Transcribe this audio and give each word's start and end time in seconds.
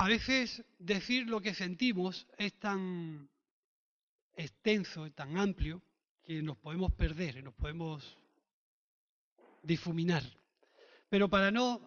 A 0.00 0.06
veces 0.06 0.64
decir 0.78 1.26
lo 1.26 1.40
que 1.40 1.54
sentimos 1.54 2.28
es 2.38 2.56
tan 2.60 3.28
extenso 4.36 5.08
y 5.08 5.10
tan 5.10 5.36
amplio 5.36 5.82
que 6.22 6.40
nos 6.40 6.56
podemos 6.56 6.92
perder, 6.92 7.42
nos 7.42 7.54
podemos 7.54 8.16
difuminar. 9.60 10.22
Pero 11.08 11.28
para 11.28 11.50
no 11.50 11.80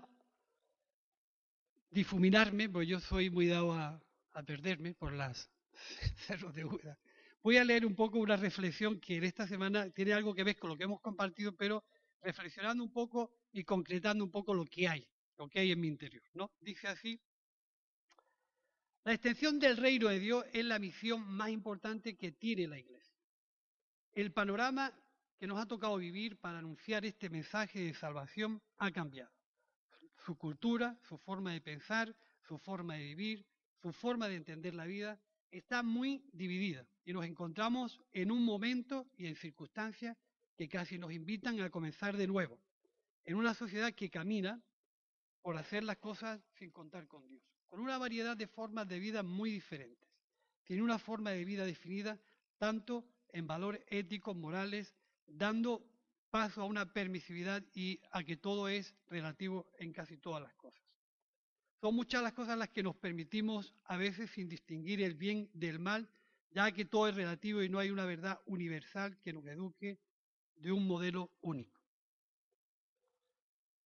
difuminarme, 1.89 2.67
pues 2.67 2.85
yo 2.85 2.99
soy 2.99 3.29
muy 3.29 3.47
dado 3.47 3.73
a, 3.73 3.97
perderme 4.45 4.93
por 4.93 5.13
las 5.13 5.49
cerros 6.27 6.53
de 6.53 6.65
Úbeda. 6.65 6.99
Voy 7.41 7.55
a 7.55 7.63
leer 7.63 7.85
un 7.85 7.95
poco 7.95 8.19
una 8.19 8.35
reflexión 8.35 8.99
que 8.99 9.15
en 9.15 9.23
esta 9.23 9.47
semana 9.47 9.89
tiene 9.89 10.11
algo 10.11 10.35
que 10.35 10.43
ver 10.43 10.57
con 10.57 10.69
lo 10.69 10.77
que 10.77 10.83
hemos 10.83 10.99
compartido, 10.99 11.55
pero 11.55 11.85
reflexionando 12.21 12.83
un 12.83 12.91
poco 12.91 13.31
y 13.53 13.63
concretando 13.63 14.25
un 14.25 14.31
poco 14.31 14.53
lo 14.53 14.65
que 14.65 14.89
hay, 14.89 15.07
lo 15.37 15.47
que 15.47 15.59
hay 15.59 15.71
en 15.71 15.79
mi 15.79 15.87
interior. 15.87 16.23
¿no? 16.33 16.51
Dice 16.59 16.89
así, 16.89 17.17
la 19.03 19.13
extensión 19.13 19.59
del 19.59 19.77
reino 19.77 20.09
de 20.09 20.19
Dios 20.19 20.45
es 20.53 20.63
la 20.63 20.77
misión 20.77 21.23
más 21.27 21.49
importante 21.49 22.15
que 22.15 22.31
tiene 22.31 22.67
la 22.67 22.77
iglesia. 22.77 23.15
El 24.11 24.31
panorama 24.31 24.93
que 25.39 25.47
nos 25.47 25.59
ha 25.59 25.65
tocado 25.65 25.97
vivir 25.97 26.37
para 26.37 26.59
anunciar 26.59 27.03
este 27.05 27.29
mensaje 27.29 27.79
de 27.79 27.95
salvación 27.95 28.61
ha 28.77 28.91
cambiado. 28.91 29.31
Su 30.23 30.35
cultura, 30.35 30.99
su 31.01 31.17
forma 31.17 31.51
de 31.51 31.61
pensar, 31.61 32.15
su 32.47 32.59
forma 32.59 32.93
de 32.95 33.05
vivir, 33.05 33.45
su 33.81 33.91
forma 33.91 34.27
de 34.27 34.35
entender 34.35 34.75
la 34.75 34.85
vida 34.85 35.19
está 35.49 35.81
muy 35.81 36.23
dividida 36.31 36.85
y 37.03 37.13
nos 37.13 37.25
encontramos 37.25 37.99
en 38.13 38.31
un 38.31 38.45
momento 38.45 39.07
y 39.17 39.25
en 39.25 39.35
circunstancias 39.35 40.15
que 40.55 40.69
casi 40.69 40.99
nos 40.99 41.11
invitan 41.11 41.59
a 41.61 41.71
comenzar 41.71 42.15
de 42.17 42.27
nuevo, 42.27 42.59
en 43.25 43.35
una 43.35 43.55
sociedad 43.55 43.93
que 43.93 44.11
camina 44.11 44.61
por 45.41 45.57
hacer 45.57 45.83
las 45.83 45.97
cosas 45.97 46.39
sin 46.53 46.69
contar 46.69 47.07
con 47.07 47.27
Dios 47.27 47.50
con 47.71 47.79
una 47.79 47.97
variedad 47.97 48.35
de 48.35 48.47
formas 48.47 48.85
de 48.89 48.99
vida 48.99 49.23
muy 49.23 49.49
diferentes. 49.49 50.09
Tiene 50.65 50.83
una 50.83 50.99
forma 50.99 51.31
de 51.31 51.45
vida 51.45 51.65
definida 51.65 52.19
tanto 52.57 53.05
en 53.29 53.47
valores 53.47 53.81
éticos, 53.87 54.35
morales, 54.35 54.93
dando 55.25 55.81
paso 56.29 56.61
a 56.61 56.65
una 56.65 56.91
permisividad 56.91 57.63
y 57.73 58.01
a 58.11 58.25
que 58.25 58.35
todo 58.35 58.67
es 58.67 58.93
relativo 59.07 59.71
en 59.79 59.93
casi 59.93 60.17
todas 60.17 60.43
las 60.43 60.53
cosas. 60.55 60.83
Son 61.79 61.95
muchas 61.95 62.21
las 62.21 62.33
cosas 62.33 62.57
las 62.57 62.69
que 62.69 62.83
nos 62.83 62.97
permitimos 62.97 63.73
a 63.85 63.95
veces 63.95 64.29
sin 64.31 64.49
distinguir 64.49 65.01
el 65.01 65.15
bien 65.15 65.49
del 65.53 65.79
mal, 65.79 66.09
ya 66.49 66.73
que 66.73 66.83
todo 66.83 67.07
es 67.07 67.15
relativo 67.15 67.63
y 67.63 67.69
no 67.69 67.79
hay 67.79 67.89
una 67.89 68.03
verdad 68.03 68.41
universal 68.47 69.17
que 69.21 69.31
nos 69.31 69.45
eduque 69.45 69.97
de 70.55 70.73
un 70.73 70.85
modelo 70.85 71.31
único. 71.39 71.79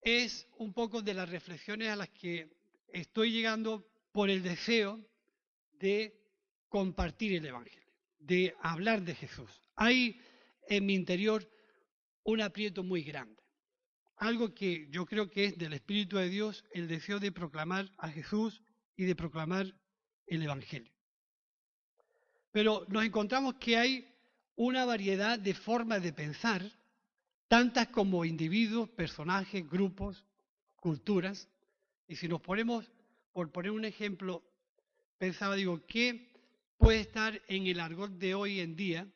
Es 0.01 0.47
un 0.57 0.73
poco 0.73 1.03
de 1.03 1.13
las 1.13 1.29
reflexiones 1.29 1.89
a 1.89 1.95
las 1.95 2.09
que 2.09 2.54
estoy 2.95 3.31
llegando 3.31 3.85
por 4.11 4.29
el 4.29 4.41
deseo 4.41 5.05
de 5.73 6.17
compartir 6.69 7.33
el 7.33 7.45
Evangelio, 7.45 7.93
de 8.19 8.55
hablar 8.61 9.01
de 9.01 9.15
Jesús. 9.15 9.51
Hay 9.75 10.19
en 10.67 10.85
mi 10.85 10.93
interior 10.93 11.47
un 12.23 12.41
aprieto 12.41 12.83
muy 12.83 13.03
grande, 13.03 13.43
algo 14.15 14.53
que 14.53 14.87
yo 14.89 15.05
creo 15.05 15.29
que 15.29 15.45
es 15.45 15.57
del 15.57 15.73
Espíritu 15.73 16.17
de 16.17 16.29
Dios, 16.29 16.63
el 16.71 16.87
deseo 16.87 17.19
de 17.19 17.33
proclamar 17.33 17.91
a 17.97 18.09
Jesús 18.09 18.61
y 18.95 19.03
de 19.03 19.15
proclamar 19.15 19.75
el 20.25 20.41
Evangelio. 20.41 20.93
Pero 22.51 22.85
nos 22.87 23.03
encontramos 23.03 23.55
que 23.55 23.75
hay 23.75 24.07
una 24.55 24.85
variedad 24.85 25.37
de 25.37 25.53
formas 25.53 26.01
de 26.01 26.13
pensar, 26.13 26.63
tantas 27.49 27.89
como 27.89 28.23
individuos, 28.23 28.89
personajes, 28.89 29.69
grupos, 29.69 30.25
culturas, 30.77 31.49
y 32.07 32.15
si 32.15 32.27
nos 32.27 32.41
ponemos, 32.41 32.89
por 33.33 33.51
poner 33.51 33.71
un 33.71 33.85
ejemplo, 33.85 34.43
pensaba, 35.17 35.55
digo, 35.55 35.85
¿qué 35.87 36.31
puede 36.77 36.99
estar 36.99 37.41
en 37.47 37.67
el 37.67 37.79
argot 37.79 38.11
de 38.11 38.35
hoy 38.35 38.59
en 38.59 38.75
día 38.75 39.07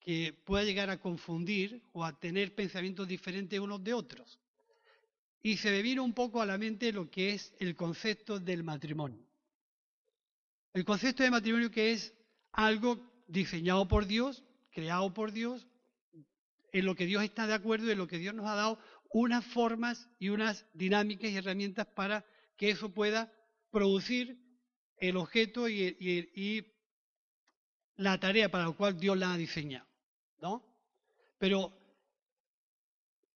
que 0.00 0.32
pueda 0.44 0.64
llegar 0.64 0.90
a 0.90 1.00
confundir 1.00 1.82
o 1.92 2.04
a 2.04 2.18
tener 2.18 2.54
pensamientos 2.54 3.06
diferentes 3.06 3.58
unos 3.58 3.82
de 3.82 3.94
otros? 3.94 4.38
Y 5.42 5.58
se 5.58 5.70
me 5.70 5.82
vino 5.82 6.02
un 6.02 6.12
poco 6.12 6.42
a 6.42 6.46
la 6.46 6.58
mente 6.58 6.92
lo 6.92 7.08
que 7.08 7.30
es 7.30 7.54
el 7.60 7.76
concepto 7.76 8.40
del 8.40 8.64
matrimonio. 8.64 9.24
El 10.74 10.84
concepto 10.84 11.22
de 11.22 11.30
matrimonio 11.30 11.70
que 11.70 11.92
es 11.92 12.12
algo 12.52 13.00
diseñado 13.28 13.86
por 13.86 14.06
Dios, 14.06 14.42
creado 14.70 15.14
por 15.14 15.32
Dios, 15.32 15.66
en 16.72 16.84
lo 16.84 16.94
que 16.94 17.06
Dios 17.06 17.22
está 17.22 17.46
de 17.46 17.54
acuerdo 17.54 17.86
y 17.86 17.92
en 17.92 17.98
lo 17.98 18.06
que 18.06 18.18
Dios 18.18 18.34
nos 18.34 18.46
ha 18.46 18.54
dado 18.54 18.78
unas 19.10 19.44
formas 19.44 20.08
y 20.18 20.28
unas 20.28 20.66
dinámicas 20.72 21.30
y 21.30 21.36
herramientas 21.36 21.86
para 21.86 22.24
que 22.56 22.70
eso 22.70 22.92
pueda 22.92 23.32
producir 23.70 24.38
el 24.98 25.16
objeto 25.16 25.68
y, 25.68 26.72
la 27.96 28.20
tarea 28.20 28.50
para 28.50 28.66
la 28.66 28.72
cual 28.72 28.98
Dios 28.98 29.16
la 29.16 29.32
ha 29.32 29.36
diseñado. 29.38 29.88
¿no? 30.40 30.62
Pero 31.38 31.72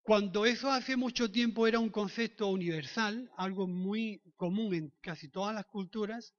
cuando 0.03 0.45
eso 0.45 0.71
hace 0.71 0.97
mucho 0.97 1.31
tiempo 1.31 1.67
era 1.67 1.79
un 1.79 1.89
concepto 1.89 2.49
universal, 2.49 3.31
algo 3.37 3.67
muy 3.67 4.21
común 4.37 4.75
en 4.75 4.93
casi 5.01 5.29
todas 5.29 5.55
las 5.55 5.67
culturas, 5.67 6.35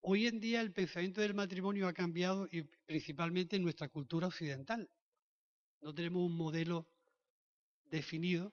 hoy 0.00 0.26
en 0.26 0.40
día 0.40 0.60
el 0.60 0.72
pensamiento 0.72 1.20
del 1.20 1.34
matrimonio 1.34 1.88
ha 1.88 1.92
cambiado 1.92 2.48
y 2.50 2.62
principalmente 2.62 3.56
en 3.56 3.62
nuestra 3.62 3.88
cultura 3.88 4.28
occidental. 4.28 4.88
No 5.80 5.94
tenemos 5.94 6.22
un 6.22 6.36
modelo 6.36 6.88
definido 7.90 8.52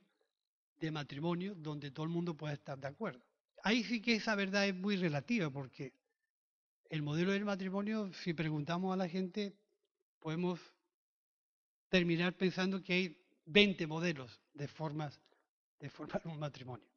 de 0.80 0.92
matrimonio 0.92 1.56
donde 1.56 1.92
todo 1.92 2.06
el 2.06 2.12
mundo 2.12 2.36
pueda 2.36 2.54
estar 2.54 2.78
de 2.78 2.88
acuerdo. 2.88 3.24
Ahí 3.64 3.84
sí 3.84 4.02
que 4.02 4.16
esa 4.16 4.36
verdad 4.36 4.68
es 4.68 4.76
muy 4.76 4.98
relativa 4.98 5.50
porque 5.50 5.94
el 6.90 7.02
modelo 7.02 7.32
del 7.32 7.46
matrimonio, 7.46 8.12
si 8.14 8.34
preguntamos 8.34 8.94
a 8.94 8.98
la 8.98 9.08
gente, 9.08 9.56
podemos 10.20 10.60
terminar 11.90 12.34
pensando 12.34 12.84
que 12.84 12.94
hay 12.94 13.18
20 13.46 13.88
modelos 13.88 14.42
de 14.54 14.68
formas 14.68 15.20
de 15.80 15.90
formar 15.90 16.22
un 16.26 16.40
matrimonio. 16.40 16.88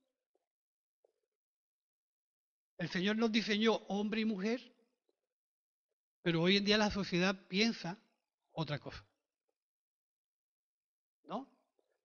El 2.79 2.89
Señor 2.91 3.17
nos 3.17 3.33
diseñó 3.33 3.75
hombre 3.89 4.21
y 4.21 4.25
mujer, 4.25 4.61
pero 6.23 6.43
hoy 6.43 6.57
en 6.57 6.65
día 6.65 6.77
la 6.77 6.91
sociedad 6.91 7.47
piensa 7.49 7.99
otra 8.53 8.79
cosa 8.79 9.05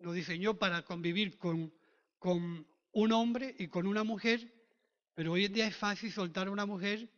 nos 0.01 0.16
diseñó 0.16 0.57
para 0.57 0.84
convivir 0.84 1.38
con, 1.38 1.73
un 2.94 3.12
hombre 3.12 3.56
y 3.57 3.67
con 3.67 3.88
una 3.88 4.03
mujer, 4.03 4.51
pero 5.13 5.34
hoy 5.34 5.45
en 5.45 5.53
día 5.53 5.67
es 5.67 5.75
fácil 5.75 6.12
soltar 6.12 6.47
a 6.47 6.51
una 6.51 6.66
mujer 6.66 7.09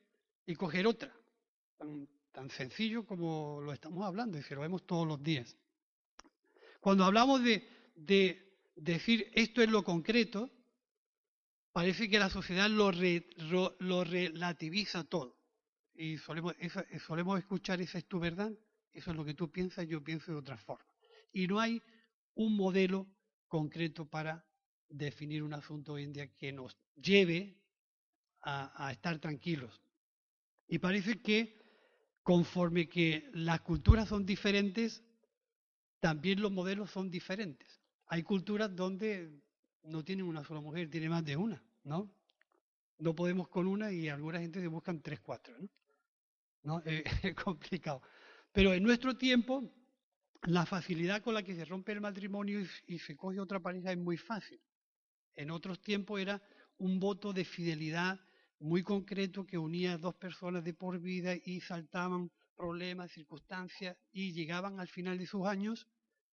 y 0.45 0.55
coger 0.55 0.87
otra. 0.87 1.13
Tan, 1.77 2.49
sencillo 2.49 3.05
como 3.05 3.61
lo 3.61 3.73
estamos 3.73 4.05
hablando 4.05 4.37
y 4.37 4.43
se 4.43 4.55
lo 4.55 4.61
vemos 4.61 4.85
todos 4.85 5.07
los 5.07 5.21
días. 5.21 5.55
Cuando 6.79 7.05
hablamos 7.05 7.43
de, 7.43 7.67
de 7.95 8.43
decir 8.75 9.29
esto 9.33 9.61
es 9.61 9.69
lo 9.69 9.83
concreto, 9.83 10.49
parece 11.71 12.09
que 12.09 12.19
la 12.19 12.29
sociedad 12.29 12.69
lo, 12.69 12.91
lo, 13.79 14.03
relativiza 14.03 15.03
todo. 15.03 15.35
Y 15.95 16.17
solemos, 16.17 16.55
solemos 17.05 17.39
escuchar, 17.39 17.81
esa 17.81 17.97
es 17.97 18.05
tu 18.05 18.19
verdad, 18.19 18.51
eso 18.93 19.11
es 19.11 19.17
lo 19.17 19.25
que 19.25 19.33
tú 19.33 19.51
piensas, 19.51 19.87
yo 19.87 20.03
pienso 20.03 20.31
de 20.31 20.37
otra 20.37 20.57
forma. 20.57 20.85
Y 21.31 21.47
no 21.47 21.59
hay 21.59 21.81
un 22.35 22.55
modelo 22.55 23.07
concreto 23.47 24.05
para 24.05 24.45
definir 24.89 25.43
un 25.43 25.53
asunto 25.53 25.93
hoy 25.93 26.03
en 26.03 26.13
día 26.13 26.27
que 26.35 26.51
nos 26.51 26.77
lleve 26.95 27.57
a, 28.41 28.91
estar 28.91 29.19
tranquilos. 29.19 29.81
Y 30.67 30.79
parece 30.79 31.21
que 31.21 31.61
conforme 32.21 32.89
que 32.89 33.29
las 33.33 33.61
culturas 33.61 34.09
son 34.09 34.25
diferentes, 34.25 35.03
también 35.99 36.41
los 36.41 36.51
modelos 36.51 36.91
son 36.91 37.09
diferentes. 37.09 37.81
Hay 38.07 38.23
culturas 38.23 38.75
donde 38.75 39.41
no 39.83 40.03
tienen 40.03 40.25
una 40.25 40.43
sola 40.43 40.59
mujer, 40.59 40.89
tiene 40.89 41.09
más 41.09 41.23
de 41.23 41.37
una, 41.37 41.63
¿no? 41.83 42.11
No 42.97 43.15
podemos 43.15 43.47
con 43.47 43.67
una 43.67 43.91
y 43.91 44.09
alguna 44.09 44.39
gente 44.39 44.59
se 44.59 44.67
buscan 44.67 45.01
tres, 45.01 45.19
cuatro, 45.19 45.55
¿no? 46.63 46.81
Es 47.23 47.35
complicado. 47.35 48.01
Pero 48.51 48.73
en 48.73 48.83
nuestro 48.83 49.17
tiempo 49.17 49.73
la 50.45 50.65
facilidad 50.65 51.21
con 51.21 51.33
la 51.33 51.43
que 51.43 51.55
se 51.55 51.65
rompe 51.65 51.93
el 51.93 52.01
matrimonio 52.01 52.61
y, 52.85 52.99
se 52.99 53.15
coge 53.15 53.39
otra 53.39 53.59
pareja 53.59 53.91
es 53.91 53.97
muy 53.97 54.17
fácil. 54.17 54.59
En 55.35 55.51
otros 55.51 55.81
tiempos 55.81 56.19
era 56.19 56.41
un 56.77 56.99
voto 56.99 57.31
de 57.31 57.45
fidelidad 57.45 58.19
muy 58.59 58.83
concreto 58.83 59.45
que 59.45 59.57
unía 59.57 59.93
a 59.93 59.97
dos 59.97 60.15
personas 60.15 60.63
de 60.63 60.73
por 60.73 60.99
vida 60.99 61.33
y 61.45 61.61
saltaban 61.61 62.29
problemas, 62.55 63.11
circunstancias 63.11 63.97
y 64.11 64.33
llegaban 64.33 64.79
al 64.79 64.87
final 64.87 65.17
de 65.17 65.25
sus 65.25 65.45
años 65.45 65.87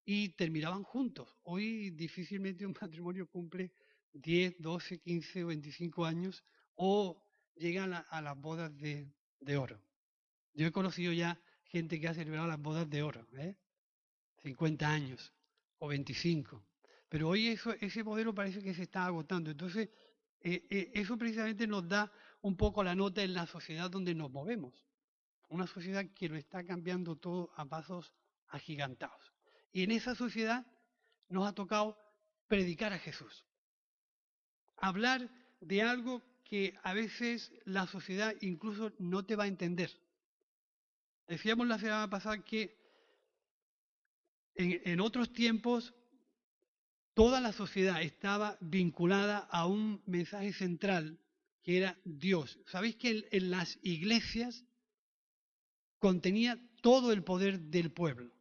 y 0.04 0.30
terminaban 0.30 0.82
juntos. 0.82 1.36
Hoy 1.44 1.90
difícilmente 1.90 2.66
un 2.66 2.74
matrimonio 2.80 3.28
cumple 3.28 3.72
10, 4.12 4.56
12, 4.58 4.98
15 4.98 5.44
o 5.44 5.46
25 5.48 6.04
años 6.04 6.44
o 6.74 7.22
llegan 7.54 7.92
a, 7.92 8.20
las 8.20 8.36
bodas 8.36 8.76
de, 8.76 9.12
oro. 9.56 9.80
Yo 10.52 10.66
he 10.66 10.72
conocido 10.72 11.12
ya 11.12 11.40
gente 11.64 12.00
que 12.00 12.08
ha 12.08 12.14
celebrado 12.14 12.48
las 12.48 12.60
bodas 12.60 12.88
de 12.90 13.02
oro, 13.02 13.26
¿eh? 13.38 13.56
50 14.42 14.88
años 14.88 15.32
o 15.78 15.88
25. 15.88 16.62
Pero 17.08 17.28
hoy 17.28 17.58
ese 17.80 18.04
modelo 18.04 18.34
parece 18.34 18.62
que 18.62 18.74
se 18.74 18.82
está 18.82 19.04
agotando. 19.04 19.50
Entonces, 19.50 19.88
eh, 20.40 20.66
eh, 20.70 20.90
eso 20.94 21.18
precisamente 21.18 21.66
nos 21.66 21.88
da 21.88 22.10
un 22.42 22.56
poco 22.56 22.82
la 22.82 22.94
nota 22.94 23.22
en 23.22 23.34
la 23.34 23.46
sociedad 23.46 23.90
donde 23.90 24.14
nos 24.14 24.30
movemos. 24.30 24.86
Una 25.48 25.66
sociedad 25.66 26.06
que 26.14 26.28
lo 26.28 26.36
está 26.36 26.64
cambiando 26.64 27.16
todo 27.16 27.50
a 27.56 27.64
pasos 27.64 28.12
agigantados. 28.48 29.32
Y 29.72 29.82
en 29.82 29.90
esa 29.90 30.14
sociedad 30.14 30.66
nos 31.28 31.46
ha 31.46 31.52
tocado 31.52 31.98
predicar 32.46 32.92
a 32.92 32.98
Jesús. 32.98 33.44
Hablar 34.76 35.30
de 35.60 35.82
algo 35.82 36.22
que 36.44 36.78
a 36.82 36.94
veces 36.94 37.52
la 37.64 37.86
sociedad 37.86 38.34
incluso 38.40 38.92
no 38.98 39.24
te 39.24 39.36
va 39.36 39.44
a 39.44 39.48
entender. 39.48 39.90
Decíamos 41.28 41.68
la 41.68 41.78
semana 41.78 42.08
pasada 42.08 42.42
que 42.42 42.79
en, 44.60 45.00
otros 45.00 45.32
tiempos 45.32 45.94
toda 47.14 47.40
la 47.40 47.52
sociedad 47.52 48.02
estaba 48.02 48.58
vinculada 48.60 49.38
a 49.38 49.66
un 49.66 50.02
mensaje 50.06 50.52
central 50.52 51.18
que 51.62 51.78
era 51.78 51.98
Dios. 52.04 52.58
¿Sabéis 52.66 52.96
que 52.96 53.26
en 53.30 53.50
las 53.50 53.78
iglesias 53.82 54.64
contenía 55.98 56.58
todo 56.82 57.12
el 57.12 57.22
poder 57.22 57.60
del 57.60 57.92
pueblo? 57.92 58.32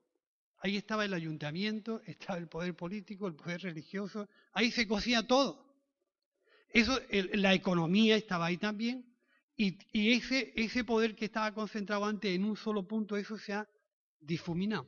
Ahí 0.61 0.77
estaba 0.77 1.05
el 1.05 1.13
ayuntamiento, 1.13 2.01
estaba 2.05 2.37
el 2.37 2.47
poder 2.47 2.75
político, 2.75 3.27
el 3.27 3.35
poder 3.35 3.61
religioso, 3.61 4.27
ahí 4.53 4.71
se 4.71 4.87
cosía 4.87 5.25
todo. 5.25 5.67
Eso, 6.71 6.99
la 7.33 7.55
economía 7.55 8.15
estaba 8.15 8.45
ahí 8.45 8.57
también, 8.57 9.09
y, 9.61 9.77
ese, 10.13 10.53
ese 10.55 10.85
poder 10.85 11.15
que 11.15 11.25
estaba 11.25 11.53
concentrado 11.53 12.05
antes 12.05 12.33
en 12.33 12.45
un 12.45 12.55
solo 12.55 12.87
punto, 12.87 13.17
eso 13.17 13.37
se 13.37 13.51
ha 13.51 13.67
difuminado. 14.21 14.87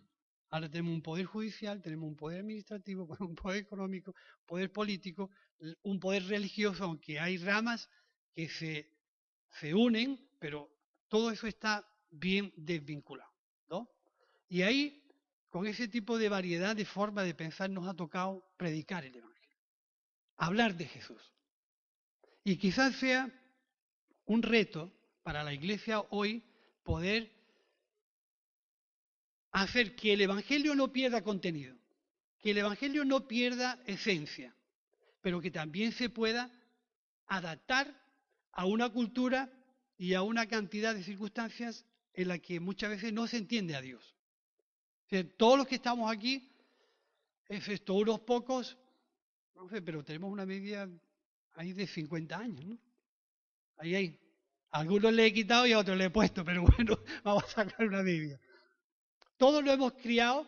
Ahora 0.51 0.69
tenemos 0.69 0.93
un 0.93 1.01
poder 1.01 1.25
judicial, 1.25 1.81
tenemos 1.81 2.09
un 2.09 2.17
poder 2.17 2.41
administrativo, 2.41 3.07
un 3.19 3.35
poder 3.35 3.61
económico, 3.61 4.13
poder 4.45 4.71
político, 4.71 5.31
un 5.83 5.99
poder 5.99 6.25
religioso, 6.25 6.83
aunque 6.83 7.19
hay 7.19 7.37
ramas 7.37 7.89
que 8.35 8.49
se, 8.49 8.91
se 9.59 9.73
unen, 9.73 10.19
pero 10.39 10.69
todo 11.07 11.31
eso 11.31 11.47
está 11.47 11.87
bien 12.09 12.51
desvinculado. 12.57 13.31
¿no? 13.69 13.89
Y 14.49 14.63
ahí, 14.63 15.01
con 15.49 15.65
ese 15.67 15.87
tipo 15.87 16.17
de 16.17 16.27
variedad 16.27 16.75
de 16.75 16.85
forma 16.85 17.23
de 17.23 17.33
pensar, 17.33 17.69
nos 17.69 17.87
ha 17.87 17.93
tocado 17.93 18.45
predicar 18.57 19.05
el 19.05 19.15
Evangelio, 19.15 19.57
hablar 20.35 20.75
de 20.75 20.85
Jesús. 20.85 21.31
Y 22.43 22.57
quizás 22.57 22.95
sea 22.95 23.31
un 24.25 24.41
reto 24.41 24.91
para 25.23 25.43
la 25.43 25.53
iglesia 25.53 26.01
hoy 26.09 26.43
poder 26.83 27.31
hacer 29.51 29.95
que 29.95 30.13
el 30.13 30.21
Evangelio 30.21 30.75
no 30.75 30.91
pierda 30.91 31.23
contenido, 31.23 31.75
que 32.39 32.51
el 32.51 32.57
Evangelio 32.59 33.05
no 33.05 33.27
pierda 33.27 33.81
esencia, 33.85 34.55
pero 35.21 35.41
que 35.41 35.51
también 35.51 35.91
se 35.91 36.09
pueda 36.09 36.51
adaptar 37.27 37.93
a 38.51 38.65
una 38.65 38.89
cultura 38.89 39.51
y 39.97 40.13
a 40.13 40.23
una 40.23 40.47
cantidad 40.47 40.95
de 40.95 41.03
circunstancias 41.03 41.85
en 42.13 42.27
la 42.27 42.39
que 42.39 42.59
muchas 42.59 42.89
veces 42.89 43.13
no 43.13 43.27
se 43.27 43.37
entiende 43.37 43.75
a 43.75 43.81
Dios. 43.81 44.15
todos 45.37 45.57
los 45.57 45.67
que 45.67 45.75
estamos 45.75 46.11
aquí, 46.11 46.49
excepto 47.47 47.93
unos 47.95 48.21
pocos, 48.21 48.77
no 49.55 49.69
sé, 49.69 49.81
pero 49.81 50.03
tenemos 50.03 50.31
una 50.31 50.45
media 50.45 50.89
ahí 51.53 51.73
de 51.73 51.85
50 51.85 52.37
años, 52.37 52.65
¿no? 52.65 52.77
Ahí 53.77 53.95
hay. 53.95 54.19
algunos 54.71 55.11
le 55.13 55.25
he 55.25 55.33
quitado 55.33 55.67
y 55.67 55.73
a 55.73 55.79
otros 55.79 55.97
le 55.97 56.05
he 56.05 56.09
puesto, 56.09 56.45
pero 56.45 56.63
bueno, 56.77 56.97
vamos 57.23 57.43
a 57.43 57.47
sacar 57.47 57.87
una 57.87 58.03
media. 58.03 58.39
Todos 59.41 59.63
lo 59.63 59.71
hemos 59.71 59.93
criado 59.93 60.47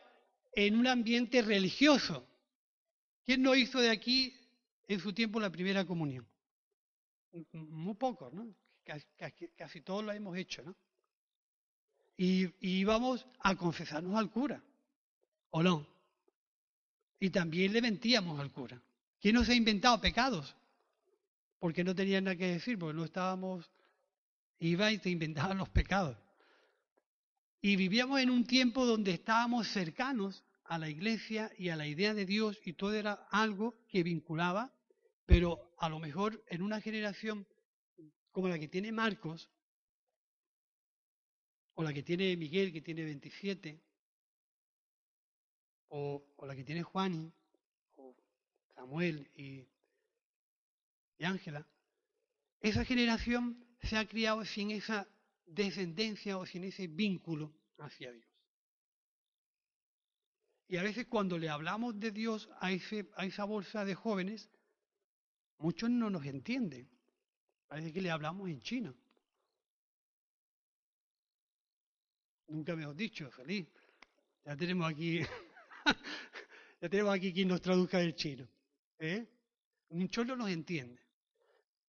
en 0.52 0.78
un 0.78 0.86
ambiente 0.86 1.42
religioso. 1.42 2.28
¿Quién 3.26 3.42
no 3.42 3.56
hizo 3.56 3.80
de 3.80 3.90
aquí 3.90 4.32
en 4.88 5.00
su 5.00 5.14
tiempo 5.14 5.40
la 5.40 5.50
primera 5.50 5.84
comunión? 5.84 6.28
Muy 7.54 7.96
pocos, 7.96 8.32
¿no? 8.32 8.54
Casi, 8.84 9.82
todos 9.82 10.04
lo 10.04 10.12
hemos 10.12 10.38
hecho, 10.38 10.62
¿no? 10.62 10.76
Y, 12.18 12.44
y 12.60 12.82
íbamos 12.82 13.26
a 13.40 13.56
confesarnos 13.56 14.16
al 14.16 14.30
cura, 14.30 14.64
¿o 15.50 15.64
no? 15.64 15.88
Y 17.20 17.32
también 17.32 17.74
le 17.74 17.82
mentíamos 17.82 18.40
al 18.40 18.52
cura. 18.52 18.80
¿Quién 19.20 19.34
nos 19.34 19.50
ha 19.50 19.56
inventado 19.56 20.00
pecados? 20.02 20.56
Porque 21.58 21.84
no 21.84 21.96
tenían 21.96 22.26
nada 22.26 22.36
que 22.36 22.46
decir, 22.46 22.78
porque 22.78 22.96
no 22.96 23.06
estábamos... 23.06 23.68
Iba 24.60 24.92
y 24.92 25.00
te 25.00 25.10
inventaban 25.10 25.58
los 25.58 25.70
pecados. 25.70 26.16
Y 27.66 27.78
vivíamos 27.78 28.20
en 28.20 28.30
un 28.30 28.46
tiempo 28.46 28.86
donde 28.86 29.12
estábamos 29.12 29.70
cercanos 29.70 30.44
a 30.66 30.78
la 30.78 30.90
iglesia 30.90 31.50
y 31.58 31.70
a 31.70 31.78
la 31.78 31.88
idea 31.88 32.14
de 32.14 32.26
Dios 32.26 32.60
y 32.66 32.74
todo 32.74 32.94
era 32.94 33.14
algo 33.32 33.78
que 33.88 34.04
vinculaba, 34.04 34.74
pero 35.26 35.74
a 35.78 35.88
lo 35.88 35.98
mejor 35.98 36.44
en 36.50 36.62
una 36.62 36.82
generación 36.82 37.48
como 38.34 38.50
la 38.50 38.60
que 38.60 38.68
tiene 38.68 38.92
Marcos, 38.92 39.50
o 41.76 41.84
la 41.84 41.94
que 41.94 42.04
tiene 42.04 42.36
Miguel, 42.36 42.74
que 42.74 42.82
tiene 42.82 43.06
27, 43.06 43.82
o, 45.88 46.22
la 46.46 46.58
que 46.58 46.66
tiene 46.66 46.84
Juan, 46.84 47.34
o 47.96 48.14
Samuel 48.76 49.32
y 49.36 49.66
Ángela, 51.24 51.66
esa 52.60 52.84
generación 52.84 53.66
se 53.84 53.96
ha 53.96 54.06
criado 54.06 54.44
sin 54.44 54.72
esa 54.72 55.08
descendencia 55.46 56.38
o 56.38 56.46
sin 56.46 56.64
ese 56.64 56.88
vínculo 56.88 57.54
hacia 57.78 58.12
Dios. 58.12 58.28
Y 60.68 60.78
a 60.78 60.84
veces 60.84 61.06
cuando 61.08 61.38
le 61.38 61.50
hablamos 61.50 62.00
de 62.00 62.12
Dios 62.12 62.50
a, 62.60 62.72
ese, 62.72 63.08
a 63.16 63.26
esa 63.26 63.44
bolsa 63.44 63.86
de 63.86 63.96
jóvenes, 63.96 64.50
muchos 65.60 65.90
no 65.90 66.10
nos 66.10 66.26
entienden. 66.26 66.90
Parece 67.68 67.94
que 67.94 68.02
le 68.02 68.10
hablamos 68.10 68.50
en 68.50 68.62
chino. 68.62 68.96
Nunca 72.48 72.76
me 72.76 72.86
has 72.86 72.96
dicho, 72.96 73.30
feliz. 73.32 73.68
Ya 74.46 74.56
tenemos 74.56 74.92
aquí, 74.92 75.20
ya 76.82 76.90
tenemos 76.90 77.14
aquí 77.14 77.34
quien 77.34 77.48
nos 77.48 77.62
traduzca 77.62 78.00
del 78.00 78.16
chino. 78.16 78.48
¿eh? 79.00 79.26
Muchos 79.90 80.26
no 80.26 80.36
nos 80.36 80.50
entienden. 80.50 81.00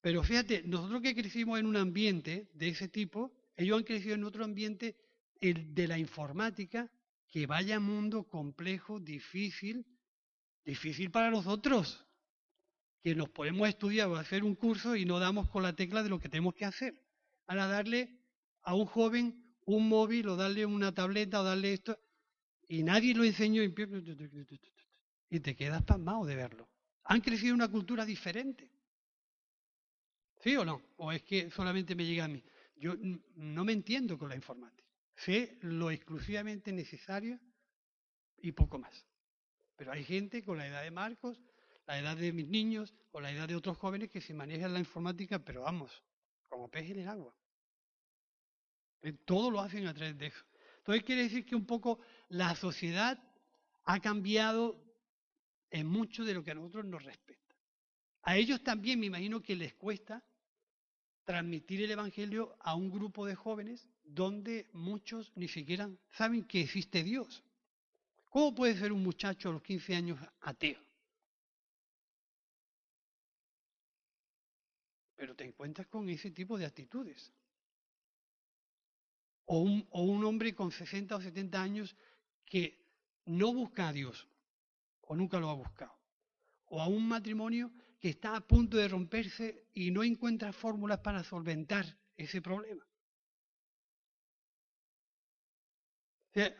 Pero 0.00 0.22
fíjate, 0.22 0.62
nosotros 0.64 1.00
que 1.00 1.14
crecimos 1.14 1.58
en 1.58 1.66
un 1.66 1.76
ambiente 1.76 2.48
de 2.52 2.68
ese 2.68 2.88
tipo, 2.88 3.32
ellos 3.56 3.78
han 3.78 3.84
crecido 3.84 4.14
en 4.14 4.24
otro 4.24 4.44
ambiente, 4.44 4.96
el 5.40 5.74
de 5.74 5.88
la 5.88 5.98
informática, 5.98 6.90
que 7.28 7.46
vaya 7.46 7.80
mundo 7.80 8.24
complejo, 8.24 9.00
difícil, 9.00 9.86
difícil 10.64 11.10
para 11.10 11.30
nosotros, 11.30 12.06
que 13.02 13.14
nos 13.14 13.28
podemos 13.28 13.68
estudiar 13.68 14.08
o 14.08 14.16
hacer 14.16 14.44
un 14.44 14.54
curso 14.54 14.96
y 14.96 15.04
no 15.04 15.18
damos 15.18 15.48
con 15.50 15.62
la 15.62 15.74
tecla 15.74 16.02
de 16.02 16.08
lo 16.08 16.18
que 16.18 16.28
tenemos 16.28 16.54
que 16.54 16.64
hacer. 16.64 16.94
Ahora 17.46 17.66
darle 17.66 18.18
a 18.62 18.74
un 18.74 18.86
joven 18.86 19.44
un 19.66 19.88
móvil 19.88 20.28
o 20.28 20.36
darle 20.36 20.66
una 20.66 20.92
tableta 20.92 21.40
o 21.40 21.44
darle 21.44 21.72
esto, 21.72 21.98
y 22.68 22.82
nadie 22.82 23.14
lo 23.14 23.24
enseñó 23.24 23.62
y 23.62 25.40
te 25.40 25.56
quedas 25.56 25.82
pasmado 25.82 26.24
de 26.24 26.36
verlo. 26.36 26.68
Han 27.04 27.20
crecido 27.20 27.50
en 27.50 27.56
una 27.56 27.70
cultura 27.70 28.04
diferente. 28.04 28.70
¿Sí 30.40 30.56
o 30.56 30.64
no? 30.64 30.82
¿O 30.96 31.12
es 31.12 31.22
que 31.22 31.50
solamente 31.50 31.94
me 31.94 32.04
llega 32.04 32.24
a 32.24 32.28
mí? 32.28 32.42
Yo 32.76 32.94
no 33.36 33.64
me 33.64 33.72
entiendo 33.72 34.18
con 34.18 34.28
la 34.28 34.34
informática. 34.34 34.88
Sé 35.16 35.58
lo 35.62 35.90
exclusivamente 35.90 36.72
necesario 36.72 37.38
y 38.38 38.52
poco 38.52 38.78
más. 38.78 39.06
Pero 39.76 39.92
hay 39.92 40.04
gente 40.04 40.44
con 40.44 40.58
la 40.58 40.66
edad 40.66 40.82
de 40.82 40.90
Marcos, 40.90 41.40
la 41.86 41.98
edad 41.98 42.16
de 42.16 42.32
mis 42.32 42.48
niños 42.48 42.94
o 43.12 43.20
la 43.20 43.30
edad 43.30 43.48
de 43.48 43.56
otros 43.56 43.76
jóvenes 43.76 44.10
que 44.10 44.20
se 44.20 44.34
manejan 44.34 44.72
la 44.72 44.78
informática, 44.78 45.38
pero 45.38 45.62
vamos, 45.62 46.02
como 46.48 46.68
pez 46.68 46.90
en 46.90 47.00
el 47.00 47.08
agua. 47.08 47.34
Eh, 49.02 49.12
todo 49.24 49.50
lo 49.50 49.60
hacen 49.60 49.86
a 49.86 49.94
través 49.94 50.16
de 50.18 50.26
eso. 50.26 50.44
Entonces 50.78 51.04
quiere 51.04 51.22
decir 51.22 51.44
que 51.44 51.56
un 51.56 51.66
poco 51.66 52.00
la 52.28 52.54
sociedad 52.56 53.22
ha 53.84 54.00
cambiado 54.00 54.82
en 55.70 55.86
mucho 55.86 56.24
de 56.24 56.34
lo 56.34 56.42
que 56.42 56.50
a 56.50 56.54
nosotros 56.54 56.84
nos 56.84 57.02
respeta. 57.02 57.54
A 58.22 58.36
ellos 58.36 58.62
también 58.62 59.00
me 59.00 59.06
imagino 59.06 59.42
que 59.42 59.56
les 59.56 59.74
cuesta 59.74 60.24
transmitir 61.24 61.82
el 61.82 61.90
Evangelio 61.90 62.56
a 62.60 62.74
un 62.74 62.90
grupo 62.90 63.26
de 63.26 63.34
jóvenes 63.34 63.88
donde 64.04 64.66
muchos 64.72 65.32
ni 65.36 65.48
siquiera 65.48 65.90
saben 66.10 66.44
que 66.44 66.60
existe 66.60 67.02
Dios. 67.02 67.42
¿Cómo 68.30 68.54
puede 68.54 68.76
ser 68.76 68.92
un 68.92 69.02
muchacho 69.02 69.48
a 69.48 69.52
los 69.52 69.62
15 69.62 69.94
años 69.94 70.18
ateo? 70.40 70.84
pero 75.24 75.34
te 75.34 75.44
encuentras 75.44 75.86
con 75.86 76.06
ese 76.10 76.30
tipo 76.32 76.58
de 76.58 76.66
actitudes. 76.66 77.32
O 79.46 79.60
un, 79.60 79.86
o 79.88 80.02
un 80.02 80.22
hombre 80.22 80.54
con 80.54 80.70
60 80.70 81.16
o 81.16 81.20
70 81.22 81.62
años 81.62 81.96
que 82.44 82.78
no 83.24 83.54
busca 83.54 83.88
a 83.88 83.92
Dios, 83.94 84.28
o 85.00 85.16
nunca 85.16 85.38
lo 85.38 85.48
ha 85.48 85.54
buscado. 85.54 85.96
O 86.66 86.82
a 86.82 86.88
un 86.88 87.08
matrimonio 87.08 87.70
que 88.04 88.10
está 88.10 88.36
a 88.36 88.46
punto 88.46 88.76
de 88.76 88.86
romperse 88.86 89.64
y 89.72 89.90
no 89.90 90.04
encuentra 90.04 90.52
fórmulas 90.52 90.98
para 90.98 91.24
solventar 91.24 91.86
ese 92.18 92.42
problema. 92.42 92.86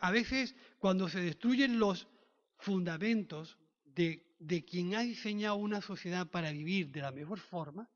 a 0.00 0.10
veces 0.10 0.56
cuando 0.78 1.06
se 1.10 1.20
destruyen 1.20 1.78
los 1.78 2.08
fundamentos 2.56 3.58
de, 3.84 4.24
de 4.38 4.64
quien 4.64 4.94
ha 4.94 5.02
diseñado 5.02 5.56
una 5.56 5.82
sociedad 5.82 6.30
para 6.30 6.50
vivir 6.50 6.88
de 6.88 7.02
la 7.02 7.12
mejor 7.12 7.40
forma, 7.40 7.90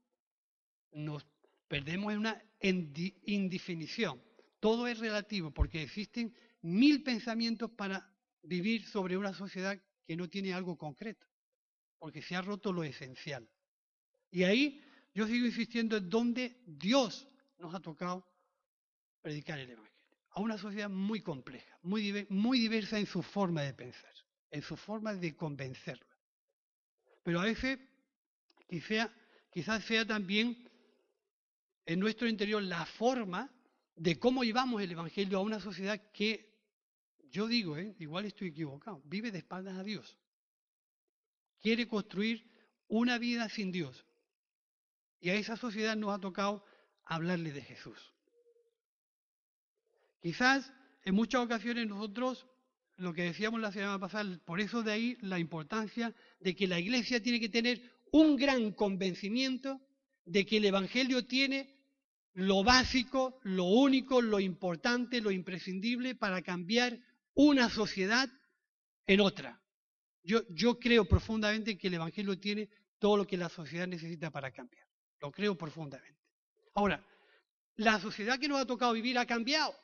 nos 0.93 1.25
perdemos 1.69 2.13
en 2.13 2.19
una 2.19 2.45
indefinición. 2.61 4.23
Todo 4.61 4.87
es 4.89 4.99
relativo 4.99 5.53
porque 5.53 5.83
existen 5.83 6.35
mil 6.61 7.03
pensamientos 7.03 7.71
para 7.71 8.13
vivir 8.43 8.85
sobre 8.85 9.17
una 9.17 9.33
sociedad 9.33 9.81
que 10.05 10.17
no 10.17 10.29
tiene 10.29 10.53
algo 10.53 10.77
concreto, 10.77 11.28
porque 11.99 12.23
se 12.23 12.37
ha 12.37 12.43
roto 12.43 12.73
lo 12.73 12.85
esencial. 12.85 13.49
Y 14.31 14.45
ahí 14.45 14.81
yo 15.15 15.27
sigo 15.27 15.47
insistiendo 15.47 15.97
en 15.97 16.09
donde 16.09 16.63
Dios 16.67 17.27
nos 17.59 17.75
ha 17.75 17.81
tocado 17.81 18.27
predicar 19.21 19.59
el 19.59 19.71
Evangelio. 19.71 19.99
A 20.31 20.41
una 20.41 20.59
sociedad 20.59 20.89
muy 20.89 21.21
compleja, 21.21 21.77
muy, 21.83 22.61
diversa 22.61 22.99
en 22.99 23.07
su 23.07 23.23
forma 23.23 23.63
de 23.63 23.75
pensar, 23.75 24.13
en 24.51 24.63
su 24.63 24.77
forma 24.77 25.15
de 25.15 25.35
convencerla. 25.35 26.07
Pero 27.25 27.41
a 27.41 27.45
veces 27.45 27.79
quizá, 28.69 29.13
quizás 29.51 29.85
sea 29.85 30.07
también 30.07 30.69
en 31.85 31.99
nuestro 31.99 32.29
interior 32.29 32.63
la 32.63 32.87
forma 32.87 33.51
de 33.97 34.19
cómo 34.19 34.45
llevamos 34.45 34.81
el 34.81 34.93
Evangelio 34.93 35.39
a 35.39 35.43
una 35.43 35.59
sociedad 35.59 36.01
que, 36.13 36.55
yo 37.31 37.49
digo, 37.49 37.77
¿eh? 37.77 37.97
igual 37.99 38.27
estoy 38.27 38.49
equivocado, 38.49 39.03
vive 39.05 39.33
de 39.33 39.39
espaldas 39.39 39.77
a 39.77 39.83
Dios. 39.83 40.17
Quiere 41.61 41.89
construir 41.89 42.45
una 42.89 43.19
vida 43.19 43.49
sin 43.49 43.73
Dios. 43.73 44.05
Y 45.21 45.31
a 45.31 45.35
esa 45.35 45.57
sociedad 45.57 45.97
nos 45.97 46.15
ha 46.15 46.21
tocado 46.21 46.65
hablarle 47.05 47.53
de 47.53 47.63
Jesús. 47.63 47.99
Quizás 50.21 50.73
en 51.05 51.15
muchas 51.15 51.43
ocasiones 51.43 51.87
nosotros, 51.87 52.47
lo 52.97 53.15
que 53.15 53.23
decíamos 53.23 53.61
la 53.61 53.73
semana 53.73 53.99
pasada, 53.99 54.39
por 54.45 54.61
eso 54.61 54.83
de 54.83 54.93
ahí 54.93 55.19
la 55.21 55.39
importancia 55.39 56.15
de 56.41 56.55
que 56.55 56.67
la 56.67 56.79
iglesia 56.79 57.23
tiene 57.23 57.41
que 57.41 57.49
tener 57.49 57.81
un 58.13 58.37
gran 58.37 58.73
convencimiento 58.73 59.81
de 60.25 60.45
que 60.45 60.59
el 60.59 60.67
Evangelio 60.67 61.27
tiene 61.27 61.75
lo 62.35 62.63
básico, 62.63 63.41
lo 63.43 63.65
único, 63.65 64.23
lo 64.23 64.39
importante, 64.39 65.21
lo 65.21 65.31
imprescindible 65.31 66.15
para 66.15 66.43
cambiar 66.43 66.99
una 67.35 67.69
sociedad 67.69 68.29
en 69.07 69.21
otra. 69.21 69.61
Yo, 70.23 70.43
yo 70.51 70.79
creo 70.79 71.05
profundamente 71.05 71.79
que 71.79 71.89
el 71.89 71.95
Evangelio 71.95 72.39
tiene 72.39 72.69
todo 72.99 73.17
lo 73.17 73.27
que 73.27 73.37
la 73.37 73.49
sociedad 73.49 73.87
necesita 73.87 74.31
para 74.31 74.51
cambiar. 74.51 74.87
Lo 75.21 75.31
creo 75.31 75.57
profundamente. 75.57 76.21
Ahora, 76.75 77.05
la 77.77 78.01
sociedad 78.01 78.39
que 78.39 78.49
nos 78.49 78.61
ha 78.61 78.67
tocado 78.67 78.93
vivir 78.93 79.19
ha 79.19 79.27
cambiado. 79.27 79.75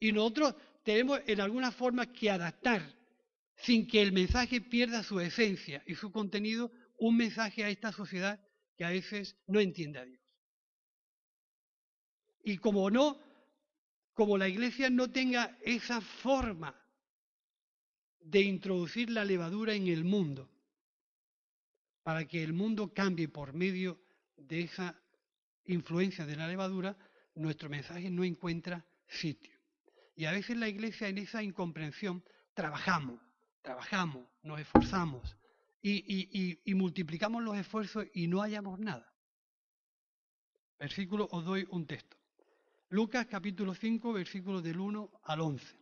Y 0.00 0.12
nosotros 0.12 0.54
tenemos 0.84 1.20
en 1.26 1.40
alguna 1.40 1.72
forma 1.72 2.12
que 2.12 2.30
adaptar, 2.30 2.82
sin 3.56 3.86
que 3.86 4.02
el 4.02 4.12
mensaje 4.12 4.60
pierda 4.60 5.02
su 5.02 5.20
esencia 5.20 5.82
y 5.86 5.94
su 5.94 6.12
contenido, 6.12 6.70
un 6.98 7.16
mensaje 7.16 7.64
a 7.64 7.68
esta 7.68 7.92
sociedad 7.92 8.40
que 8.76 8.84
a 8.84 8.90
veces 8.90 9.36
no 9.46 9.60
entiende 9.60 9.98
a 9.98 10.04
Dios. 10.04 10.20
Y 12.44 12.58
como 12.58 12.90
no, 12.90 13.20
como 14.14 14.38
la 14.38 14.48
iglesia 14.48 14.88
no 14.88 15.10
tenga 15.10 15.58
esa 15.62 16.00
forma 16.00 16.74
de 18.20 18.40
introducir 18.40 19.10
la 19.10 19.24
levadura 19.24 19.74
en 19.74 19.88
el 19.88 20.04
mundo, 20.04 20.48
para 22.02 22.26
que 22.26 22.42
el 22.42 22.52
mundo 22.52 22.92
cambie 22.92 23.28
por 23.28 23.52
medio 23.52 24.00
de 24.36 24.60
esa 24.62 25.00
influencia 25.64 26.26
de 26.26 26.36
la 26.36 26.48
levadura, 26.48 26.96
nuestro 27.34 27.68
mensaje 27.68 28.10
no 28.10 28.24
encuentra 28.24 28.84
sitio. 29.06 29.54
Y 30.16 30.24
a 30.24 30.32
veces 30.32 30.56
la 30.56 30.68
iglesia 30.68 31.08
en 31.08 31.18
esa 31.18 31.42
incomprensión 31.42 32.24
trabajamos, 32.54 33.20
trabajamos, 33.62 34.26
nos 34.42 34.60
esforzamos 34.60 35.36
y, 35.82 36.74
multiplicamos 36.74 37.42
los 37.42 37.56
esfuerzos 37.56 38.06
y 38.12 38.26
no 38.26 38.40
hallamos 38.40 38.78
nada. 38.78 39.12
Versículo, 40.78 41.28
os 41.30 41.44
doy 41.44 41.66
un 41.70 41.86
texto. 41.86 42.16
Lucas 42.90 43.26
capítulo 43.26 43.74
5, 43.74 44.12
versículos 44.12 44.62
del 44.62 44.80
1 44.80 45.20
al 45.24 45.40
11. 45.40 45.76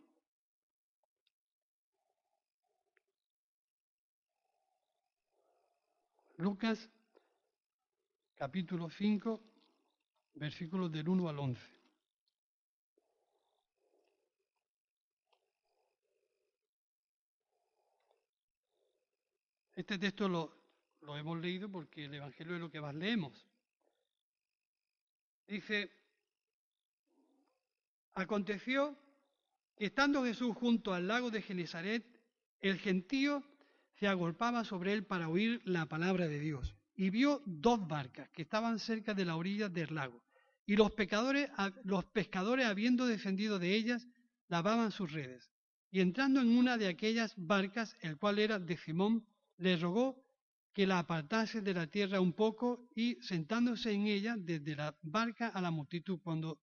Lucas 6.37 6.87
capítulo 8.35 8.91
5, 8.91 9.41
versículos 10.35 10.91
del 10.91 11.09
1 11.09 11.29
al 11.29 11.39
11. 11.39 11.61
Este 19.73 19.97
texto 19.97 20.29
lo, 20.29 20.55
lo, 21.01 21.17
hemos 21.17 21.39
leído 21.39 21.71
porque 21.71 22.05
el 22.05 22.13
Evangelio 22.13 22.53
es 22.53 22.61
lo 22.61 22.69
que 22.69 22.81
más 22.81 22.93
leemos. 22.93 23.47
Dice, 25.47 25.91
aconteció 28.13 28.95
que 29.75 29.85
estando 29.87 30.23
Jesús 30.23 30.55
junto 30.55 30.93
al 30.93 31.07
lago 31.07 31.31
de 31.31 31.41
Genezaret, 31.41 32.05
el 32.59 32.77
gentío 32.77 33.43
se 33.99 34.07
agolpaba 34.07 34.63
sobre 34.63 34.93
él 34.93 35.05
para 35.05 35.29
oír 35.29 35.61
la 35.65 35.85
palabra 35.87 36.27
de 36.27 36.39
Dios 36.39 36.75
y 36.95 37.09
vio 37.09 37.41
dos 37.45 37.87
barcas 37.87 38.29
que 38.31 38.41
estaban 38.41 38.79
cerca 38.79 39.13
de 39.13 39.25
la 39.25 39.35
orilla 39.35 39.69
del 39.69 39.93
lago. 39.93 40.23
Y 40.65 40.75
los, 40.75 40.91
pecadores, 40.91 41.49
los 41.83 42.03
pescadores, 42.05 42.65
habiendo 42.65 43.05
descendido 43.05 43.59
de 43.59 43.73
ellas, 43.73 44.07
lavaban 44.49 44.91
sus 44.91 45.11
redes. 45.11 45.49
Y 45.91 46.01
entrando 46.01 46.41
en 46.41 46.49
una 46.49 46.77
de 46.77 46.87
aquellas 46.87 47.33
barcas, 47.37 47.95
el 48.01 48.17
cual 48.17 48.39
era 48.39 48.59
de 48.59 48.75
Simón, 48.77 49.25
le 49.57 49.77
rogó 49.77 50.21
que 50.73 50.85
la 50.85 50.99
apartase 50.99 51.61
de 51.61 51.73
la 51.73 51.87
tierra 51.87 52.19
un 52.19 52.33
poco 52.33 52.89
y 52.95 53.15
sentándose 53.21 53.91
en 53.91 54.07
ella 54.07 54.35
desde 54.37 54.75
la 54.75 54.95
barca 55.01 55.47
a 55.47 55.61
la 55.61 55.71
multitud. 55.71 56.19
Cuando 56.19 56.59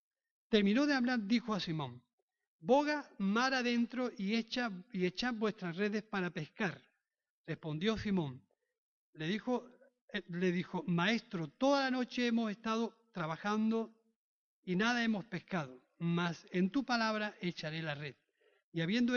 terminó 0.49 0.85
de 0.87 0.95
hablar, 0.95 1.21
dijo 1.27 1.55
a 1.55 1.61
Simón, 1.61 2.03
boga 2.61 3.09
mar 3.19 3.55
adentro 3.55 4.11
y, 4.17 4.35
echa, 4.35 4.71
y 4.93 5.07
echad 5.07 5.35
vuestras 5.35 5.77
redes 5.77 6.03
para 6.03 6.31
pescar. 6.31 6.81
Respondió 7.47 7.99
Simón, 7.99 8.43
le 9.15 9.27
dijo, 9.29 9.69
eh, 10.13 10.23
maestro, 10.87 11.49
toda 11.49 11.85
la 11.85 11.91
noche 11.91 12.27
hemos 12.27 12.51
estado 12.51 12.97
trabajando 13.13 13.95
y 14.65 14.77
nada 14.77 15.05
hemos 15.05 15.25
pescado, 15.27 15.81
mas 15.99 16.47
en 16.51 16.71
tu 16.71 16.85
palabra 16.85 17.35
echaré 17.41 17.83
la 17.83 17.95
red. 17.95 18.17
Y 18.73 18.81
habiendo 18.81 19.15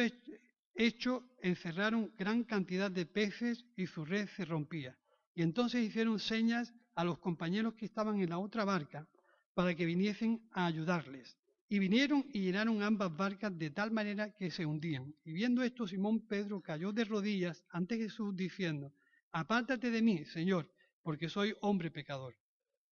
hecho, 0.75 1.23
encerraron 1.41 2.13
gran 2.17 2.43
cantidad 2.43 2.91
de 2.91 3.05
peces 3.05 3.65
y 3.75 3.87
su 3.87 4.05
red 4.05 4.27
se 4.35 4.45
rompía. 4.45 4.97
Y 5.33 5.41
entonces 5.41 5.83
hicieron 5.83 6.19
señas 6.19 6.73
a 6.95 7.03
los 7.03 7.19
compañeros 7.19 7.75
que 7.75 7.85
estaban 7.85 8.19
en 8.19 8.29
la 8.29 8.39
otra 8.39 8.65
barca 8.65 9.07
para 9.53 9.73
que 9.73 9.85
viniesen 9.85 10.47
a 10.51 10.65
ayudarles. 10.65 11.37
Y 11.69 11.79
vinieron 11.79 12.25
y 12.31 12.41
llenaron 12.41 12.81
ambas 12.81 13.15
barcas 13.15 13.57
de 13.57 13.71
tal 13.71 13.91
manera 13.91 14.33
que 14.33 14.51
se 14.51 14.65
hundían. 14.65 15.13
Y 15.25 15.33
viendo 15.33 15.63
esto, 15.63 15.85
Simón 15.85 16.25
Pedro 16.27 16.61
cayó 16.61 16.93
de 16.93 17.03
rodillas 17.03 17.65
ante 17.69 17.97
Jesús 17.97 18.35
diciendo, 18.35 18.93
Apártate 19.31 19.91
de 19.91 20.01
mí, 20.01 20.25
Señor, 20.25 20.71
porque 21.03 21.29
soy 21.29 21.55
hombre 21.61 21.91
pecador. 21.91 22.35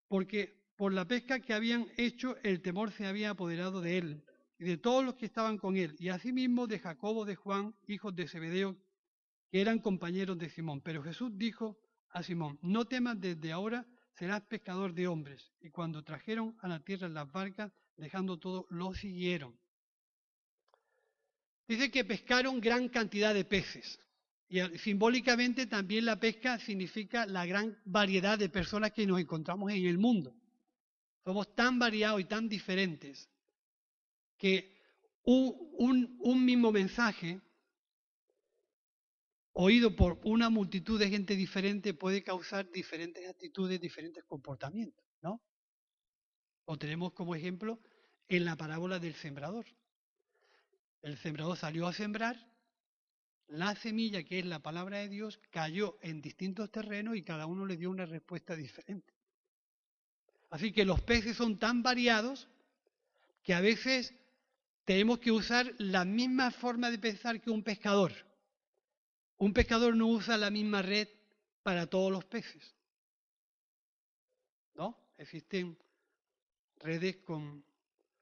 Porque 0.08 0.66
por 0.76 0.92
la 0.94 1.08
pesca 1.08 1.40
que 1.40 1.54
habían 1.54 1.88
hecho, 1.98 2.36
el 2.44 2.62
temor 2.62 2.92
se 2.92 3.06
había 3.06 3.32
apoderado 3.32 3.80
de 3.82 3.98
él 3.98 4.24
y 4.58 4.66
de 4.66 4.78
todos 4.78 5.04
los 5.04 5.16
que 5.16 5.26
estaban 5.26 5.58
con 5.58 5.76
él, 5.76 5.96
y 6.00 6.10
asimismo 6.10 6.68
de 6.68 6.80
Jacobo 6.80 7.26
de 7.26 7.36
Juan, 7.36 7.76
hijos 7.88 8.16
de 8.16 8.28
Zebedeo, 8.28 8.78
que 9.52 9.62
eran 9.62 9.80
compañeros 9.80 10.38
de 10.38 10.50
Simón. 10.50 10.82
Pero 10.82 11.04
Jesús 11.04 11.32
dijo 11.38 11.78
a 12.10 12.24
Simón, 12.24 12.58
no 12.62 12.86
temas 12.86 13.20
desde 13.20 13.52
ahora, 13.52 13.86
serás 14.18 14.42
pescador 14.44 14.94
de 14.94 15.08
hombres. 15.08 15.52
Y 15.62 15.70
cuando 15.70 16.04
trajeron 16.04 16.58
a 16.62 16.68
la 16.68 16.80
tierra 16.80 17.08
las 17.08 17.32
barcas, 17.32 17.72
dejando 17.98 18.38
todo, 18.38 18.68
lo 18.70 18.94
siguieron. 18.94 19.58
Dice 21.68 21.90
que 21.90 22.06
pescaron 22.06 22.60
gran 22.60 22.90
cantidad 22.90 23.34
de 23.34 23.46
peces. 23.46 24.00
Y 24.48 24.60
simbólicamente 24.78 25.66
también 25.66 26.06
la 26.06 26.20
pesca 26.20 26.60
significa 26.60 27.26
la 27.26 27.46
gran 27.46 27.78
variedad 27.86 28.38
de 28.38 28.50
personas 28.50 28.92
que 28.92 29.08
nos 29.08 29.20
encontramos 29.20 29.72
en 29.72 29.86
el 29.86 29.98
mundo. 29.98 30.36
Somos 31.24 31.56
tan 31.56 31.80
variados 31.80 32.22
y 32.22 32.26
tan 32.26 32.48
diferentes 32.48 33.28
que 34.38 34.76
un, 35.24 36.18
un, 36.20 36.46
mismo 36.46 36.72
mensaje 36.72 37.42
oído 39.58 39.96
por 39.96 40.20
una 40.26 40.50
multitud 40.50 41.00
de 41.00 41.10
gente 41.10 41.36
diferente 41.36 41.94
puede 41.94 42.24
causar 42.24 42.70
diferentes 42.72 43.28
actitudes, 43.28 43.80
diferentes 43.80 44.24
comportamientos, 44.26 45.06
¿no? 45.22 45.42
O 46.66 46.78
tenemos 46.78 47.14
como 47.14 47.36
ejemplo 47.36 47.80
en 48.28 48.44
la 48.44 48.58
parábola 48.58 49.00
del 49.00 49.16
sembrador. 49.16 49.66
El 51.02 51.18
sembrador 51.18 51.56
salió 51.56 51.88
a 51.88 51.94
sembrar, 51.94 52.36
la 53.48 53.76
semilla, 53.76 54.24
que 54.24 54.40
es 54.40 54.46
la 54.46 54.60
palabra 54.60 54.98
de 54.98 55.08
Dios, 55.08 55.40
cayó 55.52 55.98
en 56.02 56.22
distintos 56.22 56.70
terrenos 56.72 57.16
y 57.16 57.24
cada 57.24 57.46
uno 57.46 57.66
le 57.66 57.78
dio 57.78 57.90
una 57.90 58.06
respuesta 58.06 58.56
diferente. 58.56 59.14
Así 60.50 60.74
que 60.74 60.84
los 60.84 61.00
peces 61.02 61.38
son 61.38 61.60
tan 61.60 61.82
variados 61.82 62.50
que 63.42 63.54
a 63.54 63.62
veces 63.62 64.14
tenemos 64.84 65.20
que 65.20 65.32
usar 65.32 65.74
la 65.78 66.04
misma 66.04 66.52
forma 66.52 66.92
de 66.92 67.00
pensar 67.00 67.40
que 67.40 67.52
un 67.52 67.64
pescador. 67.64 68.12
Un 69.38 69.54
pescador 69.54 69.96
no 69.96 70.08
usa 70.08 70.38
la 70.38 70.50
misma 70.50 70.82
red 70.82 71.08
para 71.64 71.88
todos 71.88 72.12
los 72.12 72.26
peces. 72.26 72.76
¿No? 74.76 74.98
Existen 75.18 75.78
redes 76.78 77.18
con 77.18 77.64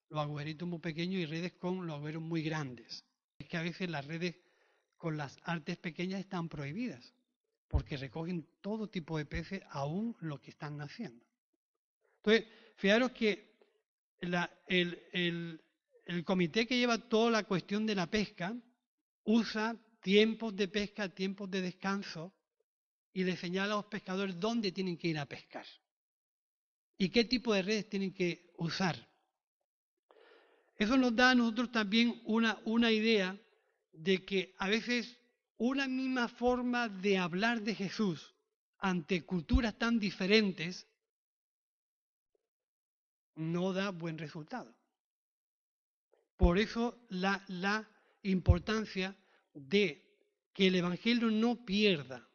los 0.09 0.21
agujeritos 0.21 0.67
muy 0.67 0.79
pequeños 0.79 1.21
y 1.21 1.25
redes 1.25 1.53
con 1.53 1.85
los 1.85 1.95
agujeros 1.95 2.21
muy 2.21 2.43
grandes. 2.43 3.03
Es 3.37 3.47
que 3.47 3.57
a 3.57 3.61
veces 3.61 3.89
las 3.89 4.05
redes 4.05 4.35
con 4.97 5.17
las 5.17 5.37
artes 5.43 5.77
pequeñas 5.77 6.21
están 6.21 6.47
prohibidas, 6.47 7.13
porque 7.67 7.97
recogen 7.97 8.47
todo 8.61 8.87
tipo 8.87 9.17
de 9.17 9.25
peces, 9.25 9.61
aún 9.69 10.15
los 10.21 10.39
que 10.39 10.51
están 10.51 10.77
naciendo. 10.77 11.25
Entonces, 12.17 12.47
fijaros 12.77 13.11
que 13.11 13.57
el, 14.19 15.59
el 16.05 16.23
comité 16.23 16.65
que 16.65 16.77
lleva 16.77 16.97
toda 17.09 17.31
la 17.31 17.43
cuestión 17.43 17.85
de 17.85 17.95
la 17.95 18.09
pesca 18.09 18.55
usa 19.25 19.75
tiempos 20.03 20.55
de 20.55 20.67
pesca, 20.67 21.09
tiempos 21.09 21.49
de 21.49 21.61
descanso, 21.61 22.33
y 23.13 23.23
le 23.23 23.37
señala 23.37 23.73
a 23.73 23.77
los 23.77 23.85
pescadores 23.85 24.39
dónde 24.39 24.71
tienen 24.71 24.97
que 24.97 25.07
ir 25.07 25.17
a 25.17 25.25
pescar 25.25 25.65
y 26.97 27.09
qué 27.09 27.25
tipo 27.25 27.53
de 27.53 27.61
redes 27.61 27.89
tienen 27.89 28.13
que 28.13 28.51
usar. 28.57 28.95
Eso 30.75 30.97
nos 30.97 31.15
da 31.15 31.31
a 31.31 31.35
nosotros 31.35 31.71
también 31.71 32.21
una, 32.25 32.59
una 32.65 32.91
idea 32.91 33.37
de 33.91 34.25
que 34.25 34.55
a 34.57 34.67
veces 34.67 35.17
una 35.57 35.87
misma 35.87 36.27
forma 36.27 36.89
de 36.89 37.17
hablar 37.17 37.61
de 37.61 37.75
Jesús 37.75 38.33
ante 38.79 39.23
culturas 39.23 39.77
tan 39.77 39.99
diferentes 39.99 40.87
no 43.35 43.73
da 43.73 43.91
buen 43.91 44.17
resultado. 44.17 44.75
Por 46.35 46.57
eso 46.57 47.05
la, 47.09 47.43
la 47.47 47.87
importancia 48.23 49.15
de 49.53 50.03
que 50.53 50.67
el 50.67 50.75
Evangelio 50.75 51.29
no 51.31 51.65
pierda 51.65 52.27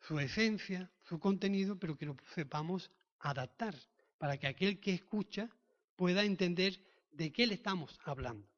su 0.00 0.18
esencia, 0.18 0.90
su 1.08 1.18
contenido, 1.18 1.78
pero 1.78 1.96
que 1.96 2.06
lo 2.06 2.16
sepamos 2.34 2.90
adaptar 3.20 3.74
para 4.18 4.38
que 4.38 4.46
aquel 4.46 4.80
que 4.80 4.94
escucha 4.94 5.48
pueda 5.96 6.24
entender 6.24 6.80
de 7.12 7.32
qué 7.32 7.46
le 7.46 7.54
estamos 7.54 7.98
hablando. 8.04 8.48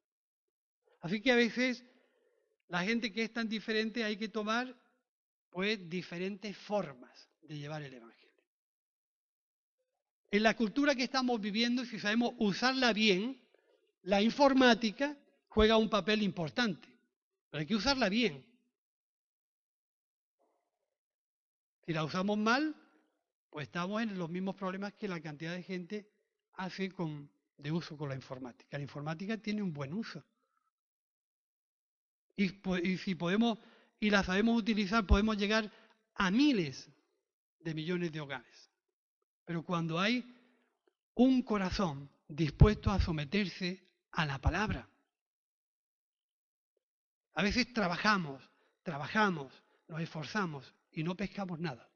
Así 1.01 1.21
que 1.21 1.31
a 1.31 1.35
veces 1.35 1.83
la 2.67 2.83
gente 2.83 3.11
que 3.11 3.23
es 3.23 3.33
tan 3.33 3.49
diferente 3.49 4.03
hay 4.03 4.17
que 4.17 4.29
tomar 4.29 4.75
pues 5.49 5.89
diferentes 5.89 6.55
formas 6.57 7.29
de 7.41 7.57
llevar 7.57 7.81
el 7.81 7.93
Evangelio. 7.93 8.21
En 10.29 10.43
la 10.43 10.55
cultura 10.55 10.95
que 10.95 11.03
estamos 11.03 11.41
viviendo, 11.41 11.83
si 11.83 11.99
sabemos 11.99 12.33
usarla 12.37 12.93
bien, 12.93 13.41
la 14.03 14.21
informática 14.21 15.17
juega 15.49 15.75
un 15.75 15.89
papel 15.89 16.21
importante. 16.21 16.87
Pero 17.51 17.59
hay 17.59 17.67
que 17.67 17.75
usarla 17.75 18.09
bien. 18.09 18.43
Si 21.85 21.93
la 21.93 22.05
usamos 22.05 22.37
mal, 22.37 22.75
pues 23.49 23.67
estamos 23.67 24.01
en 24.01 24.17
los 24.17 24.29
mismos 24.29 24.55
problemas 24.55 24.93
que 24.93 25.09
la 25.09 25.19
cantidad 25.19 25.53
de 25.53 25.61
gente 25.61 26.09
hace 26.53 26.89
con, 26.89 27.29
de 27.57 27.71
uso 27.71 27.97
con 27.97 28.07
la 28.07 28.15
informática. 28.15 28.77
La 28.77 28.83
informática 28.83 29.37
tiene 29.37 29.61
un 29.61 29.73
buen 29.73 29.93
uso. 29.93 30.23
Y, 32.37 32.61
y 32.87 32.97
si 32.97 33.15
podemos, 33.15 33.59
y 33.99 34.09
la 34.09 34.23
sabemos 34.23 34.57
utilizar, 34.57 35.05
podemos 35.05 35.37
llegar 35.37 35.69
a 36.15 36.31
miles 36.31 36.89
de 37.59 37.73
millones 37.73 38.13
de 38.13 38.21
hogares. 38.21 38.71
Pero 39.43 39.63
cuando 39.63 39.99
hay 39.99 40.23
un 41.15 41.41
corazón 41.41 42.09
dispuesto 42.29 42.89
a 42.89 43.01
someterse 43.01 43.83
a 44.11 44.25
la 44.25 44.39
palabra, 44.39 44.87
a 47.33 47.43
veces 47.43 47.71
trabajamos, 47.73 48.43
trabajamos, 48.83 49.53
nos 49.87 50.01
esforzamos 50.01 50.73
y 50.91 51.03
no 51.03 51.15
pescamos 51.15 51.59
nada. 51.59 51.89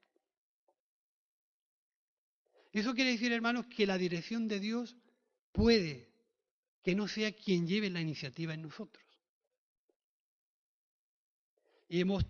Eso 2.72 2.94
quiere 2.94 3.12
decir, 3.12 3.32
hermanos, 3.32 3.66
que 3.66 3.86
la 3.86 3.96
dirección 3.96 4.48
de 4.48 4.60
Dios 4.60 4.96
puede 5.52 6.10
que 6.82 6.94
no 6.94 7.08
sea 7.08 7.32
quien 7.32 7.66
lleve 7.66 7.90
la 7.90 8.00
iniciativa 8.00 8.54
en 8.54 8.62
nosotros. 8.62 9.04
Y 11.88 12.00
hemos 12.00 12.24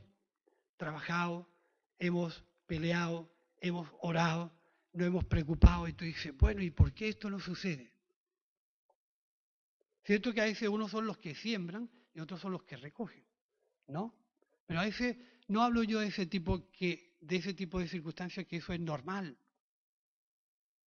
trabajado, 0.76 1.48
hemos 1.98 2.44
peleado, 2.66 3.28
hemos 3.60 3.88
orado, 4.00 4.52
nos 4.92 5.06
hemos 5.08 5.24
preocupado 5.24 5.88
y 5.88 5.92
tú 5.92 6.04
dices, 6.04 6.36
bueno, 6.36 6.62
¿y 6.62 6.70
por 6.70 6.92
qué 6.92 7.08
esto 7.08 7.28
no 7.28 7.40
sucede? 7.40 7.92
Cierto 10.04 10.32
que 10.32 10.40
a 10.40 10.44
veces 10.44 10.68
unos 10.68 10.90
son 10.90 11.06
los 11.06 11.18
que 11.18 11.34
siembran 11.34 11.90
y 12.16 12.20
otros 12.20 12.40
son 12.40 12.52
los 12.52 12.62
que 12.62 12.78
recogen, 12.78 13.22
¿no? 13.88 14.14
Pero 14.64 14.80
a 14.80 14.84
veces 14.84 15.18
no 15.48 15.62
hablo 15.62 15.82
yo 15.82 16.00
de 16.00 16.06
ese 16.06 16.24
tipo 16.24 16.70
que 16.72 17.14
de 17.20 17.36
ese 17.36 17.52
tipo 17.52 17.78
de 17.78 17.88
circunstancias 17.88 18.46
que 18.46 18.56
eso 18.56 18.72
es 18.72 18.80
normal. 18.80 19.38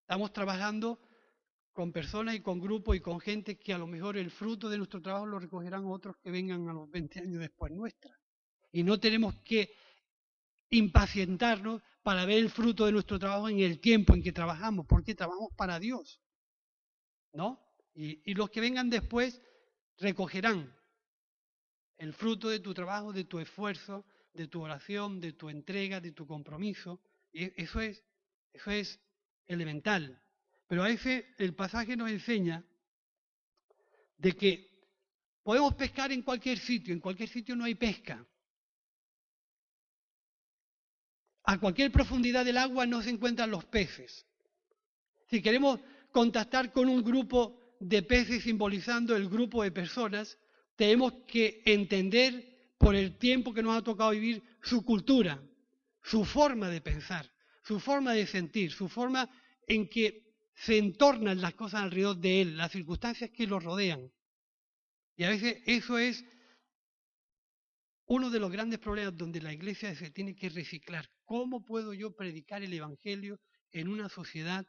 Estamos 0.01 0.33
trabajando 0.33 0.99
con 1.71 1.91
personas 1.91 2.33
y 2.33 2.41
con 2.41 2.59
grupos 2.59 2.95
y 2.95 2.99
con 2.99 3.19
gente 3.19 3.59
que 3.59 3.73
a 3.73 3.77
lo 3.77 3.85
mejor 3.85 4.17
el 4.17 4.31
fruto 4.31 4.69
de 4.69 4.77
nuestro 4.77 5.03
trabajo 5.03 5.27
lo 5.27 5.37
recogerán 5.37 5.85
otros 5.85 6.17
que 6.17 6.31
vengan 6.31 6.67
a 6.67 6.73
los 6.73 6.89
20 6.89 7.19
años 7.19 7.39
después 7.39 7.71
nuestra. 7.71 8.19
Y 8.71 8.81
no 8.81 8.99
tenemos 8.99 9.35
que 9.41 9.71
impacientarnos 10.71 11.83
para 12.01 12.25
ver 12.25 12.39
el 12.39 12.49
fruto 12.49 12.87
de 12.87 12.91
nuestro 12.91 13.19
trabajo 13.19 13.49
en 13.49 13.59
el 13.59 13.79
tiempo 13.79 14.15
en 14.15 14.23
que 14.23 14.31
trabajamos, 14.31 14.87
porque 14.87 15.13
trabajamos 15.13 15.51
para 15.55 15.79
Dios. 15.79 16.19
¿No? 17.33 17.63
Y 17.93 18.33
los 18.33 18.49
que 18.49 18.61
vengan 18.61 18.89
después 18.89 19.39
recogerán 19.97 20.78
el 21.99 22.13
fruto 22.13 22.47
de 22.49 22.61
tu 22.61 22.73
trabajo, 22.73 23.13
de 23.13 23.25
tu 23.25 23.39
esfuerzo, 23.39 24.05
de 24.33 24.47
tu 24.47 24.61
oración, 24.61 25.19
de 25.19 25.33
tu 25.33 25.49
entrega, 25.49 25.99
de 25.99 26.13
tu 26.13 26.25
compromiso. 26.25 27.01
Y 27.31 27.61
eso 27.61 27.81
es, 27.81 28.01
eso 28.53 28.71
es 28.71 28.99
elemental. 29.45 30.19
Pero 30.65 30.83
a 30.83 30.87
veces 30.87 31.25
el 31.37 31.53
pasaje 31.53 31.97
nos 31.97 32.09
enseña 32.09 32.63
de 34.17 34.31
que 34.31 34.69
podemos 35.43 35.75
pescar 35.75 36.11
en 36.13 36.21
cualquier 36.21 36.57
sitio, 36.57 36.93
en 36.93 37.01
cualquier 37.01 37.27
sitio 37.27 37.55
no 37.55 37.65
hay 37.65 37.75
pesca. 37.75 38.25
A 41.43 41.59
cualquier 41.59 41.91
profundidad 41.91 42.45
del 42.45 42.57
agua 42.57 42.85
no 42.85 43.01
se 43.01 43.09
encuentran 43.09 43.51
los 43.51 43.65
peces. 43.65 44.25
Si 45.29 45.41
queremos 45.41 45.81
contactar 46.11 46.71
con 46.71 46.87
un 46.87 47.03
grupo 47.03 47.75
de 47.81 48.03
peces 48.03 48.43
simbolizando 48.43 49.15
el 49.17 49.27
grupo 49.27 49.63
de 49.63 49.71
personas, 49.71 50.37
tenemos 50.79 51.11
que 51.27 51.61
entender 51.65 52.73
por 52.77 52.95
el 52.95 53.17
tiempo 53.17 53.53
que 53.53 53.61
nos 53.61 53.75
ha 53.75 53.83
tocado 53.83 54.11
vivir 54.11 54.41
su 54.63 54.85
cultura, 54.85 55.43
su 56.01 56.23
forma 56.23 56.69
de 56.69 56.79
pensar, 56.79 57.29
su 57.65 57.81
forma 57.81 58.13
de 58.13 58.25
sentir, 58.25 58.71
su 58.71 58.87
forma 58.87 59.29
en 59.67 59.89
que 59.89 60.23
se 60.55 60.77
entornan 60.77 61.41
las 61.41 61.53
cosas 61.55 61.81
alrededor 61.81 62.15
de 62.15 62.39
él, 62.39 62.55
las 62.55 62.71
circunstancias 62.71 63.29
que 63.29 63.45
lo 63.45 63.59
rodean. 63.59 64.09
Y 65.17 65.25
a 65.25 65.29
veces 65.29 65.61
eso 65.65 65.97
es 65.97 66.23
uno 68.05 68.29
de 68.29 68.39
los 68.39 68.49
grandes 68.49 68.79
problemas 68.79 69.17
donde 69.17 69.41
la 69.41 69.51
iglesia 69.51 69.93
se 69.95 70.11
tiene 70.11 70.33
que 70.33 70.47
reciclar. 70.47 71.09
¿Cómo 71.25 71.65
puedo 71.65 71.93
yo 71.93 72.15
predicar 72.15 72.63
el 72.63 72.71
Evangelio 72.71 73.41
en 73.73 73.89
una 73.89 74.07
sociedad 74.07 74.65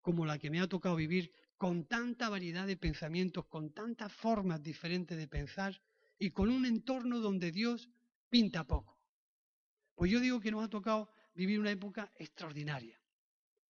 como 0.00 0.24
la 0.24 0.38
que 0.38 0.48
me 0.48 0.60
ha 0.60 0.66
tocado 0.68 0.96
vivir, 0.96 1.30
con 1.58 1.86
tanta 1.86 2.28
variedad 2.28 2.66
de 2.66 2.76
pensamientos, 2.76 3.46
con 3.46 3.72
tantas 3.72 4.12
formas 4.12 4.62
diferentes 4.62 5.18
de 5.18 5.26
pensar 5.26 5.82
y 6.18 6.30
con 6.30 6.50
un 6.50 6.64
entorno 6.64 7.18
donde 7.18 7.50
Dios 7.50 7.90
pinta 8.30 8.64
poco. 8.64 8.96
Pues 9.96 10.10
yo 10.10 10.20
digo 10.20 10.40
que 10.40 10.52
nos 10.52 10.64
ha 10.64 10.68
tocado 10.68 11.10
vivir 11.34 11.58
una 11.58 11.72
época 11.72 12.12
extraordinaria, 12.16 12.98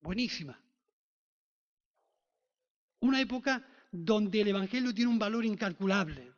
buenísima. 0.03 0.63
Una 3.01 3.21
época 3.21 3.67
donde 3.91 4.43
el 4.43 4.49
Evangelio 4.49 4.93
tiene 4.93 5.11
un 5.11 5.19
valor 5.19 5.47
incalculable, 5.47 6.35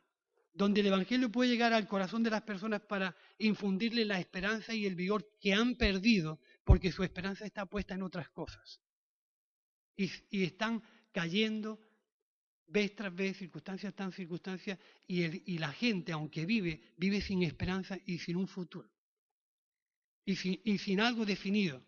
donde 0.52 0.82
el 0.82 0.86
Evangelio 0.86 1.32
puede 1.32 1.50
llegar 1.50 1.72
al 1.72 1.88
corazón 1.88 2.22
de 2.22 2.30
las 2.30 2.42
personas 2.42 2.82
para 2.82 3.16
infundirle 3.38 4.04
la 4.04 4.20
esperanza 4.20 4.72
y 4.72 4.86
el 4.86 4.94
vigor 4.94 5.28
que 5.40 5.52
han 5.52 5.74
perdido 5.74 6.38
porque 6.62 6.92
su 6.92 7.02
esperanza 7.02 7.44
está 7.44 7.66
puesta 7.66 7.94
en 7.94 8.02
otras 8.02 8.28
cosas. 8.30 8.80
Y, 9.96 10.10
y 10.30 10.44
están 10.44 10.82
cayendo 11.12 11.80
vez 12.66 12.94
tras 12.94 13.14
vez, 13.14 13.36
circunstancias 13.36 13.94
tras 13.94 14.14
circunstancias, 14.14 14.78
y, 15.06 15.52
y 15.52 15.58
la 15.58 15.72
gente, 15.72 16.12
aunque 16.12 16.46
vive, 16.46 16.80
vive 16.96 17.20
sin 17.20 17.42
esperanza 17.42 17.98
y 18.06 18.18
sin 18.18 18.36
un 18.36 18.46
futuro. 18.46 18.88
y 20.24 20.36
sin, 20.36 21.00
algo 21.00 21.24
definido. 21.26 21.82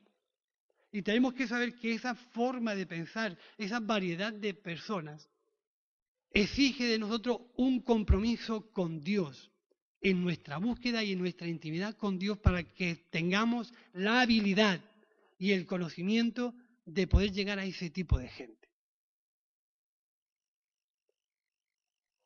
Y 0.90 1.02
tenemos 1.02 1.34
que 1.34 1.46
saber 1.46 1.74
que 1.76 1.94
esa 1.94 2.14
forma 2.14 2.74
de 2.74 2.86
pensar, 2.86 3.38
esa 3.56 3.78
variedad 3.78 4.32
de 4.32 4.52
personas, 4.52 5.28
exige 6.32 6.84
de 6.84 6.98
nosotros 6.98 7.38
un 7.56 7.80
compromiso 7.80 8.70
con 8.72 9.00
Dios 9.00 9.50
en 10.00 10.22
nuestra 10.22 10.58
búsqueda 10.58 11.04
y 11.04 11.12
en 11.12 11.20
nuestra 11.20 11.46
intimidad 11.46 11.96
con 11.96 12.18
Dios 12.18 12.38
para 12.38 12.64
que 12.64 12.96
tengamos 13.10 13.72
la 13.92 14.22
habilidad 14.22 14.80
y 15.38 15.52
el 15.52 15.64
conocimiento 15.64 16.54
de 16.84 17.06
poder 17.06 17.30
llegar 17.30 17.58
a 17.58 17.64
ese 17.64 17.90
tipo 17.90 18.18
de 18.18 18.28
gente. 18.28 18.61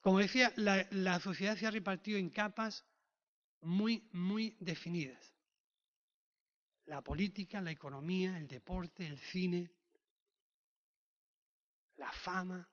Como 0.07 0.21
decía, 0.21 0.53
la, 0.55 1.19
sociedad 1.19 1.57
se 1.57 1.67
ha 1.67 1.71
repartido 1.73 2.17
en 2.17 2.31
capas 2.31 2.85
muy, 3.63 4.09
muy 4.13 4.57
definidas. 4.61 5.35
La 6.85 7.03
política, 7.03 7.61
la 7.61 7.73
economía, 7.73 8.39
el 8.39 8.47
deporte, 8.47 9.05
el 9.05 9.19
cine, 9.19 9.69
la 11.97 12.13
fama, 12.13 12.71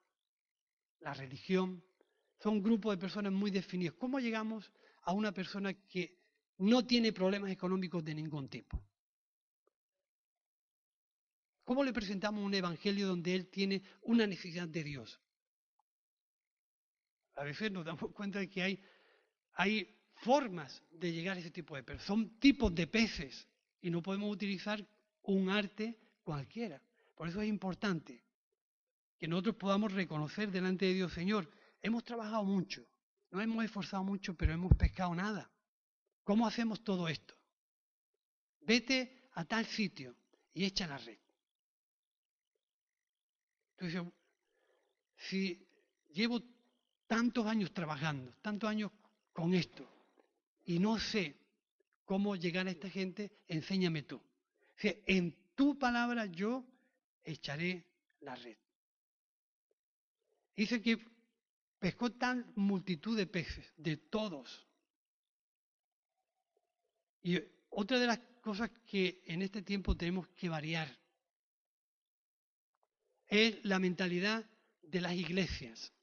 la 1.00 1.16
religión, 1.16 1.84
son 2.40 2.62
grupos 2.62 2.94
de 2.94 3.02
personas 3.02 3.34
muy 3.34 3.50
definidos. 3.50 3.98
¿Cómo 3.98 4.20
llegamos 4.20 4.72
a 5.02 5.14
una 5.14 5.32
persona 5.32 5.74
que 5.74 6.16
no 6.60 6.86
tiene 6.86 7.14
problemas 7.14 7.50
económicos 7.50 8.06
de 8.06 8.14
ningún 8.14 8.48
tipo? 8.48 8.80
¿Cómo 11.64 11.84
le 11.84 11.94
presentamos 11.94 12.46
un 12.46 12.54
evangelio 12.54 13.08
donde 13.08 13.34
él 13.34 13.48
tiene 13.48 13.82
una 14.04 14.28
necesidad 14.28 14.68
de 14.68 14.84
Dios? 14.84 15.20
A 17.36 17.44
veces 17.44 17.72
nos 17.72 17.86
damos 17.86 18.12
cuenta 18.12 18.40
de 18.40 18.50
que 18.50 18.62
hay, 18.62 18.84
hay 19.54 19.96
formas 20.16 20.84
de 20.92 21.12
llegar 21.12 21.38
a 21.38 21.40
ese 21.40 21.52
tipo 21.52 21.76
de 21.76 21.84
personas. 21.84 22.08
Son 22.08 22.40
tipos 22.40 22.74
de 22.74 22.88
peces 22.88 23.48
y 23.82 23.90
no 23.90 24.02
podemos 24.02 24.32
utilizar 24.32 24.86
un 25.24 25.50
arte 25.50 25.98
cualquiera. 26.24 26.82
Por 27.16 27.28
eso 27.28 27.42
es 27.42 27.48
importante 27.48 28.24
que 29.18 29.28
nosotros 29.28 29.56
podamos 29.56 29.92
reconocer 29.94 30.52
delante 30.52 30.86
de 30.86 30.94
Dios, 30.94 31.14
Señor, 31.14 31.50
hemos 31.82 32.04
trabajado 32.04 32.44
mucho, 32.44 32.86
nos 33.32 33.44
hemos 33.44 33.64
esforzado 33.64 34.04
mucho, 34.04 34.36
pero 34.36 34.54
hemos 34.54 34.76
pescado 34.76 35.14
nada. 35.16 35.50
¿Cómo 36.24 36.48
hacemos 36.48 36.84
todo 36.84 37.08
esto? 37.08 37.36
Vete 38.62 39.30
a 39.34 39.46
tal 39.46 39.66
sitio 39.66 40.16
y 40.54 40.66
echa 40.66 40.88
la 40.88 40.98
red. 40.98 41.18
Si 45.18 45.68
llevo 46.14 46.42
tantos 47.14 47.46
años 47.46 47.72
trabajando, 47.72 48.34
tantos 48.42 48.68
años 48.68 48.92
con 49.34 49.54
esto, 49.54 49.88
y 50.66 50.80
no 50.80 50.98
sé 50.98 51.36
cómo 52.06 52.36
llegar 52.36 52.66
a 52.66 52.72
esta 52.72 52.90
gente, 52.90 53.32
enséñame 53.48 54.02
tú. 54.02 54.20
en 54.82 55.36
tu 55.54 55.78
palabra 55.78 56.26
yo 56.26 56.66
echaré 57.24 57.86
la 58.22 58.34
red. 58.34 58.58
Dice 60.56 60.82
que 60.82 60.98
pescó 61.78 62.12
tan 62.14 62.52
multitud 62.56 63.16
de 63.16 63.28
peces, 63.28 63.72
de 63.78 63.98
todos. 63.98 64.66
Y 67.22 67.40
otra 67.70 68.00
de 68.00 68.08
las 68.08 68.18
cosas 68.42 68.72
que 68.88 69.22
en 69.28 69.44
este 69.44 69.62
tiempo 69.62 69.96
tenemos 69.96 70.28
que 70.30 70.50
variar 70.50 70.90
es 73.28 73.64
la 73.64 73.78
mentalidad 73.78 74.44
de 74.82 75.00
las 75.00 75.14
iglesias. 75.14 75.94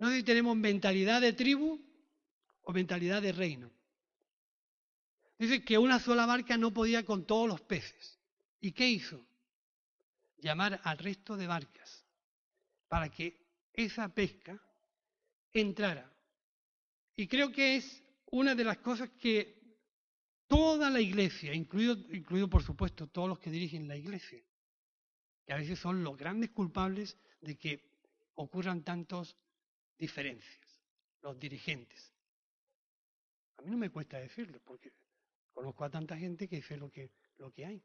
No 0.00 0.08
sé 0.08 0.16
si 0.16 0.22
tenemos 0.22 0.56
mentalidad 0.56 1.20
de 1.20 1.34
tribu 1.34 1.78
o 2.62 2.72
mentalidad 2.72 3.20
de 3.20 3.32
reino. 3.32 3.70
Dice 5.38 5.62
que 5.62 5.76
una 5.76 6.00
sola 6.00 6.24
barca 6.24 6.56
no 6.56 6.72
podía 6.72 7.04
con 7.04 7.26
todos 7.26 7.46
los 7.46 7.60
peces. 7.60 8.18
¿Y 8.62 8.72
qué 8.72 8.88
hizo? 8.88 9.22
Llamar 10.38 10.80
al 10.84 10.96
resto 10.96 11.36
de 11.36 11.46
barcas 11.46 12.06
para 12.88 13.10
que 13.10 13.44
esa 13.74 14.08
pesca 14.08 14.58
entrara. 15.52 16.10
Y 17.14 17.28
creo 17.28 17.52
que 17.52 17.76
es 17.76 18.02
una 18.30 18.54
de 18.54 18.64
las 18.64 18.78
cosas 18.78 19.10
que 19.20 19.60
toda 20.46 20.88
la 20.88 21.02
iglesia, 21.02 21.52
incluido, 21.52 21.92
incluido 22.10 22.48
por 22.48 22.62
supuesto 22.62 23.06
todos 23.06 23.28
los 23.28 23.38
que 23.38 23.50
dirigen 23.50 23.86
la 23.86 23.98
iglesia, 23.98 24.42
que 25.44 25.52
a 25.52 25.56
veces 25.56 25.78
son 25.78 26.02
los 26.02 26.16
grandes 26.16 26.50
culpables 26.50 27.18
de 27.42 27.58
que 27.58 27.84
ocurran 28.34 28.82
tantas 28.82 29.36
diferencias, 30.00 30.58
los 31.22 31.38
dirigentes. 31.38 32.12
A 33.58 33.62
mí 33.62 33.70
no 33.70 33.76
me 33.76 33.90
cuesta 33.90 34.18
decirlo, 34.18 34.58
porque 34.64 34.92
conozco 35.52 35.84
a 35.84 35.90
tanta 35.90 36.16
gente 36.16 36.48
que 36.48 36.56
dice 36.56 36.76
lo 36.76 36.90
que, 36.90 37.10
lo 37.36 37.52
que 37.52 37.66
hay. 37.66 37.82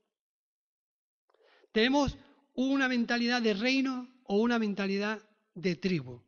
Tenemos 1.71 2.17
una 2.53 2.87
mentalidad 2.87 3.41
de 3.41 3.53
reino 3.53 4.07
o 4.23 4.37
una 4.37 4.57
mentalidad 4.57 5.21
de 5.53 5.75
tribu. 5.75 6.23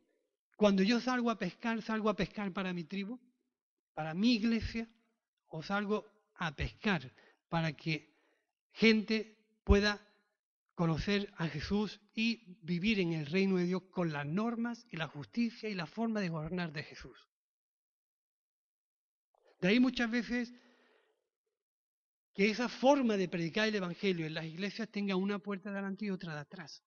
Cuando 0.56 0.82
yo 0.82 1.00
salgo 1.00 1.30
a 1.30 1.38
pescar, 1.38 1.80
salgo 1.82 2.10
a 2.10 2.16
pescar 2.16 2.52
para 2.52 2.72
mi 2.72 2.84
tribu, 2.84 3.18
para 3.94 4.12
mi 4.12 4.34
iglesia, 4.34 4.86
o 5.48 5.62
salgo 5.62 6.06
a 6.34 6.54
pescar 6.54 7.10
para 7.48 7.72
que 7.72 8.14
gente 8.72 9.38
pueda 9.64 10.07
conocer 10.78 11.34
a 11.38 11.48
Jesús 11.48 12.00
y 12.14 12.56
vivir 12.62 13.00
en 13.00 13.12
el 13.12 13.26
reino 13.26 13.56
de 13.56 13.64
Dios 13.64 13.82
con 13.90 14.12
las 14.12 14.24
normas 14.24 14.86
y 14.92 14.96
la 14.96 15.08
justicia 15.08 15.68
y 15.68 15.74
la 15.74 15.86
forma 15.86 16.20
de 16.20 16.28
gobernar 16.28 16.72
de 16.72 16.84
Jesús. 16.84 17.18
De 19.60 19.66
ahí 19.66 19.80
muchas 19.80 20.08
veces 20.08 20.54
que 22.32 22.48
esa 22.48 22.68
forma 22.68 23.16
de 23.16 23.28
predicar 23.28 23.66
el 23.66 23.74
Evangelio 23.74 24.24
en 24.24 24.34
las 24.34 24.44
iglesias 24.44 24.88
tenga 24.88 25.16
una 25.16 25.40
puerta 25.40 25.72
delante 25.72 26.04
y 26.04 26.10
otra 26.10 26.32
de 26.34 26.40
atrás. 26.42 26.84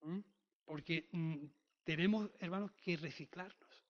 ¿Mm? 0.00 0.18
Porque 0.64 1.08
mm, 1.12 1.46
tenemos, 1.84 2.32
hermanos, 2.40 2.72
que 2.82 2.96
reciclarnos. 2.96 3.84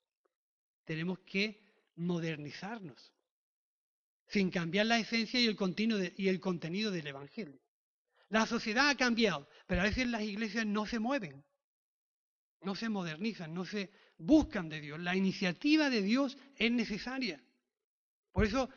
Tenemos 0.85 1.21
que 1.21 1.64
modernizarnos. 1.95 3.11
Sin 4.27 4.51
cambiar 4.51 4.87
la 4.87 4.99
esencia 4.99 5.41
y 5.41 5.47
el, 5.47 5.57
y 6.17 6.29
el 6.29 6.41
contenido 6.41 6.91
del 6.91 7.07
Evangelio. 7.07 7.61
La 8.31 8.47
sociedad 8.47 8.89
ha 8.89 8.97
cambiado, 8.97 9.49
pero 9.67 9.83
a 9.83 9.85
veces 9.85 10.09
las 10.09 10.23
iglesias 10.23 10.67
no 10.67 10.87
se 10.87 10.99
mueven, 10.99 11.45
no 12.63 12.75
se 12.75 12.89
modernizan, 12.89 13.55
no 13.55 13.65
se 13.65 13.91
buscan 14.19 14.69
de 14.69 14.81
Dios. 14.81 14.99
La 14.99 15.15
iniciativa 15.15 15.91
de 15.91 16.03
Dios 16.03 16.37
es 16.57 16.73
necesaria. 16.73 17.43
Por 18.33 18.45
eso, 18.45 18.69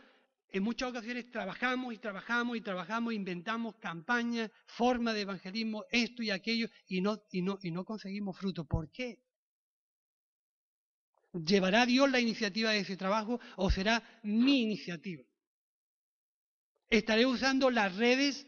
en 0.50 0.64
muchas 0.64 0.90
ocasiones 0.90 1.32
trabajamos 1.32 1.94
y 1.94 1.98
trabajamos 1.98 2.58
y 2.58 2.62
trabajamos, 2.62 3.14
inventamos 3.14 3.76
campañas, 3.78 4.52
formas 4.66 5.16
de 5.16 5.22
evangelismo, 5.22 5.86
esto 5.90 6.22
y 6.22 6.30
aquello, 6.30 6.70
y 6.88 7.02
no, 7.02 7.20
y 7.32 7.42
no, 7.42 7.58
y 7.62 7.72
no 7.72 7.84
conseguimos 7.84 8.38
fruto. 8.38 8.66
¿Por 8.66 8.92
qué? 8.92 9.24
¿Llevará 11.34 11.86
Dios 11.86 12.10
la 12.10 12.20
iniciativa 12.20 12.72
de 12.72 12.80
ese 12.80 12.98
trabajo 12.98 13.40
o 13.58 13.70
será 13.70 14.04
mi 14.24 14.62
iniciativa? 14.62 15.24
¿Estaré 16.90 17.26
usando 17.26 17.70
las 17.70 17.96
redes, 17.96 18.48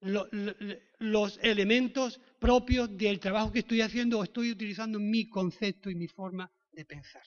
los 0.00 1.38
elementos 1.42 2.20
propios 2.40 2.96
del 2.96 3.20
trabajo 3.20 3.52
que 3.52 3.60
estoy 3.60 3.82
haciendo 3.82 4.18
o 4.18 4.24
estoy 4.24 4.50
utilizando 4.50 4.98
mi 4.98 5.28
concepto 5.28 5.88
y 5.88 5.94
mi 5.94 6.08
forma 6.08 6.50
de 6.72 6.84
pensar? 6.84 7.22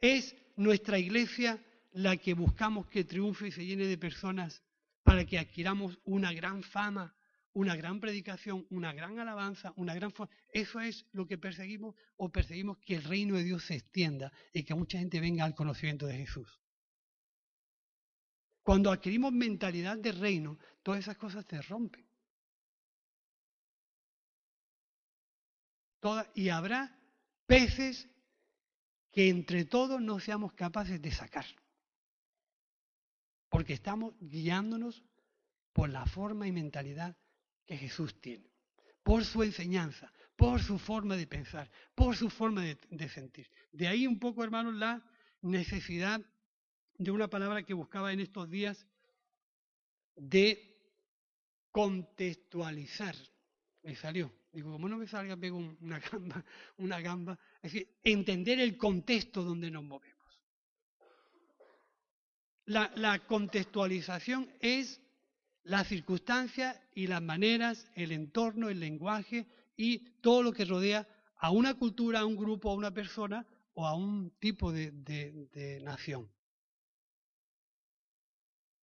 Es 0.00 0.34
nuestra 0.56 0.98
iglesia 0.98 1.64
la 1.92 2.16
que 2.16 2.34
buscamos 2.34 2.88
que 2.88 3.04
triunfe 3.04 3.48
y 3.48 3.52
se 3.52 3.64
llene 3.64 3.86
de 3.86 3.98
personas 3.98 4.62
para 5.04 5.24
que 5.24 5.38
adquiramos 5.38 6.00
una 6.04 6.32
gran 6.32 6.64
fama, 6.64 7.14
una 7.52 7.76
gran 7.76 8.00
predicación, 8.00 8.66
una 8.70 8.92
gran 8.92 9.20
alabanza, 9.20 9.72
una 9.76 9.94
gran... 9.94 10.12
Eso 10.52 10.80
es 10.80 11.06
lo 11.12 11.26
que 11.26 11.38
perseguimos 11.38 11.94
o 12.16 12.30
perseguimos 12.30 12.78
que 12.78 12.96
el 12.96 13.04
reino 13.04 13.36
de 13.36 13.44
Dios 13.44 13.64
se 13.64 13.76
extienda 13.76 14.32
y 14.52 14.64
que 14.64 14.74
mucha 14.74 14.98
gente 14.98 15.20
venga 15.20 15.44
al 15.44 15.54
conocimiento 15.54 16.06
de 16.06 16.16
Jesús. 16.16 16.60
Cuando 18.62 18.90
adquirimos 18.90 19.32
mentalidad 19.32 19.98
de 19.98 20.12
reino, 20.12 20.58
todas 20.82 21.00
esas 21.00 21.16
cosas 21.16 21.44
se 21.48 21.60
rompen. 21.62 22.06
y 26.34 26.48
habrá 26.48 26.98
peces 27.46 28.08
que 29.12 29.28
entre 29.28 29.64
todos 29.64 30.00
no 30.00 30.18
seamos 30.18 30.52
capaces 30.54 31.00
de 31.00 31.12
sacar. 31.12 31.46
Porque 33.48 33.74
estamos 33.74 34.14
guiándonos 34.18 35.04
por 35.72 35.90
la 35.90 36.06
forma 36.06 36.46
y 36.46 36.52
mentalidad 36.52 37.16
que 37.64 37.76
Jesús 37.76 38.20
tiene, 38.20 38.50
por 39.02 39.24
su 39.24 39.42
enseñanza, 39.42 40.12
por 40.36 40.60
su 40.62 40.78
forma 40.78 41.16
de 41.16 41.26
pensar, 41.26 41.70
por 41.94 42.16
su 42.16 42.30
forma 42.30 42.62
de, 42.62 43.08
sentir. 43.08 43.48
De 43.70 43.86
ahí 43.86 44.06
un 44.06 44.18
poco, 44.18 44.42
hermanos, 44.42 44.74
la 44.74 45.04
necesidad 45.42 46.20
de 47.02 47.10
una 47.10 47.28
palabra 47.28 47.62
que 47.62 47.74
buscaba 47.74 48.12
en 48.12 48.20
estos 48.20 48.48
días 48.48 48.86
de 50.16 50.72
contextualizar. 51.70 53.16
Me 53.82 53.96
salió. 53.96 54.32
Digo, 54.52 54.72
como 54.72 54.88
no 54.88 54.98
me 54.98 55.06
salga, 55.06 55.36
pego 55.36 55.58
una 56.76 57.00
gamba. 57.00 57.38
Es 57.62 57.72
decir, 57.72 57.88
entender 58.04 58.60
el 58.60 58.76
contexto 58.76 59.42
donde 59.42 59.70
nos 59.70 59.82
movemos. 59.82 60.12
La, 62.66 63.18
contextualización 63.26 64.48
es 64.60 65.00
las 65.64 65.88
circunstancias 65.88 66.80
y 66.94 67.06
las 67.06 67.22
maneras, 67.22 67.90
el 67.94 68.12
entorno, 68.12 68.68
el 68.68 68.78
lenguaje 68.78 69.46
y 69.76 69.98
todo 70.20 70.42
lo 70.42 70.52
que 70.52 70.64
rodea 70.64 71.08
a 71.36 71.50
una 71.50 71.74
cultura, 71.74 72.20
a 72.20 72.26
un 72.26 72.36
grupo, 72.36 72.70
a 72.70 72.74
una 72.74 72.92
persona 72.92 73.46
o 73.74 73.86
a 73.86 73.94
un 73.94 74.30
tipo 74.38 74.70
de 74.70 75.80
nación. 75.82 76.30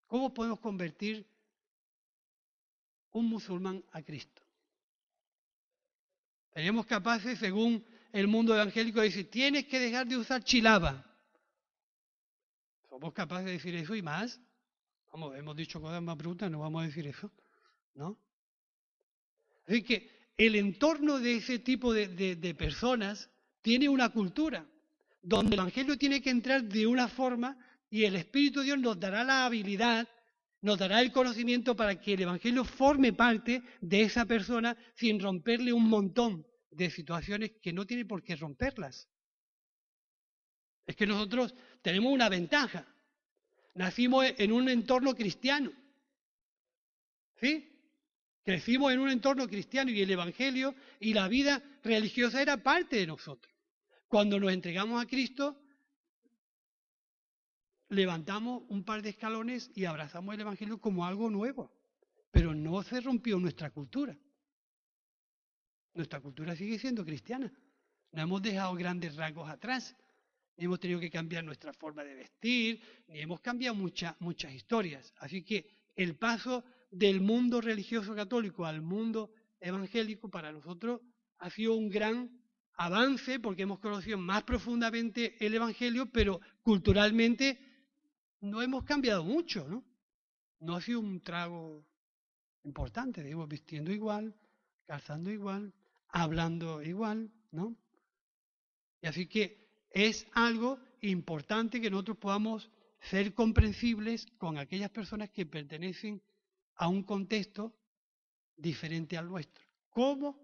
¿Cómo 0.09 0.33
podemos 0.33 0.59
convertir 0.59 1.23
un 3.11 3.29
musulmán 3.29 3.85
a 3.91 4.01
Cristo? 4.01 4.41
Seríamos 6.51 6.87
capaces, 6.87 7.37
según 7.37 7.85
el 8.11 8.27
mundo 8.27 8.55
evangélico, 8.55 8.99
de 8.99 9.09
decir, 9.09 9.29
tienes 9.29 9.67
que 9.67 9.79
dejar 9.79 10.07
de 10.07 10.17
usar 10.17 10.43
chilaba. 10.43 11.05
¿Somos 12.89 13.13
capaces 13.13 13.45
de 13.45 13.51
decir 13.51 13.75
eso 13.75 13.95
y 13.95 14.01
más? 14.01 14.41
Vamos, 15.13 15.37
hemos 15.37 15.55
dicho 15.55 15.79
cosas 15.79 16.01
más 16.01 16.17
brutas, 16.17 16.49
no 16.49 16.59
vamos 16.59 16.81
a 16.81 16.87
decir 16.87 17.05
eso, 17.05 17.31
¿no? 17.93 18.17
Así 19.67 19.83
que 19.83 20.09
el 20.37 20.55
entorno 20.55 21.19
de 21.19 21.35
ese 21.35 21.59
tipo 21.59 21.93
de, 21.93 22.35
de 22.35 22.55
personas 22.55 23.29
tiene 23.61 23.87
una 23.87 24.09
cultura, 24.09 24.65
donde 25.21 25.53
el 25.53 25.59
Evangelio 25.59 25.99
tiene 25.99 26.19
que 26.19 26.31
entrar 26.31 26.63
de 26.63 26.87
una 26.87 27.07
forma 27.07 27.55
y 27.89 28.03
el 28.03 28.15
Espíritu 28.15 28.59
de 28.59 28.65
Dios 28.65 28.79
nos 28.79 28.99
dará 28.99 29.23
la 29.23 29.45
habilidad, 29.45 30.07
nos 30.61 30.77
dará 30.77 31.01
el 31.01 31.11
conocimiento 31.11 31.75
para 31.75 31.99
que 31.99 32.13
el 32.13 32.21
Evangelio 32.21 32.63
forme 32.63 33.13
parte 33.13 33.63
de 33.81 34.01
esa 34.01 34.25
persona 34.25 34.77
sin 34.95 35.19
romperle 35.19 35.73
un 35.73 35.87
montón 35.87 36.45
de 36.69 36.89
situaciones 36.89 37.51
que 37.61 37.73
no 37.73 37.85
tiene 37.85 38.05
por 38.05 38.21
qué 38.21 38.35
romperlas. 38.35 39.09
Es 40.85 40.95
que 40.95 41.07
nosotros 41.07 41.55
tenemos 41.81 42.11
una 42.11 42.29
ventaja. 42.29 42.85
Nacimos 43.75 44.25
en 44.37 44.51
un 44.51 44.69
entorno 44.69 45.15
cristiano. 45.15 45.71
¿Sí? 47.39 47.65
Crecimos 48.43 48.91
en 48.91 48.99
un 48.99 49.09
entorno 49.09 49.47
cristiano 49.47 49.91
y 49.91 50.01
el 50.01 50.11
Evangelio 50.11 50.75
y 50.99 51.13
la 51.13 51.27
vida 51.27 51.63
religiosa 51.83 52.41
era 52.41 52.57
parte 52.57 52.97
de 52.97 53.07
nosotros. 53.07 53.53
Cuando 54.07 54.39
nos 54.39 54.51
entregamos 54.51 55.01
a 55.01 55.07
Cristo, 55.07 55.61
levantamos 57.89 58.63
un 58.69 58.83
par 58.83 59.01
de 59.01 59.09
escalones 59.09 59.71
y 59.75 59.85
abrazamos 59.85 60.33
el 60.33 60.41
Evangelio 60.41 60.79
como 60.79 61.05
algo 61.05 61.29
nuevo. 61.29 61.71
Pero 62.31 62.53
no 62.53 62.81
se 62.83 63.01
rompió 63.01 63.39
nuestra 63.39 63.71
cultura. 63.71 64.17
Nuestra 65.93 66.21
cultura 66.21 66.55
sigue 66.55 66.77
siendo 66.77 67.03
cristiana. 67.03 67.51
No 68.11 68.21
hemos 68.21 68.41
dejado 68.41 68.73
grandes 68.75 69.15
rasgos 69.15 69.49
atrás. 69.49 69.95
Ni 70.57 70.65
hemos 70.65 70.79
tenido 70.79 70.99
que 70.99 71.09
cambiar 71.09 71.43
nuestra 71.43 71.73
forma 71.73 72.03
de 72.03 72.15
vestir, 72.15 72.81
ni 73.07 73.19
hemos 73.21 73.39
cambiado 73.39 73.75
muchas, 73.75 74.15
muchas 74.19 74.53
historias. 74.53 75.13
Así 75.17 75.43
que 75.43 75.69
el 75.95 76.15
paso 76.17 76.65
del 76.91 77.21
mundo 77.21 77.61
religioso 77.61 78.13
católico 78.13 78.65
al 78.65 78.81
mundo 78.81 79.31
evangélico 79.59 80.29
para 80.29 80.51
nosotros 80.51 81.01
ha 81.37 81.49
sido 81.49 81.75
un 81.75 81.89
gran 81.89 82.29
avance 82.73 83.39
porque 83.39 83.63
hemos 83.63 83.79
conocido 83.79 84.17
más 84.17 84.43
profundamente 84.43 85.35
el 85.45 85.53
Evangelio, 85.53 86.11
pero 86.11 86.41
culturalmente 86.61 87.68
no 88.41 88.61
hemos 88.61 88.83
cambiado 88.83 89.23
mucho, 89.23 89.67
¿no? 89.67 89.83
No 90.59 90.75
ha 90.75 90.81
sido 90.81 90.99
un 90.99 91.21
trago 91.21 91.85
importante, 92.63 93.23
digo, 93.23 93.47
vistiendo 93.47 93.91
igual, 93.91 94.35
calzando 94.85 95.31
igual, 95.31 95.73
hablando 96.09 96.81
igual, 96.81 97.31
¿no? 97.51 97.75
Y 99.01 99.07
así 99.07 99.27
que 99.27 99.69
es 99.91 100.27
algo 100.33 100.79
importante 101.01 101.79
que 101.79 101.89
nosotros 101.89 102.17
podamos 102.17 102.69
ser 103.01 103.33
comprensibles 103.33 104.25
con 104.37 104.57
aquellas 104.57 104.89
personas 104.89 105.29
que 105.29 105.45
pertenecen 105.45 106.21
a 106.75 106.87
un 106.87 107.03
contexto 107.03 107.73
diferente 108.57 109.17
al 109.17 109.27
nuestro. 109.27 109.65
¿Cómo 109.89 110.37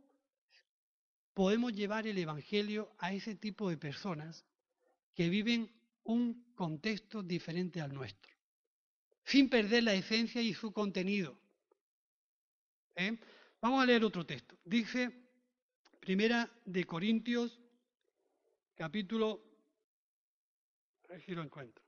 podemos 1.34 1.74
llevar 1.74 2.08
el 2.08 2.18
Evangelio 2.18 2.94
a 2.98 3.14
ese 3.14 3.36
tipo 3.36 3.70
de 3.70 3.78
personas 3.78 4.46
que 5.14 5.30
viven 5.30 5.70
un 6.06 6.54
contexto 6.56 7.22
diferente 7.22 7.82
al 7.82 7.94
nuestro, 7.94 8.32
sin 9.24 9.50
perder 9.50 9.84
la 9.84 9.94
esencia 9.94 10.42
y 10.42 10.54
su 10.54 10.72
contenido. 10.72 11.38
¿Eh? 12.96 13.18
Vamos 13.62 13.82
a 13.82 13.86
leer 13.86 14.04
otro 14.04 14.26
texto. 14.26 14.58
Dice 14.64 15.12
Primera 16.00 16.50
de 16.66 16.86
Corintios, 16.86 17.60
capítulo, 18.76 19.42
a 21.06 21.14
ver 21.14 21.22
si 21.22 21.34
lo 21.34 21.42
encuentro. 21.42 21.84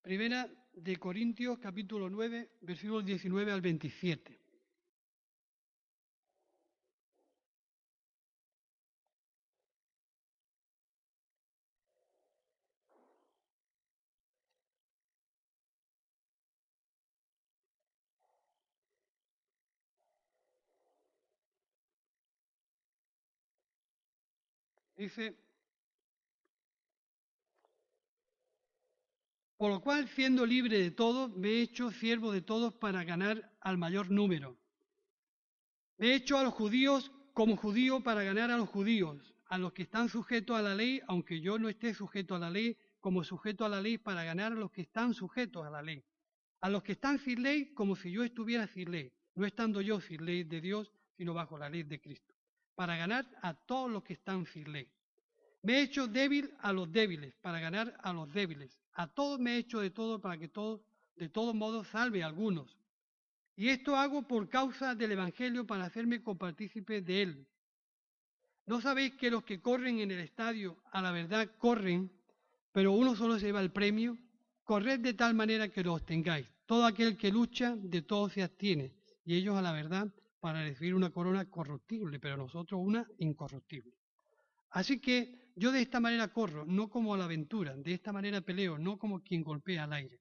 Primera 0.00 0.50
de 0.72 0.96
Corintios, 0.96 1.58
capítulo 1.58 2.10
9, 2.10 2.50
versículos 2.62 3.04
19 3.04 3.52
al 3.52 3.60
27. 3.60 4.43
Dice, 24.96 25.36
por 29.56 29.70
lo 29.70 29.80
cual, 29.80 30.08
siendo 30.08 30.46
libre 30.46 30.78
de 30.78 30.92
todo, 30.92 31.28
me 31.28 31.48
he 31.48 31.62
hecho 31.62 31.90
siervo 31.90 32.30
de 32.30 32.42
todos 32.42 32.74
para 32.74 33.02
ganar 33.02 33.56
al 33.60 33.76
mayor 33.76 34.10
número. 34.10 34.56
Me 35.96 36.08
he 36.08 36.14
hecho 36.14 36.38
a 36.38 36.44
los 36.44 36.54
judíos 36.54 37.10
como 37.32 37.56
judío 37.56 38.02
para 38.02 38.22
ganar 38.22 38.52
a 38.52 38.56
los 38.56 38.68
judíos, 38.68 39.34
a 39.46 39.58
los 39.58 39.72
que 39.72 39.82
están 39.82 40.08
sujetos 40.08 40.56
a 40.56 40.62
la 40.62 40.74
ley, 40.74 41.00
aunque 41.08 41.40
yo 41.40 41.58
no 41.58 41.68
esté 41.68 41.92
sujeto 41.92 42.36
a 42.36 42.38
la 42.38 42.50
ley, 42.50 42.76
como 43.00 43.24
sujeto 43.24 43.64
a 43.64 43.68
la 43.68 43.80
ley 43.80 43.98
para 43.98 44.22
ganar 44.22 44.52
a 44.52 44.56
los 44.56 44.70
que 44.70 44.82
están 44.82 45.12
sujetos 45.12 45.66
a 45.66 45.70
la 45.70 45.82
ley. 45.82 46.04
A 46.60 46.68
los 46.68 46.82
que 46.82 46.92
están 46.92 47.18
sin 47.18 47.42
ley, 47.42 47.74
como 47.74 47.96
si 47.96 48.12
yo 48.12 48.22
estuviera 48.22 48.66
sin 48.68 48.92
ley, 48.92 49.12
no 49.34 49.44
estando 49.44 49.80
yo 49.80 50.00
sin 50.00 50.24
ley 50.24 50.44
de 50.44 50.60
Dios, 50.60 50.92
sino 51.16 51.34
bajo 51.34 51.58
la 51.58 51.68
ley 51.68 51.82
de 51.82 52.00
Cristo 52.00 52.33
para 52.74 52.96
ganar 52.96 53.26
a 53.42 53.54
todos 53.54 53.90
los 53.90 54.02
que 54.02 54.14
están 54.14 54.46
ley. 54.66 54.88
Me 55.62 55.78
he 55.78 55.82
hecho 55.82 56.06
débil 56.06 56.52
a 56.60 56.72
los 56.72 56.90
débiles, 56.92 57.34
para 57.40 57.58
ganar 57.58 57.96
a 58.02 58.12
los 58.12 58.32
débiles. 58.32 58.78
A 58.92 59.06
todos 59.06 59.40
me 59.40 59.54
he 59.54 59.58
hecho 59.58 59.80
de 59.80 59.90
todo 59.90 60.20
para 60.20 60.36
que 60.36 60.48
todos, 60.48 60.82
de 61.16 61.28
todos 61.28 61.54
modos, 61.54 61.88
salve 61.88 62.22
a 62.22 62.26
algunos. 62.26 62.76
Y 63.56 63.68
esto 63.68 63.96
hago 63.96 64.22
por 64.22 64.48
causa 64.48 64.94
del 64.94 65.12
Evangelio 65.12 65.66
para 65.66 65.84
hacerme 65.84 66.22
copartícipe 66.22 67.00
de 67.00 67.22
él. 67.22 67.46
¿No 68.66 68.80
sabéis 68.80 69.14
que 69.14 69.30
los 69.30 69.44
que 69.44 69.60
corren 69.60 70.00
en 70.00 70.10
el 70.10 70.20
estadio 70.20 70.76
a 70.90 71.00
la 71.00 71.12
verdad 71.12 71.50
corren, 71.58 72.10
pero 72.72 72.92
uno 72.92 73.14
solo 73.14 73.38
se 73.38 73.46
lleva 73.46 73.60
el 73.60 73.70
premio? 73.70 74.18
Corred 74.64 75.00
de 75.00 75.14
tal 75.14 75.34
manera 75.34 75.68
que 75.68 75.84
lo 75.84 75.94
obtengáis. 75.94 76.46
Todo 76.66 76.86
aquel 76.86 77.16
que 77.16 77.30
lucha, 77.30 77.76
de 77.76 78.02
todo 78.02 78.28
se 78.28 78.42
abstiene, 78.42 78.92
y 79.24 79.34
ellos 79.34 79.56
a 79.56 79.62
la 79.62 79.72
verdad 79.72 80.08
para 80.44 80.62
recibir 80.62 80.94
una 80.94 81.08
corona 81.08 81.48
corruptible, 81.48 82.20
pero 82.20 82.36
nosotros 82.36 82.78
una 82.84 83.08
incorruptible. 83.16 83.94
Así 84.72 85.00
que 85.00 85.52
yo 85.56 85.72
de 85.72 85.80
esta 85.80 86.00
manera 86.00 86.28
corro, 86.34 86.66
no 86.66 86.90
como 86.90 87.14
a 87.14 87.16
la 87.16 87.24
aventura, 87.24 87.74
de 87.74 87.94
esta 87.94 88.12
manera 88.12 88.42
peleo, 88.42 88.76
no 88.76 88.98
como 88.98 89.22
quien 89.22 89.42
golpea 89.42 89.84
al 89.84 89.94
aire, 89.94 90.20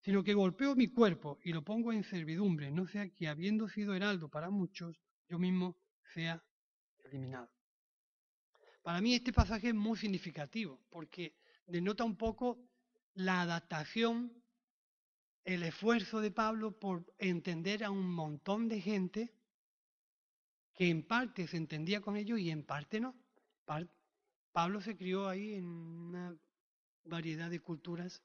sino 0.00 0.24
que 0.24 0.32
golpeo 0.32 0.74
mi 0.74 0.88
cuerpo 0.88 1.38
y 1.44 1.52
lo 1.52 1.62
pongo 1.62 1.92
en 1.92 2.04
servidumbre, 2.04 2.70
no 2.70 2.86
sea 2.86 3.10
que 3.10 3.28
habiendo 3.28 3.68
sido 3.68 3.92
heraldo 3.92 4.30
para 4.30 4.48
muchos, 4.48 4.98
yo 5.28 5.38
mismo 5.38 5.76
sea 6.14 6.42
eliminado. 7.04 7.50
Para 8.82 9.02
mí 9.02 9.14
este 9.14 9.34
pasaje 9.34 9.68
es 9.68 9.74
muy 9.74 9.98
significativo 9.98 10.80
porque 10.88 11.36
denota 11.66 12.02
un 12.04 12.16
poco 12.16 12.64
la 13.12 13.42
adaptación, 13.42 14.32
el 15.44 15.64
esfuerzo 15.64 16.22
de 16.22 16.30
Pablo 16.30 16.78
por 16.78 17.04
entender 17.18 17.84
a 17.84 17.90
un 17.90 18.10
montón 18.10 18.66
de 18.66 18.80
gente 18.80 19.34
que 20.80 20.88
en 20.88 21.02
parte 21.02 21.46
se 21.46 21.58
entendía 21.58 22.00
con 22.00 22.16
ellos 22.16 22.40
y 22.40 22.48
en 22.48 22.62
parte 22.62 23.00
no. 23.00 23.14
Pablo 24.50 24.80
se 24.80 24.96
crió 24.96 25.28
ahí 25.28 25.52
en 25.52 25.66
una 25.66 26.34
variedad 27.04 27.50
de 27.50 27.60
culturas. 27.60 28.22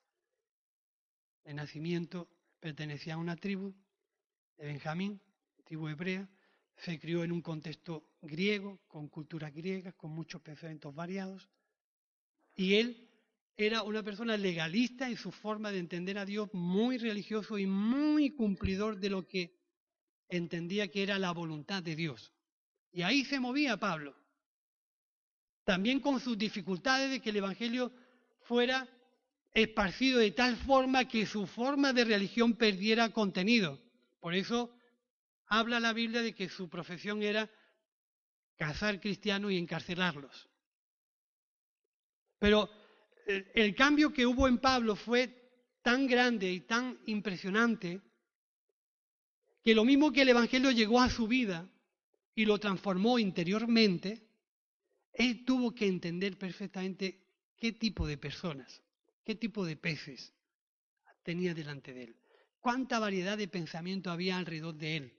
De 1.44 1.54
nacimiento 1.54 2.30
pertenecía 2.62 3.16
a 3.16 3.18
una 3.18 3.36
tribu 3.36 3.76
de 4.56 4.68
Benjamín, 4.68 5.22
tribu 5.66 5.90
hebrea. 5.90 6.30
Se 6.78 6.98
crió 6.98 7.26
en 7.26 7.34
un 7.34 7.42
contexto 7.42 8.08
griego, 8.22 8.80
con 8.88 9.10
culturas 9.10 9.54
griegas, 9.54 9.94
con 9.96 10.12
muchos 10.12 10.42
pensamientos 10.42 10.96
variados. 10.96 11.50
Y 12.56 12.76
él 12.76 13.10
era 13.58 13.84
una 13.84 14.02
persona 14.02 14.38
legalista 14.38 15.10
en 15.10 15.18
su 15.18 15.34
forma 15.34 15.74
de 15.74 15.80
entender 15.80 16.18
a 16.18 16.24
Dios, 16.24 16.48
muy 16.54 17.00
religioso 17.00 17.58
y 17.58 17.68
muy 17.68 18.30
cumplidor 18.30 18.98
de 18.98 19.10
lo 19.10 19.28
que 19.28 19.60
entendía 20.30 20.88
que 20.88 21.04
era 21.04 21.20
la 21.20 21.34
voluntad 21.34 21.84
de 21.84 21.98
Dios. 21.98 22.32
Y 22.96 23.02
ahí 23.02 23.26
se 23.26 23.42
movía 23.42 23.76
Pablo. 23.76 24.16
También 25.66 26.00
con 26.00 26.22
sus 26.22 26.38
dificultades 26.38 27.12
de 27.12 27.20
que 27.20 27.32
el 27.32 27.36
Evangelio 27.36 27.92
fuera 28.44 28.88
esparcido 29.54 30.20
de 30.20 30.32
tal 30.32 30.56
forma 30.56 31.06
que 31.06 31.26
su 31.26 31.46
forma 31.46 31.92
de 31.92 32.06
religión 32.06 32.54
perdiera 32.54 33.10
contenido. 33.10 33.82
Por 34.22 34.34
eso 34.34 34.74
habla 35.48 35.82
la 35.82 35.92
Biblia 35.92 36.22
de 36.22 36.34
que 36.34 36.48
su 36.48 36.70
profesión 36.70 37.22
era 37.22 37.50
cazar 38.56 39.02
cristianos 39.02 39.52
y 39.52 39.58
encarcelarlos. 39.58 40.50
Pero 42.40 42.70
el, 43.28 43.46
el 43.56 43.76
cambio 43.76 44.14
que 44.14 44.26
hubo 44.26 44.48
en 44.48 44.60
Pablo 44.60 44.96
fue 44.96 45.52
tan 45.82 46.08
grande 46.08 46.50
y 46.50 46.62
tan 46.62 46.98
impresionante 47.08 48.00
que 49.62 49.76
lo 49.76 49.84
mismo 49.84 50.14
que 50.14 50.22
el 50.22 50.30
Evangelio 50.30 50.72
llegó 50.72 51.02
a 51.02 51.10
su 51.10 51.28
vida 51.28 51.70
y 52.36 52.46
lo 52.46 52.60
transformó 52.60 53.18
interiormente, 53.18 54.28
él 55.14 55.46
tuvo 55.46 55.74
que 55.74 55.88
entender 55.88 56.38
perfectamente 56.38 57.24
qué 57.56 57.72
tipo 57.72 58.06
de 58.06 58.18
personas, 58.18 58.84
qué 59.24 59.36
tipo 59.36 59.66
de 59.66 59.78
peces 59.78 60.34
tenía 61.24 61.54
delante 61.54 61.94
de 61.94 62.04
él, 62.04 62.16
cuánta 62.60 63.00
variedad 63.00 63.38
de 63.38 63.48
pensamiento 63.48 64.12
había 64.12 64.38
alrededor 64.38 64.76
de 64.76 64.98
él, 64.98 65.14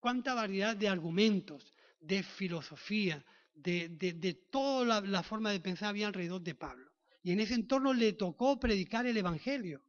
cuánta 0.00 0.34
variedad 0.34 0.76
de 0.76 0.88
argumentos, 0.88 1.72
de 2.00 2.22
filosofía, 2.24 3.24
de, 3.54 3.88
de, 3.88 4.34
toda 4.50 5.00
la, 5.00 5.22
forma 5.22 5.50
de 5.50 5.60
pensar 5.60 5.88
había 5.88 6.08
alrededor 6.08 6.42
de 6.42 6.54
Pablo. 6.54 6.90
Y 7.22 7.32
en 7.32 7.40
ese 7.40 7.54
entorno 7.54 7.92
le 7.92 8.12
tocó 8.12 8.58
predicar 8.58 9.06
el 9.06 9.16
Evangelio. 9.16 9.82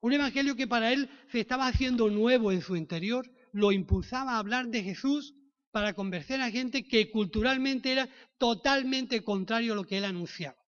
Un 0.00 0.12
Evangelio 0.12 0.56
que 0.56 0.66
para 0.66 0.92
él 0.92 1.08
se 1.30 1.40
estaba 1.40 1.66
haciendo 1.66 2.10
nuevo 2.10 2.52
en 2.52 2.60
su 2.60 2.76
interior, 2.76 3.30
lo 3.52 3.72
impulsaba 3.72 4.32
a 4.32 4.38
hablar 4.38 4.68
de 4.68 4.82
Jesús 4.82 5.34
para 5.70 5.94
convencer 5.94 6.40
a 6.40 6.50
gente 6.50 6.84
que 6.84 7.10
culturalmente 7.10 7.92
era 7.92 8.08
totalmente 8.38 9.22
contrario 9.22 9.72
a 9.72 9.76
lo 9.76 9.84
que 9.84 9.98
él 9.98 10.04
anunciaba. 10.04 10.58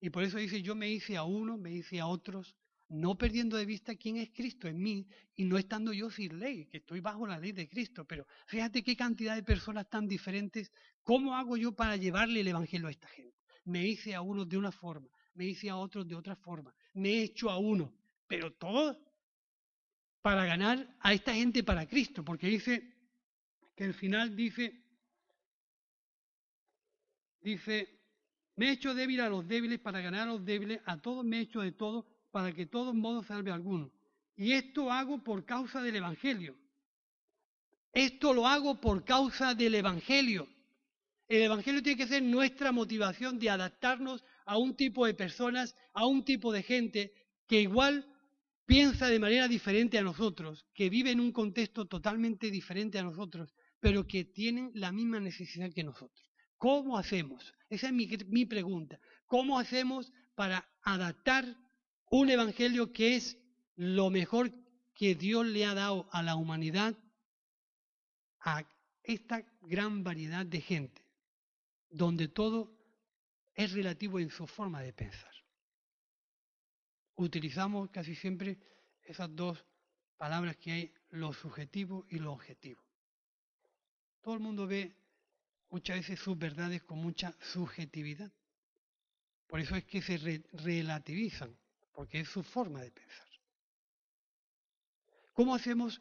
Y 0.00 0.10
por 0.10 0.24
eso 0.24 0.38
dice, 0.38 0.62
yo 0.62 0.74
me 0.74 0.90
hice 0.90 1.16
a 1.16 1.22
uno, 1.22 1.56
me 1.56 1.72
hice 1.72 2.00
a 2.00 2.06
otros, 2.06 2.56
no 2.88 3.16
perdiendo 3.16 3.56
de 3.56 3.64
vista 3.64 3.94
quién 3.94 4.16
es 4.16 4.30
Cristo 4.30 4.66
en 4.66 4.82
mí 4.82 5.06
y 5.36 5.44
no 5.44 5.58
estando 5.58 5.92
yo 5.92 6.10
sin 6.10 6.38
ley, 6.40 6.66
que 6.66 6.78
estoy 6.78 7.00
bajo 7.00 7.26
la 7.26 7.38
ley 7.38 7.52
de 7.52 7.68
Cristo. 7.68 8.04
Pero 8.04 8.26
fíjate 8.46 8.82
qué 8.82 8.96
cantidad 8.96 9.36
de 9.36 9.44
personas 9.44 9.88
tan 9.88 10.08
diferentes, 10.08 10.72
¿cómo 11.02 11.36
hago 11.36 11.56
yo 11.56 11.72
para 11.72 11.96
llevarle 11.96 12.40
el 12.40 12.48
Evangelio 12.48 12.88
a 12.88 12.90
esta 12.90 13.08
gente? 13.08 13.36
Me 13.64 13.86
hice 13.86 14.14
a 14.14 14.22
uno 14.22 14.44
de 14.44 14.56
una 14.56 14.72
forma, 14.72 15.08
me 15.34 15.46
hice 15.46 15.70
a 15.70 15.76
otros 15.76 16.06
de 16.06 16.16
otra 16.16 16.34
forma, 16.34 16.74
me 16.94 17.10
he 17.10 17.22
hecho 17.22 17.48
a 17.48 17.58
uno, 17.58 17.94
pero 18.26 18.52
todo 18.52 18.98
para 20.22 20.46
ganar 20.46 20.96
a 21.00 21.12
esta 21.12 21.34
gente 21.34 21.64
para 21.64 21.86
Cristo, 21.86 22.24
porque 22.24 22.46
dice 22.46 22.94
que 23.76 23.84
al 23.84 23.94
final 23.94 24.34
dice, 24.36 24.72
dice, 27.40 28.00
me 28.56 28.68
he 28.68 28.72
hecho 28.72 28.94
débil 28.94 29.20
a 29.20 29.28
los 29.28 29.46
débiles 29.46 29.80
para 29.80 30.00
ganar 30.00 30.28
a 30.28 30.32
los 30.32 30.44
débiles, 30.44 30.80
a 30.86 31.00
todos 31.00 31.24
me 31.24 31.38
he 31.38 31.40
hecho 31.40 31.60
de 31.60 31.72
todo 31.72 32.06
para 32.30 32.52
que 32.52 32.66
todos 32.66 32.94
modos 32.94 33.26
salve 33.26 33.50
a 33.50 33.54
alguno. 33.54 33.92
Y 34.36 34.52
esto 34.52 34.90
hago 34.90 35.22
por 35.22 35.44
causa 35.44 35.82
del 35.82 35.96
Evangelio. 35.96 36.56
Esto 37.92 38.32
lo 38.32 38.46
hago 38.46 38.80
por 38.80 39.04
causa 39.04 39.54
del 39.54 39.74
Evangelio. 39.74 40.48
El 41.28 41.42
Evangelio 41.42 41.82
tiene 41.82 41.98
que 41.98 42.08
ser 42.08 42.22
nuestra 42.22 42.72
motivación 42.72 43.38
de 43.38 43.50
adaptarnos 43.50 44.24
a 44.46 44.56
un 44.56 44.74
tipo 44.76 45.04
de 45.04 45.14
personas, 45.14 45.76
a 45.92 46.06
un 46.06 46.24
tipo 46.24 46.52
de 46.52 46.62
gente 46.62 47.12
que 47.46 47.60
igual 47.60 48.06
piensa 48.66 49.08
de 49.08 49.18
manera 49.18 49.48
diferente 49.48 49.98
a 49.98 50.02
nosotros, 50.02 50.66
que 50.74 50.90
vive 50.90 51.10
en 51.10 51.20
un 51.20 51.32
contexto 51.32 51.86
totalmente 51.86 52.50
diferente 52.50 52.98
a 52.98 53.02
nosotros, 53.02 53.54
pero 53.80 54.06
que 54.06 54.24
tienen 54.24 54.70
la 54.74 54.92
misma 54.92 55.20
necesidad 55.20 55.72
que 55.72 55.84
nosotros. 55.84 56.30
¿Cómo 56.56 56.96
hacemos? 56.96 57.52
Esa 57.68 57.88
es 57.88 57.92
mi, 57.92 58.08
mi 58.28 58.46
pregunta. 58.46 59.00
¿Cómo 59.26 59.58
hacemos 59.58 60.12
para 60.34 60.68
adaptar 60.82 61.44
un 62.10 62.30
evangelio 62.30 62.92
que 62.92 63.16
es 63.16 63.38
lo 63.74 64.10
mejor 64.10 64.52
que 64.94 65.14
Dios 65.14 65.46
le 65.46 65.64
ha 65.64 65.74
dado 65.74 66.08
a 66.12 66.22
la 66.22 66.36
humanidad 66.36 66.96
a 68.40 68.64
esta 69.02 69.44
gran 69.62 70.04
variedad 70.04 70.46
de 70.46 70.60
gente, 70.60 71.04
donde 71.90 72.28
todo 72.28 72.76
es 73.54 73.72
relativo 73.72 74.20
en 74.20 74.30
su 74.30 74.46
forma 74.46 74.82
de 74.82 74.92
pensar. 74.92 75.32
Utilizamos 77.16 77.90
casi 77.90 78.14
siempre 78.14 78.58
esas 79.04 79.34
dos 79.34 79.64
palabras 80.16 80.56
que 80.56 80.72
hay, 80.72 80.94
lo 81.10 81.32
subjetivo 81.32 82.06
y 82.08 82.18
lo 82.18 82.32
objetivo. 82.32 82.82
Todo 84.20 84.34
el 84.34 84.40
mundo 84.40 84.66
ve 84.66 84.94
muchas 85.68 85.96
veces 85.96 86.20
sus 86.20 86.38
verdades 86.38 86.82
con 86.82 86.98
mucha 86.98 87.34
subjetividad. 87.40 88.32
Por 89.46 89.60
eso 89.60 89.74
es 89.76 89.84
que 89.84 90.00
se 90.00 90.16
relativizan 90.52 91.56
porque 91.92 92.20
es 92.20 92.28
su 92.28 92.42
forma 92.42 92.80
de 92.80 92.90
pensar. 92.90 93.28
¿Cómo 95.32 95.54
hacemos 95.54 96.00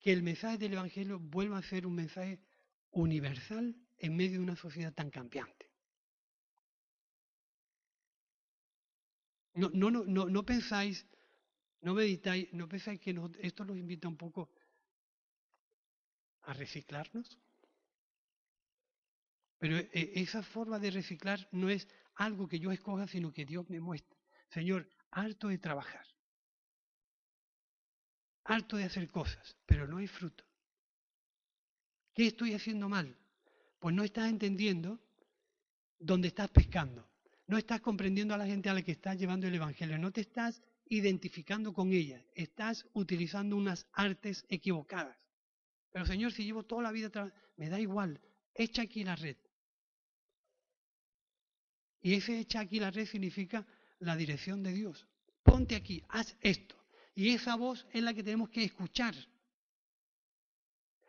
que 0.00 0.12
el 0.12 0.22
mensaje 0.22 0.58
del 0.58 0.74
Evangelio 0.74 1.18
vuelva 1.18 1.58
a 1.58 1.62
ser 1.62 1.86
un 1.86 1.94
mensaje 1.94 2.40
universal 2.90 3.74
en 3.98 4.16
medio 4.16 4.38
de 4.38 4.44
una 4.44 4.56
sociedad 4.56 4.92
tan 4.92 5.10
cambiante? 5.10 5.65
No, 9.56 9.70
no, 9.72 9.90
no, 9.90 10.26
no, 10.26 10.42
pensáis, 10.44 11.06
no 11.80 11.94
meditáis, 11.94 12.52
no 12.52 12.68
pensáis 12.68 13.00
que 13.00 13.16
esto 13.40 13.64
nos 13.64 13.78
invita 13.78 14.06
un 14.06 14.16
poco 14.16 14.50
a 16.42 16.52
reciclarnos. 16.52 17.38
Pero 19.58 19.78
eh, 19.78 20.12
esa 20.16 20.42
forma 20.42 20.78
de 20.78 20.90
reciclar 20.90 21.48
no 21.52 21.70
es 21.70 21.88
algo 22.16 22.46
que 22.46 22.58
yo 22.58 22.70
escoja, 22.70 23.06
sino 23.06 23.32
que 23.32 23.46
Dios 23.46 23.68
me 23.70 23.80
muestra. 23.80 24.18
Señor, 24.50 24.88
harto 25.10 25.48
de 25.48 25.58
trabajar, 25.58 26.06
harto 28.44 28.76
de 28.76 28.84
hacer 28.84 29.10
cosas, 29.10 29.56
pero 29.64 29.86
no 29.88 29.96
hay 29.96 30.06
fruto. 30.06 30.44
¿Qué 32.14 32.26
estoy 32.26 32.52
haciendo 32.52 32.88
mal? 32.88 33.16
Pues 33.78 33.94
no 33.94 34.04
estás 34.04 34.28
entendiendo 34.28 35.00
dónde 35.98 36.28
estás 36.28 36.50
pescando, 36.50 37.05
no 37.46 37.58
estás 37.58 37.80
comprendiendo 37.80 38.34
a 38.34 38.38
la 38.38 38.46
gente 38.46 38.68
a 38.68 38.74
la 38.74 38.82
que 38.82 38.92
estás 38.92 39.18
llevando 39.18 39.46
el 39.46 39.54
Evangelio, 39.54 39.98
no 39.98 40.12
te 40.12 40.22
estás 40.22 40.62
identificando 40.88 41.72
con 41.72 41.92
ella, 41.92 42.24
estás 42.34 42.86
utilizando 42.92 43.56
unas 43.56 43.86
artes 43.92 44.44
equivocadas. 44.48 45.16
Pero 45.92 46.06
Señor, 46.06 46.32
si 46.32 46.44
llevo 46.44 46.64
toda 46.64 46.82
la 46.82 46.92
vida, 46.92 47.10
me 47.56 47.68
da 47.68 47.80
igual, 47.80 48.20
echa 48.54 48.82
aquí 48.82 49.04
la 49.04 49.16
red. 49.16 49.36
Y 52.02 52.14
ese 52.14 52.38
echa 52.38 52.60
aquí 52.60 52.78
la 52.78 52.90
red 52.90 53.06
significa 53.06 53.66
la 54.00 54.16
dirección 54.16 54.62
de 54.62 54.72
Dios. 54.72 55.06
Ponte 55.42 55.74
aquí, 55.74 56.02
haz 56.08 56.36
esto. 56.40 56.76
Y 57.14 57.30
esa 57.30 57.56
voz 57.56 57.86
es 57.92 58.02
la 58.02 58.12
que 58.12 58.22
tenemos 58.22 58.50
que 58.50 58.64
escuchar. 58.64 59.14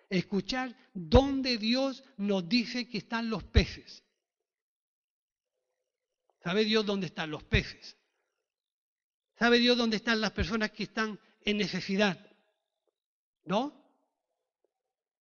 Escuchar 0.10 0.76
dónde 0.94 1.58
Dios 1.58 2.04
nos 2.16 2.48
dice 2.48 2.88
que 2.88 3.00
están 3.00 3.30
los 3.30 3.44
peces. 3.44 4.04
¿Sabe 6.48 6.64
Dios 6.64 6.86
dónde 6.86 7.08
están 7.08 7.30
los 7.30 7.44
peces? 7.44 7.98
¿Sabe 9.38 9.60
Dios 9.60 9.76
dónde 9.76 9.98
están 9.98 10.22
las 10.22 10.32
personas 10.32 10.72
que 10.72 10.84
están 10.84 11.20
en 11.42 11.58
necesidad? 11.58 12.26
¿No? 13.44 13.74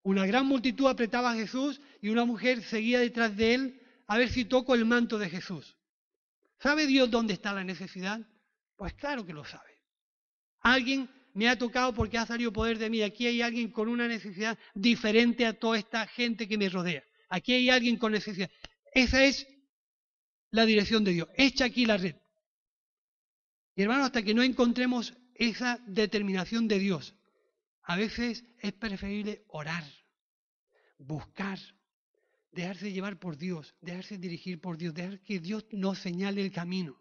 Una 0.04 0.24
gran 0.24 0.46
multitud 0.46 0.86
apretaba 0.86 1.32
a 1.32 1.34
Jesús 1.34 1.80
y 2.00 2.10
una 2.10 2.24
mujer 2.24 2.62
seguía 2.62 3.00
detrás 3.00 3.36
de 3.36 3.54
él 3.54 3.82
a 4.06 4.18
ver 4.18 4.28
si 4.28 4.44
toco 4.44 4.76
el 4.76 4.84
manto 4.84 5.18
de 5.18 5.28
Jesús. 5.28 5.76
¿Sabe 6.60 6.86
Dios 6.86 7.10
dónde 7.10 7.32
está 7.32 7.52
la 7.52 7.64
necesidad? 7.64 8.20
Pues 8.76 8.94
claro 8.94 9.26
que 9.26 9.32
lo 9.32 9.44
sabe. 9.44 9.82
Alguien 10.60 11.10
me 11.34 11.48
ha 11.48 11.58
tocado 11.58 11.92
porque 11.92 12.18
ha 12.18 12.26
salido 12.26 12.52
poder 12.52 12.78
de 12.78 12.88
mí. 12.88 13.02
Aquí 13.02 13.26
hay 13.26 13.42
alguien 13.42 13.72
con 13.72 13.88
una 13.88 14.06
necesidad 14.06 14.56
diferente 14.76 15.44
a 15.44 15.58
toda 15.58 15.76
esta 15.76 16.06
gente 16.06 16.46
que 16.46 16.56
me 16.56 16.68
rodea. 16.68 17.02
Aquí 17.28 17.52
hay 17.52 17.68
alguien 17.68 17.96
con 17.96 18.12
necesidad. 18.12 18.48
Esa 18.94 19.24
es 19.24 19.44
la 20.56 20.66
dirección 20.66 21.04
de 21.04 21.12
Dios. 21.12 21.28
Echa 21.36 21.66
aquí 21.66 21.86
la 21.86 21.98
red. 21.98 22.16
Y 23.76 23.82
hermano, 23.82 24.04
hasta 24.04 24.22
que 24.22 24.34
no 24.34 24.42
encontremos 24.42 25.14
esa 25.34 25.78
determinación 25.86 26.66
de 26.66 26.78
Dios, 26.78 27.14
a 27.82 27.96
veces 27.96 28.42
es 28.58 28.72
preferible 28.72 29.44
orar, 29.48 29.84
buscar, 30.98 31.58
dejarse 32.50 32.90
llevar 32.90 33.18
por 33.18 33.36
Dios, 33.36 33.76
dejarse 33.82 34.16
dirigir 34.16 34.60
por 34.60 34.78
Dios, 34.78 34.94
dejar 34.94 35.20
que 35.20 35.38
Dios 35.38 35.66
nos 35.72 35.98
señale 35.98 36.40
el 36.40 36.50
camino. 36.50 36.98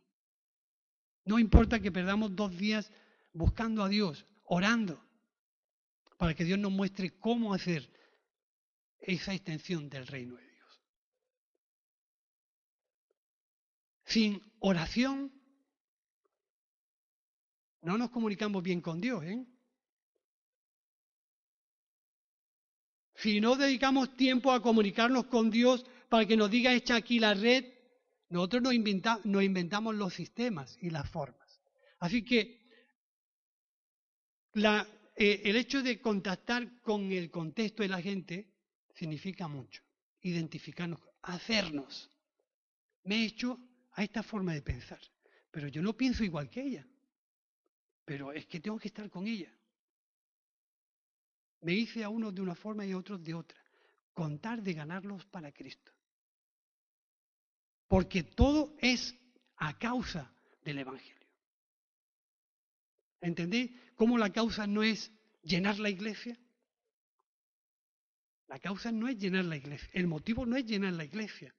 No 1.23 1.39
importa 1.39 1.79
que 1.79 1.93
perdamos 1.93 2.35
dos 2.35 2.55
días 2.57 2.91
buscando 3.33 3.83
a 3.83 3.89
Dios, 3.89 4.25
orando, 4.43 5.01
para 6.17 6.33
que 6.33 6.43
Dios 6.43 6.59
nos 6.59 6.71
muestre 6.71 7.17
cómo 7.17 7.53
hacer 7.53 7.89
esa 8.99 9.33
extensión 9.33 9.89
del 9.89 10.07
reino 10.07 10.35
de 10.35 10.43
Dios. 10.43 10.81
Sin 14.05 14.41
oración 14.59 15.31
no 17.81 17.97
nos 17.97 18.09
comunicamos 18.09 18.63
bien 18.63 18.81
con 18.81 18.99
Dios, 18.99 19.23
¿eh? 19.23 19.45
Si 23.15 23.39
no 23.39 23.55
dedicamos 23.55 24.15
tiempo 24.15 24.51
a 24.51 24.61
comunicarnos 24.61 25.27
con 25.27 25.49
Dios 25.49 25.85
para 26.09 26.25
que 26.25 26.35
nos 26.35 26.51
diga 26.51 26.73
echa 26.73 26.95
aquí 26.95 27.19
la 27.19 27.33
red, 27.33 27.65
nosotros 28.29 28.63
nos, 28.63 28.73
inventamos 29.43 29.95
los 29.95 30.13
sistemas 30.13 30.77
y 30.81 30.89
las 30.89 31.09
formas. 31.09 31.61
Así 31.99 32.23
que 32.23 32.61
eh, 34.53 35.41
el 35.45 35.55
hecho 35.55 35.81
de 35.81 36.01
contactar 36.01 36.81
con 36.81 37.11
el 37.11 37.31
contexto 37.31 37.83
de 37.83 37.89
la 37.89 38.01
gente 38.01 38.53
significa 38.93 39.47
mucho. 39.47 39.81
Identificarnos, 40.21 40.99
hacernos. 41.21 42.09
Me 43.03 43.17
he 43.17 43.25
hecho 43.25 43.59
a 43.95 44.03
esta 44.03 44.21
forma 44.23 44.53
de 44.53 44.61
pensar, 44.61 44.99
pero 45.51 45.67
yo 45.67 45.81
no 45.81 45.93
pienso 45.93 46.23
igual 46.23 46.49
que 46.49 46.61
ella. 46.61 46.85
Pero 48.03 48.31
es 48.31 48.45
que 48.45 48.59
tengo 48.59 48.77
que 48.77 48.89
estar 48.89 49.09
con 49.09 49.25
ella. 49.25 49.51
Me 51.61 51.73
hice 51.73 52.03
a 52.03 52.09
unos 52.09 52.35
de 52.35 52.41
una 52.41 52.55
forma 52.55 52.85
y 52.85 52.91
a 52.91 52.97
otros 52.97 53.23
de 53.23 53.33
otra. 53.33 53.57
Contar 54.13 54.61
de 54.61 54.73
ganarlos 54.73 55.25
para 55.25 55.51
Cristo. 55.51 55.91
Porque 57.87 58.23
todo 58.23 58.75
es 58.79 59.15
a 59.57 59.77
causa 59.77 60.31
del 60.63 60.79
Evangelio. 60.79 61.27
¿Entendéis 63.21 63.71
cómo 63.95 64.17
la 64.17 64.31
causa 64.31 64.67
no 64.67 64.83
es 64.83 65.11
llenar 65.41 65.79
la 65.79 65.89
iglesia? 65.89 66.37
La 68.47 68.59
causa 68.59 68.91
no 68.91 69.07
es 69.07 69.17
llenar 69.17 69.45
la 69.45 69.57
iglesia. 69.57 69.89
El 69.93 70.07
motivo 70.07 70.45
no 70.45 70.55
es 70.57 70.65
llenar 70.65 70.93
la 70.93 71.05
iglesia. 71.05 71.55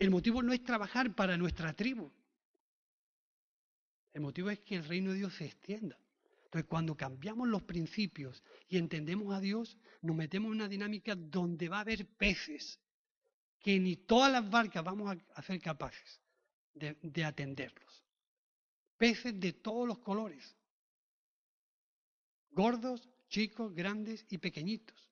El 0.00 0.10
motivo 0.10 0.42
no 0.42 0.54
es 0.54 0.64
trabajar 0.64 1.14
para 1.14 1.36
nuestra 1.36 1.74
tribu. 1.74 2.10
El 4.14 4.22
motivo 4.22 4.48
es 4.48 4.58
que 4.60 4.76
el 4.76 4.84
reino 4.86 5.12
de 5.12 5.18
Dios 5.18 5.34
se 5.34 5.44
extienda. 5.44 5.98
Entonces, 6.44 6.66
cuando 6.66 6.96
cambiamos 6.96 7.46
los 7.46 7.62
principios 7.62 8.42
y 8.66 8.78
entendemos 8.78 9.34
a 9.34 9.40
Dios, 9.40 9.76
nos 10.00 10.16
metemos 10.16 10.48
en 10.48 10.54
una 10.54 10.68
dinámica 10.68 11.14
donde 11.14 11.68
va 11.68 11.76
a 11.76 11.80
haber 11.82 12.06
peces 12.06 12.80
que 13.60 13.78
ni 13.78 13.94
todas 13.94 14.32
las 14.32 14.48
barcas 14.48 14.82
vamos 14.82 15.18
a, 15.34 15.42
ser 15.42 15.60
capaces 15.60 16.18
de 16.72 17.24
atenderlos. 17.24 18.02
Peces 18.96 19.38
de 19.38 19.52
todos 19.52 19.86
los 19.86 19.98
colores. 19.98 20.56
Gordos, 22.52 23.06
chicos, 23.28 23.74
grandes 23.74 24.24
y 24.30 24.38
pequeñitos. 24.38 25.10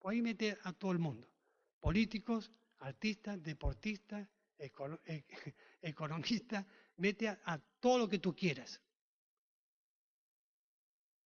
Pues 0.00 0.14
ahí 0.14 0.22
mete 0.22 0.58
a 0.64 0.72
todo 0.72 0.90
el 0.90 0.98
mundo. 0.98 1.28
Políticos, 1.80 2.50
artistas, 2.80 3.42
deportistas, 3.42 4.28
e, 4.58 4.70
economistas, 5.82 6.64
mete 6.96 7.28
a, 7.28 7.58
todo 7.80 7.98
lo 7.98 8.08
que 8.08 8.18
tú 8.18 8.34
quieras. 8.34 8.80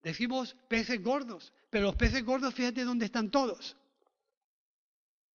Decimos 0.02 0.56
peces 0.68 1.02
gordos, 1.02 1.52
pero 1.70 1.86
los 1.86 1.96
peces 1.96 2.24
gordos, 2.24 2.54
fíjate 2.54 2.84
dónde 2.84 3.06
están 3.06 3.30
todos. 3.30 3.76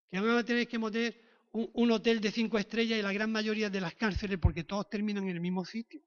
Que 0.09 0.19
van 0.19 0.37
a 0.37 0.43
tener 0.43 0.67
que 0.67 0.77
meter 0.77 1.21
un, 1.51 1.91
hotel 1.91 2.21
de 2.21 2.31
cinco 2.31 2.57
estrellas 2.57 2.99
y 2.99 3.01
la 3.01 3.13
gran 3.13 3.31
mayoría 3.31 3.69
de 3.69 3.81
las 3.81 3.95
cárceles 3.95 4.37
porque 4.37 4.63
todos 4.63 4.89
terminan 4.89 5.23
en 5.23 5.31
el 5.31 5.41
mismo 5.41 5.65
sitio. 5.65 6.01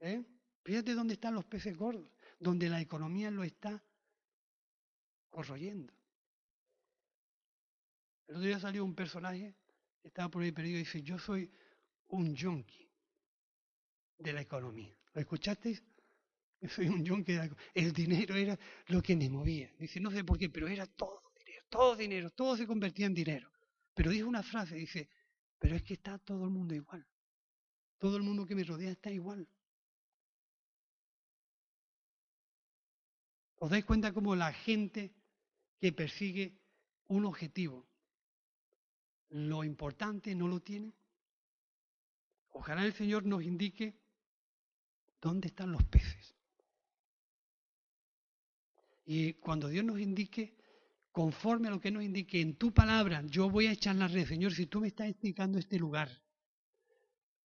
¿Eh? 0.00 0.24
Fíjate 0.64 0.94
dónde 0.94 1.14
están 1.14 1.34
los 1.34 1.44
peces 1.44 1.76
gordos, 1.76 2.08
donde 2.38 2.68
la 2.68 2.80
economía 2.80 3.30
lo 3.30 3.42
está 3.42 3.82
corroyendo. 5.28 5.92
El 8.26 8.36
otro 8.36 8.46
día 8.46 8.60
salió 8.60 8.84
un 8.84 8.94
personaje, 8.94 9.54
estaba 10.02 10.28
por 10.28 10.42
ahí 10.42 10.52
perdido 10.52 10.76
y 10.76 10.80
dice, 10.80 11.02
yo 11.02 11.18
soy 11.18 11.50
un 12.08 12.34
yonki 12.34 12.88
de 14.18 14.32
la 14.32 14.40
economía. 14.40 14.96
¿Lo 15.12 15.20
escuchasteis? 15.20 15.82
Soy 16.68 16.88
un 16.88 17.04
yonki 17.04 17.32
de 17.32 17.38
la 17.38 17.44
economía. 17.46 17.70
El 17.74 17.92
dinero 17.92 18.34
era 18.34 18.58
lo 18.86 19.02
que 19.02 19.16
me 19.16 19.28
movía. 19.28 19.72
Dice, 19.78 20.00
no 20.00 20.10
sé 20.10 20.24
por 20.24 20.38
qué, 20.38 20.48
pero 20.48 20.68
era 20.68 20.86
todo 20.86 21.32
dinero, 21.36 21.64
todo 21.68 21.96
dinero, 21.96 22.30
todo 22.30 22.56
se 22.56 22.66
convertía 22.66 23.06
en 23.06 23.14
dinero. 23.14 23.50
Pero 23.94 24.10
dijo 24.10 24.28
una 24.28 24.42
frase, 24.42 24.76
dice, 24.76 25.08
pero 25.58 25.76
es 25.76 25.82
que 25.82 25.94
está 25.94 26.18
todo 26.18 26.44
el 26.44 26.50
mundo 26.50 26.74
igual. 26.74 27.06
Todo 27.98 28.16
el 28.16 28.22
mundo 28.22 28.46
que 28.46 28.54
me 28.54 28.64
rodea 28.64 28.90
está 28.90 29.10
igual. 29.10 29.46
¿Os 33.56 33.70
dais 33.70 33.84
cuenta 33.84 34.12
cómo 34.12 34.34
la 34.34 34.52
gente 34.52 35.14
que 35.78 35.92
persigue 35.92 36.58
un 37.06 37.24
objetivo, 37.24 37.86
lo 39.32 39.64
importante 39.64 40.34
no 40.34 40.48
lo 40.48 40.60
tiene? 40.60 40.92
Ojalá 42.50 42.84
el 42.84 42.92
Señor 42.92 43.24
nos 43.24 43.42
indique 43.42 43.94
dónde 45.20 45.48
están 45.48 45.72
los 45.72 45.84
peces. 45.84 46.34
Y 49.04 49.34
cuando 49.34 49.68
Dios 49.68 49.84
nos 49.84 49.98
indique, 50.00 50.56
conforme 51.10 51.68
a 51.68 51.70
lo 51.70 51.80
que 51.80 51.90
nos 51.90 52.02
indique 52.02 52.40
en 52.40 52.56
tu 52.56 52.72
palabra, 52.72 53.22
yo 53.26 53.50
voy 53.50 53.66
a 53.66 53.72
echar 53.72 53.96
la 53.96 54.08
red. 54.08 54.26
Señor, 54.26 54.52
si 54.52 54.66
tú 54.66 54.80
me 54.80 54.88
estás 54.88 55.08
indicando 55.08 55.58
este 55.58 55.78
lugar, 55.78 56.22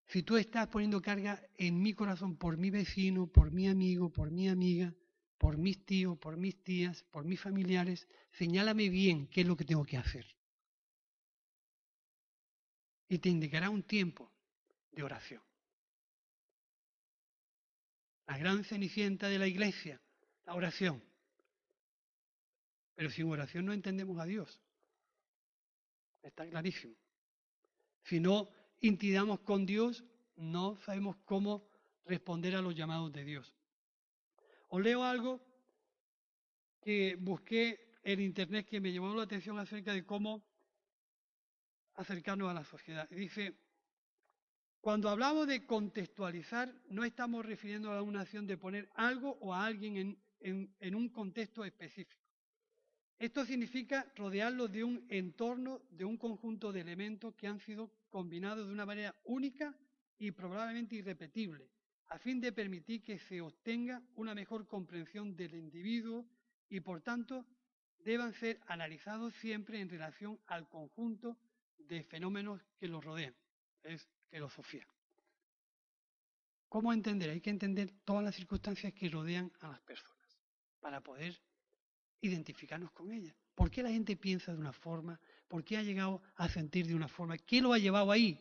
si 0.08 0.24
tú 0.24 0.38
estás 0.38 0.68
poniendo 0.68 1.02
carga 1.02 1.42
en 1.58 1.82
mi 1.82 1.94
corazón 1.94 2.38
por 2.38 2.58
mi 2.58 2.70
vecino, 2.70 3.28
por 3.28 3.52
mi 3.52 3.68
amigo, 3.68 4.12
por 4.12 4.32
mi 4.32 4.48
amiga, 4.50 4.94
por 5.38 5.58
mis 5.58 5.86
tíos, 5.86 6.18
por 6.18 6.38
mis 6.38 6.64
tías, 6.64 7.04
por 7.12 7.26
mis 7.26 7.40
familiares, 7.40 8.08
señálame 8.32 8.90
bien 8.90 9.28
qué 9.28 9.42
es 9.42 9.48
lo 9.48 9.58
que 9.58 9.66
tengo 9.66 9.86
que 9.86 9.98
hacer. 9.98 10.37
Y 13.10 13.20
te 13.20 13.30
indicará 13.30 13.70
un 13.70 13.84
tiempo 13.84 14.32
de 14.92 15.04
oración. 15.04 15.42
La 18.28 18.38
gran 18.38 18.64
cenicienta 18.64 19.30
de 19.30 19.40
la 19.40 19.48
iglesia, 19.48 20.02
la 20.46 20.56
oración. 20.56 21.02
Pero 22.96 23.10
sin 23.10 23.30
oración 23.30 23.66
no 23.66 23.74
entendemos 23.74 24.20
a 24.20 24.26
Dios. 24.26 24.60
Está 26.22 26.50
clarísimo. 26.50 26.96
Si 28.04 28.20
no 28.20 28.50
intimidamos 28.82 29.40
con 29.42 29.66
Dios, 29.66 30.04
no 30.36 30.78
sabemos 30.78 31.16
cómo 31.26 31.70
responder 32.06 32.56
a 32.56 32.62
los 32.62 32.76
llamados 32.76 33.12
de 33.14 33.24
Dios. 33.24 33.54
Os 34.70 34.82
leo 34.82 35.04
algo 35.04 35.42
que 36.82 37.16
busqué 37.20 38.00
en 38.04 38.22
internet 38.22 38.68
que 38.68 38.80
me 38.80 38.92
llamó 38.92 39.14
la 39.14 39.24
atención 39.24 39.60
acerca 39.60 39.94
de 39.94 40.06
cómo 40.06 40.47
acercarnos 41.98 42.50
a 42.50 42.54
la 42.54 42.64
sociedad. 42.64 43.10
Dice, 43.10 43.56
cuando 44.80 45.10
hablamos 45.10 45.48
de 45.48 45.66
contextualizar, 45.66 46.74
no 46.90 47.04
estamos 47.04 47.46
refiriendo 47.46 47.92
a 47.92 48.02
una 48.02 48.22
acción 48.22 48.48
de 48.48 48.58
poner 48.58 48.88
algo 48.96 49.38
o 49.42 49.54
a 49.54 49.66
alguien 49.66 50.18
en, 50.40 50.96
un 50.96 51.10
contexto 51.10 51.66
específico. 51.66 52.22
Esto 53.20 53.44
significa 53.46 54.06
rodearlo 54.16 54.68
de 54.68 54.84
un 54.84 55.06
entorno, 55.10 55.82
de 55.90 56.06
un 56.06 56.18
conjunto 56.18 56.72
de 56.72 56.82
elementos 56.82 57.34
que 57.34 57.48
han 57.48 57.60
sido 57.60 57.92
combinados 58.10 58.68
de 58.68 58.74
una 58.74 58.86
manera 58.86 59.16
única 59.26 59.76
y 60.20 60.32
probablemente 60.32 60.96
irrepetible, 60.96 61.68
a 62.10 62.20
fin 62.20 62.40
de 62.40 62.52
permitir 62.52 63.02
que 63.02 63.18
se 63.18 63.42
obtenga 63.42 64.02
una 64.16 64.36
mejor 64.36 64.68
comprensión 64.68 65.36
del 65.36 65.56
individuo 65.56 66.26
y, 66.70 66.80
por 66.80 67.02
tanto, 67.02 67.44
deban 68.06 68.34
ser 68.34 68.60
analizados 68.68 69.34
siempre 69.34 69.82
en 69.82 69.90
relación 69.90 70.40
al 70.46 70.70
conjunto 70.70 71.36
de 71.78 72.04
fenómenos 72.04 72.62
que 72.80 72.88
los 72.88 73.04
rodean. 73.04 73.36
Es 73.84 74.08
filosofía. 74.30 74.88
¿Cómo 76.70 76.92
entender? 76.92 77.30
Hay 77.30 77.42
que 77.42 77.50
entender 77.50 77.94
todas 78.04 78.24
las 78.24 78.36
circunstancias 78.36 78.94
que 78.94 79.10
rodean 79.10 79.52
a 79.62 79.70
las 79.70 79.80
personas 79.82 80.38
para 80.80 81.02
poder 81.02 81.40
identificarnos 82.22 82.92
con 82.92 83.12
ellas. 83.12 83.36
¿Por 83.56 83.72
qué 83.72 83.82
la 83.82 83.90
gente 83.90 84.16
piensa 84.18 84.54
de 84.54 84.60
una 84.60 84.74
forma? 84.74 85.20
¿Por 85.48 85.64
qué 85.64 85.78
ha 85.78 85.84
llegado 85.84 86.22
a 86.36 86.50
sentir 86.50 86.86
de 86.88 86.96
una 86.96 87.08
forma? 87.08 87.38
¿Qué 87.38 87.62
lo 87.62 87.74
ha 87.74 87.78
llevado 87.78 88.12
ahí? 88.12 88.40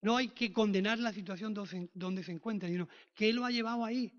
No 0.00 0.16
hay 0.16 0.28
que 0.28 0.52
condenar 0.52 0.98
la 0.98 1.12
situación 1.12 1.54
donde 1.54 2.24
se 2.24 2.32
encuentra, 2.32 2.68
sino 2.68 2.88
que 3.14 3.28
Él 3.28 3.36
lo 3.36 3.44
ha 3.44 3.50
llevado 3.50 3.84
ahí 3.84 4.12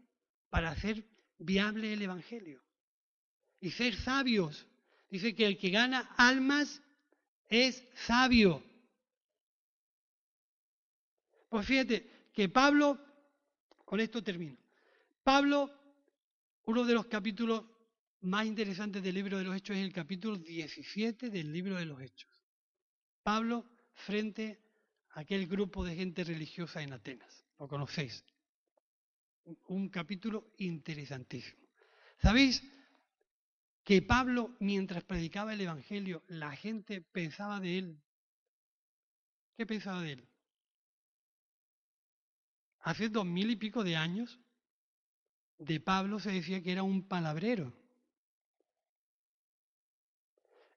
para 0.50 0.70
hacer 0.70 1.06
viable 1.38 1.94
el 1.94 2.02
Evangelio. 2.02 2.62
Y 3.60 3.72
ser 3.72 3.96
sabios. 3.96 4.68
Dice 5.10 5.34
que 5.34 5.46
el 5.46 5.58
que 5.58 5.70
gana 5.70 6.10
almas 6.18 6.82
es 7.48 7.88
sabio. 7.96 8.64
Pues 11.50 11.66
fíjate 11.66 12.30
que 12.34 12.50
Pablo, 12.50 13.00
con 13.86 14.00
esto 14.00 14.24
termino. 14.24 14.58
Pablo, 15.24 15.72
uno 16.66 16.84
de 16.84 16.94
los 16.94 17.06
capítulos 17.08 17.64
más 18.22 18.46
interesantes 18.46 19.02
del 19.02 19.16
libro 19.16 19.38
de 19.38 19.44
los 19.44 19.56
Hechos 19.56 19.78
es 19.78 19.84
el 19.84 19.94
capítulo 19.94 20.38
17 20.38 21.30
del 21.30 21.52
libro 21.52 21.76
de 21.76 21.86
los 21.86 22.02
Hechos. 22.02 22.30
Pablo 23.24 23.66
frente 23.94 24.62
aquel 25.12 25.48
grupo 25.48 25.84
de 25.84 25.96
gente 25.96 26.24
religiosa 26.24 26.82
en 26.82 26.94
Atenas. 26.94 27.46
Lo 27.60 27.68
conocéis. 27.68 28.24
Un 29.68 29.90
capítulo 29.90 30.52
interesantísimo. 30.58 31.68
¿Sabéis 32.22 32.62
que 33.88 34.02
Pablo, 34.02 34.54
mientras 34.60 35.02
predicaba 35.06 35.54
el 35.54 35.62
Evangelio, 35.62 36.22
la 36.28 36.54
gente 36.58 37.00
pensaba 37.00 37.62
de 37.62 37.78
él? 37.78 38.02
¿Qué 39.56 39.66
pensaba 39.66 40.02
de 40.02 40.12
él? 40.12 40.28
Hace 42.82 43.08
dos 43.08 43.26
mil 43.26 43.50
y 43.50 43.56
pico 43.56 43.86
de 43.86 43.96
años, 43.96 44.42
de 45.58 45.80
Pablo 45.80 46.20
se 46.20 46.34
decía 46.34 46.62
que 46.62 46.74
era 46.74 46.84
un 46.84 47.08
palabrero. 47.08 47.72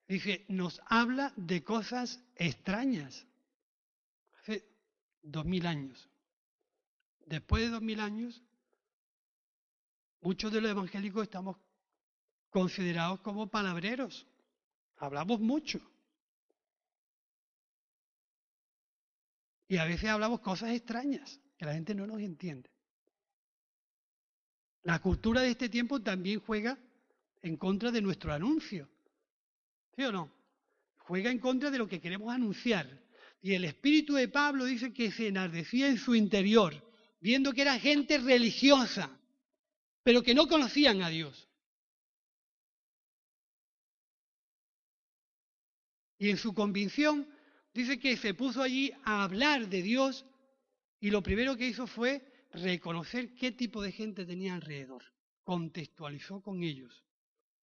Dice, 0.07 0.45
nos 0.47 0.81
habla 0.85 1.33
de 1.35 1.65
cosas 1.65 2.23
extrañas. 2.37 3.27
Hace 4.39 4.65
dos 5.21 5.43
mil 5.43 5.67
años. 5.67 6.09
Después 7.25 7.63
de 7.63 7.71
dos 7.71 7.81
mil 7.81 7.99
años, 7.99 8.41
muchos 10.21 10.49
de 10.53 10.61
los 10.61 10.71
evangélicos 10.71 11.23
estamos 11.23 11.57
considerados 12.51 13.21
como 13.21 13.47
palabreros. 13.47 14.27
Hablamos 14.97 15.39
mucho. 15.39 15.81
Y 19.67 19.77
a 19.77 19.85
veces 19.85 20.09
hablamos 20.09 20.41
cosas 20.41 20.71
extrañas 20.71 21.39
que 21.57 21.65
la 21.65 21.73
gente 21.73 21.95
no 21.95 22.05
nos 22.05 22.19
entiende. 22.19 22.69
La 24.83 24.99
cultura 24.99 25.41
de 25.41 25.51
este 25.51 25.69
tiempo 25.69 26.01
también 26.01 26.41
juega 26.41 26.77
en 27.41 27.55
contra 27.55 27.89
de 27.89 28.01
nuestro 28.01 28.33
anuncio. 28.33 28.89
¿Sí 29.95 30.03
o 30.03 30.11
no? 30.11 30.31
Juega 30.97 31.31
en 31.31 31.39
contra 31.39 31.71
de 31.71 31.77
lo 31.77 31.87
que 31.87 32.01
queremos 32.01 32.33
anunciar. 32.33 33.01
Y 33.41 33.53
el 33.53 33.63
espíritu 33.63 34.13
de 34.15 34.27
Pablo 34.27 34.65
dice 34.65 34.93
que 34.93 35.11
se 35.11 35.27
enardecía 35.27 35.87
en 35.87 35.97
su 35.97 36.15
interior, 36.15 36.73
viendo 37.19 37.53
que 37.53 37.61
era 37.61 37.79
gente 37.79 38.17
religiosa, 38.17 39.09
pero 40.03 40.21
que 40.21 40.35
no 40.35 40.47
conocían 40.47 41.01
a 41.01 41.09
Dios. 41.09 41.47
Y 46.21 46.29
en 46.29 46.37
su 46.37 46.53
convicción 46.53 47.27
dice 47.73 47.97
que 47.97 48.15
se 48.15 48.35
puso 48.35 48.61
allí 48.61 48.93
a 49.05 49.23
hablar 49.23 49.67
de 49.67 49.81
Dios 49.81 50.23
y 50.99 51.09
lo 51.09 51.23
primero 51.23 51.57
que 51.57 51.65
hizo 51.65 51.87
fue 51.87 52.45
reconocer 52.51 53.33
qué 53.33 53.51
tipo 53.53 53.81
de 53.81 53.91
gente 53.91 54.23
tenía 54.23 54.53
alrededor. 54.53 55.01
Contextualizó 55.43 56.39
con 56.43 56.61
ellos 56.61 57.03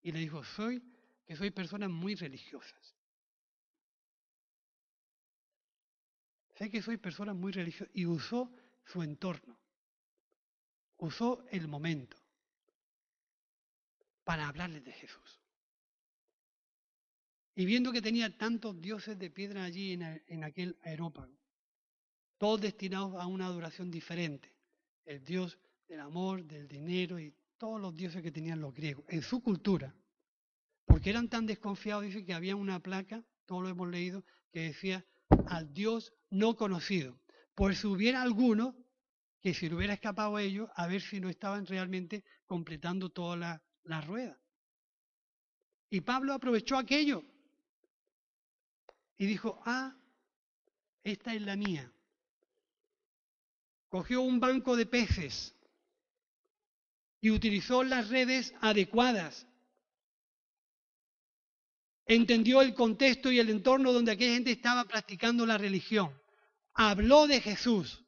y 0.01 0.11
le 0.11 0.17
dijo, 0.17 0.43
soy 0.43 0.81
que 1.23 1.35
soy 1.35 1.51
personas 1.51 1.91
muy 1.91 2.15
religiosas. 2.15 2.95
Sé 6.55 6.71
que 6.71 6.81
soy 6.81 6.97
personas 6.97 7.35
muy 7.35 7.51
religiosas 7.51 7.93
y 7.93 8.07
usó 8.07 8.51
su 8.85 9.03
entorno, 9.03 9.55
usó 10.97 11.45
el 11.51 11.67
momento 11.67 12.17
para 14.23 14.47
hablarles 14.47 14.83
de 14.83 14.93
Jesús. 14.93 15.36
Y 17.57 17.65
viendo 17.65 17.91
que 17.91 18.03
tenía 18.03 18.37
tantos 18.37 18.79
dioses 18.79 19.17
de 19.17 19.31
piedra 19.31 19.63
allí 19.63 19.93
en, 19.93 20.43
aquel 20.43 20.77
aerópago, 20.83 21.35
todos 22.37 22.61
destinados 22.61 23.15
a 23.15 23.25
una 23.25 23.47
adoración 23.47 23.89
diferente, 23.89 24.53
el 25.05 25.23
dios 25.23 25.57
del 25.87 26.01
amor, 26.01 26.45
del 26.45 26.67
dinero 26.67 27.19
y 27.19 27.33
todos 27.57 27.81
los 27.81 27.95
dioses 27.95 28.21
que 28.21 28.31
tenían 28.31 28.61
los 28.61 28.75
griegos, 28.75 29.05
en 29.09 29.23
su 29.23 29.41
cultura, 29.41 29.95
porque 30.85 31.09
eran 31.09 31.29
tan 31.29 31.47
desconfiados, 31.47 32.03
dice 32.03 32.23
que 32.23 32.35
había 32.35 32.55
una 32.55 32.79
placa, 32.79 33.25
todos 33.47 33.63
lo 33.63 33.69
hemos 33.69 33.89
leído, 33.89 34.23
que 34.51 34.59
decía 34.59 35.03
al 35.47 35.73
Dios 35.73 36.13
no 36.29 36.55
conocido. 36.55 37.19
Por 37.55 37.75
si 37.75 37.87
hubiera 37.87 38.21
alguno 38.21 38.75
que 39.41 39.55
se 39.55 39.67
le 39.67 39.73
hubiera 39.73 39.95
escapado 39.95 40.35
a 40.35 40.43
ellos, 40.43 40.69
a 40.75 40.85
ver 40.85 41.01
si 41.01 41.19
no 41.19 41.27
estaban 41.27 41.65
realmente 41.65 42.23
completando 42.45 43.09
toda 43.09 43.63
la 43.81 44.01
rueda. 44.01 44.39
Y 45.89 46.01
Pablo 46.01 46.33
aprovechó 46.33 46.77
aquello 46.77 47.25
y 49.17 49.25
dijo, 49.25 49.61
ah, 49.65 49.95
esta 51.03 51.33
es 51.33 51.41
la 51.41 51.55
mía. 51.55 51.91
Cogió 53.89 54.21
un 54.21 54.39
banco 54.39 54.75
de 54.75 54.85
peces 54.85 55.55
y 57.21 57.31
utilizó 57.31 57.83
las 57.83 58.09
redes 58.09 58.53
adecuadas 58.61 59.47
entendió 62.07 62.61
el 62.61 62.73
contexto 62.73 63.31
y 63.31 63.39
el 63.39 63.49
entorno 63.49 63.91
donde 63.91 64.13
aquella 64.13 64.35
gente 64.35 64.51
estaba 64.51 64.85
practicando 64.85 65.45
la 65.45 65.57
religión. 65.57 66.09
Habló 66.73 67.27
de 67.27 67.41
Jesús. 67.41 68.03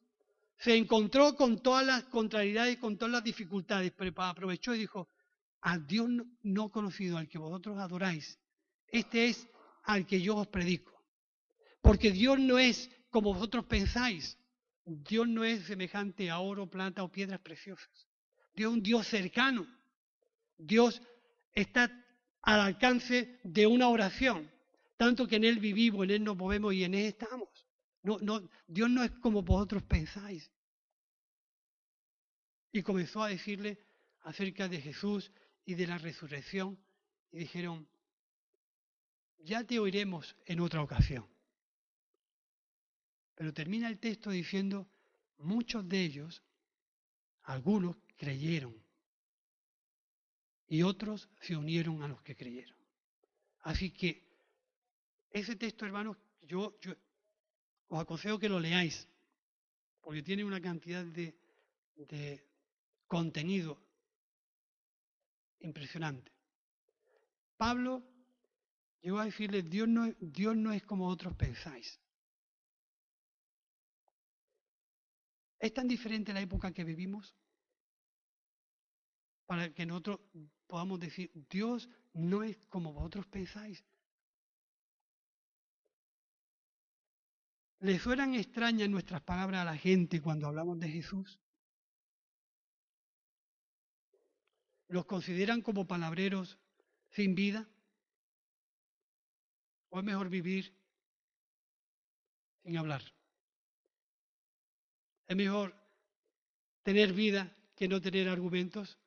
Se 0.58 0.76
encontró 0.76 1.36
con 1.36 1.62
todas 1.62 1.86
las 1.86 2.04
contrariedades, 2.06 2.78
con 2.78 2.98
todas 2.98 3.12
las 3.12 3.24
dificultades, 3.24 3.94
pero 3.96 4.14
aprovechó 4.24 4.74
y 4.74 4.80
dijo, 4.80 5.08
al 5.62 5.86
Dios 5.86 6.10
no 6.42 6.70
conocido, 6.70 7.18
al 7.18 7.28
que 7.28 7.38
vosotros 7.38 7.78
adoráis, 7.78 8.40
este 8.88 9.28
es 9.28 9.48
al 9.84 10.06
que 10.06 10.22
yo 10.22 10.36
os 10.36 10.48
predico. 10.48 10.99
Porque 11.82 12.12
Dios 12.12 12.40
no 12.40 12.60
es 12.60 12.90
como 13.10 13.34
vosotros 13.34 13.66
pensáis. 13.66 14.38
Dios 14.86 15.28
no 15.28 15.44
es 15.44 15.66
semejante 15.66 16.30
a 16.30 16.40
oro, 16.40 16.70
plata 16.70 17.04
o 17.04 17.12
piedras 17.12 17.40
preciosas. 17.40 18.08
Dios 18.56 18.72
es 18.72 18.78
un 18.78 18.84
Dios 18.84 19.08
cercano. 19.08 19.68
Dios 20.58 21.02
está 21.54 21.92
al 22.42 22.60
alcance 22.60 23.40
de 23.44 23.68
una 23.68 23.90
oración, 23.90 24.50
tanto 24.98 25.28
que 25.28 25.38
en 25.38 25.44
Él 25.44 25.60
vivimos, 25.60 26.04
en 26.04 26.12
Él 26.12 26.24
nos 26.24 26.38
movemos 26.38 26.74
y 26.74 26.84
en 26.84 26.94
Él 26.94 27.06
estamos. 27.06 27.48
No, 28.04 28.18
no, 28.20 28.50
Dios 28.68 28.90
no 28.90 29.04
es 29.04 29.12
como 29.12 29.42
vosotros 29.42 29.84
pensáis. 29.84 30.52
Y 32.72 32.82
comenzó 32.82 33.24
a 33.24 33.30
decirle 33.30 33.80
acerca 34.22 34.68
de 34.68 34.82
Jesús 34.82 35.32
y 35.66 35.76
de 35.76 35.88
la 35.88 35.98
resurrección 35.98 36.80
y 37.32 37.40
dijeron, 37.40 37.88
ya 39.40 39.64
te 39.64 39.80
oiremos 39.80 40.36
en 40.46 40.60
otra 40.60 40.82
ocasión. 40.82 41.28
Pero 43.40 43.54
termina 43.54 43.88
el 43.88 44.00
texto 44.00 44.32
diciendo, 44.32 44.86
muchos 45.38 45.88
de 45.88 46.04
ellos, 46.04 46.44
algunos 47.44 47.96
creyeron 48.18 48.76
y 50.68 50.84
otros 50.84 51.30
se 51.40 51.56
unieron 51.56 52.04
a 52.04 52.10
los 52.10 52.22
que 52.22 52.36
creyeron. 52.36 52.76
Así 53.62 53.92
que 53.92 54.28
ese 55.30 55.56
texto, 55.56 55.86
hermanos, 55.86 56.18
yo, 56.42 56.78
os 57.88 58.02
aconsejo 58.02 58.38
que 58.38 58.50
lo 58.50 58.60
leáis, 58.60 59.08
porque 60.02 60.22
tiene 60.22 60.44
una 60.44 60.60
cantidad 60.60 61.06
de, 61.06 61.34
de 61.96 62.46
contenido 63.08 63.82
impresionante. 65.62 66.30
Pablo 67.56 68.04
llegó 69.00 69.20
a 69.20 69.26
decirle, 69.26 69.64
Dios 69.64 69.88
no, 69.88 70.14
Dios 70.20 70.58
no 70.58 70.74
es 70.74 70.84
como 70.84 71.08
otros 71.08 71.34
pensáis. 71.38 72.02
¿Es 75.60 75.74
tan 75.74 75.88
diferente 75.88 76.34
la 76.34 76.42
época 76.42 76.72
que 76.72 76.86
vivimos? 76.86 77.36
Para 79.46 79.74
que 79.74 79.86
nosotros 79.86 80.22
podamos 80.68 81.00
decir, 81.00 81.32
Dios 81.50 81.90
no 82.14 82.44
es 82.44 82.58
como 82.70 82.94
vosotros 82.94 83.28
pensáis. 83.28 83.84
¿Le 87.80 87.98
suenan 87.98 88.36
extrañas 88.36 88.90
nuestras 88.90 89.22
palabras 89.22 89.62
a 89.62 89.72
la 89.72 89.78
gente 89.78 90.22
cuando 90.22 90.48
hablamos 90.48 90.80
de 90.80 90.90
Jesús? 90.90 91.40
¿Los 94.88 95.06
consideran 95.06 95.62
como 95.62 95.88
palabreros 95.88 96.58
sin 97.10 97.36
vida? 97.36 97.70
¿O 99.90 100.00
es 100.00 100.06
mejor 100.06 100.30
vivir 100.30 100.74
sin 102.64 102.78
hablar? 102.78 103.02
¿Es 105.30 105.38
mejor 105.38 105.74
tener 106.84 107.14
vida 107.14 107.56
que 107.76 107.88
no 107.88 108.02
tener 108.02 108.28
argumentos? 108.28 109.00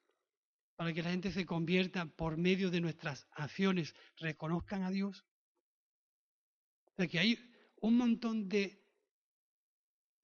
para 0.82 0.92
que 0.92 1.02
la 1.02 1.10
gente 1.10 1.30
se 1.30 1.46
convierta 1.46 2.06
por 2.06 2.36
medio 2.36 2.68
de 2.68 2.80
nuestras 2.80 3.28
acciones, 3.32 3.94
reconozcan 4.16 4.82
a 4.82 4.90
Dios. 4.90 5.24
O 6.86 6.94
sea 6.96 7.06
que 7.06 7.20
hay 7.20 7.38
un 7.80 7.96
montón 7.96 8.48
de 8.48 8.82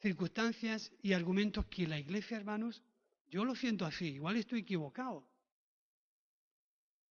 circunstancias 0.00 0.90
y 1.00 1.12
argumentos 1.12 1.66
que 1.66 1.86
la 1.86 1.98
iglesia, 2.00 2.36
hermanos, 2.38 2.82
yo 3.28 3.44
lo 3.44 3.54
siento 3.54 3.86
así, 3.86 4.06
igual 4.06 4.36
estoy 4.36 4.62
equivocado. 4.62 5.28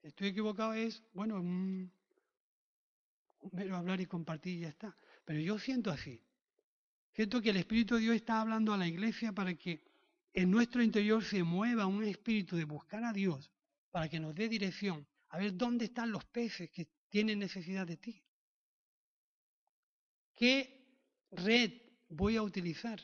Estoy 0.01 0.27
equivocado 0.27 0.73
es, 0.73 1.01
bueno, 1.13 1.35
un 1.35 1.89
mero 3.53 3.77
hablar 3.77 4.01
y 4.01 4.07
compartir 4.07 4.57
y 4.57 4.59
ya 4.61 4.69
está. 4.69 4.93
Pero 5.23 5.39
yo 5.39 5.57
siento 5.57 5.89
así. 5.89 6.21
Siento 7.17 7.41
que 7.41 7.49
el 7.49 7.57
Espíritu 7.57 7.95
de 7.95 8.01
Dios 8.01 8.15
está 8.15 8.41
hablando 8.41 8.71
a 8.75 8.77
la 8.77 8.87
iglesia 8.87 9.31
para 9.31 9.55
que 9.55 9.83
en 10.33 10.51
nuestro 10.51 10.83
interior 10.83 11.23
se 11.23 11.41
mueva 11.41 11.87
un 11.87 12.03
espíritu 12.03 12.55
de 12.55 12.63
buscar 12.63 13.03
a 13.03 13.11
Dios 13.11 13.49
para 13.89 14.07
que 14.07 14.19
nos 14.19 14.35
dé 14.35 14.47
dirección, 14.47 15.03
a 15.29 15.39
ver 15.39 15.57
dónde 15.57 15.85
están 15.85 16.11
los 16.11 16.25
peces 16.25 16.69
que 16.69 16.87
tienen 17.09 17.39
necesidad 17.39 17.87
de 17.87 17.97
ti. 17.97 18.23
¿Qué 20.35 21.01
red 21.31 21.71
voy 22.07 22.35
a 22.35 22.43
utilizar? 22.43 23.01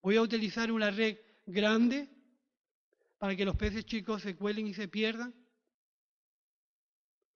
¿Voy 0.00 0.16
a 0.16 0.22
utilizar 0.22 0.72
una 0.72 0.90
red 0.90 1.18
grande 1.44 2.08
para 3.18 3.36
que 3.36 3.44
los 3.44 3.56
peces 3.56 3.84
chicos 3.84 4.22
se 4.22 4.34
cuelen 4.34 4.66
y 4.66 4.72
se 4.72 4.88
pierdan? 4.88 5.34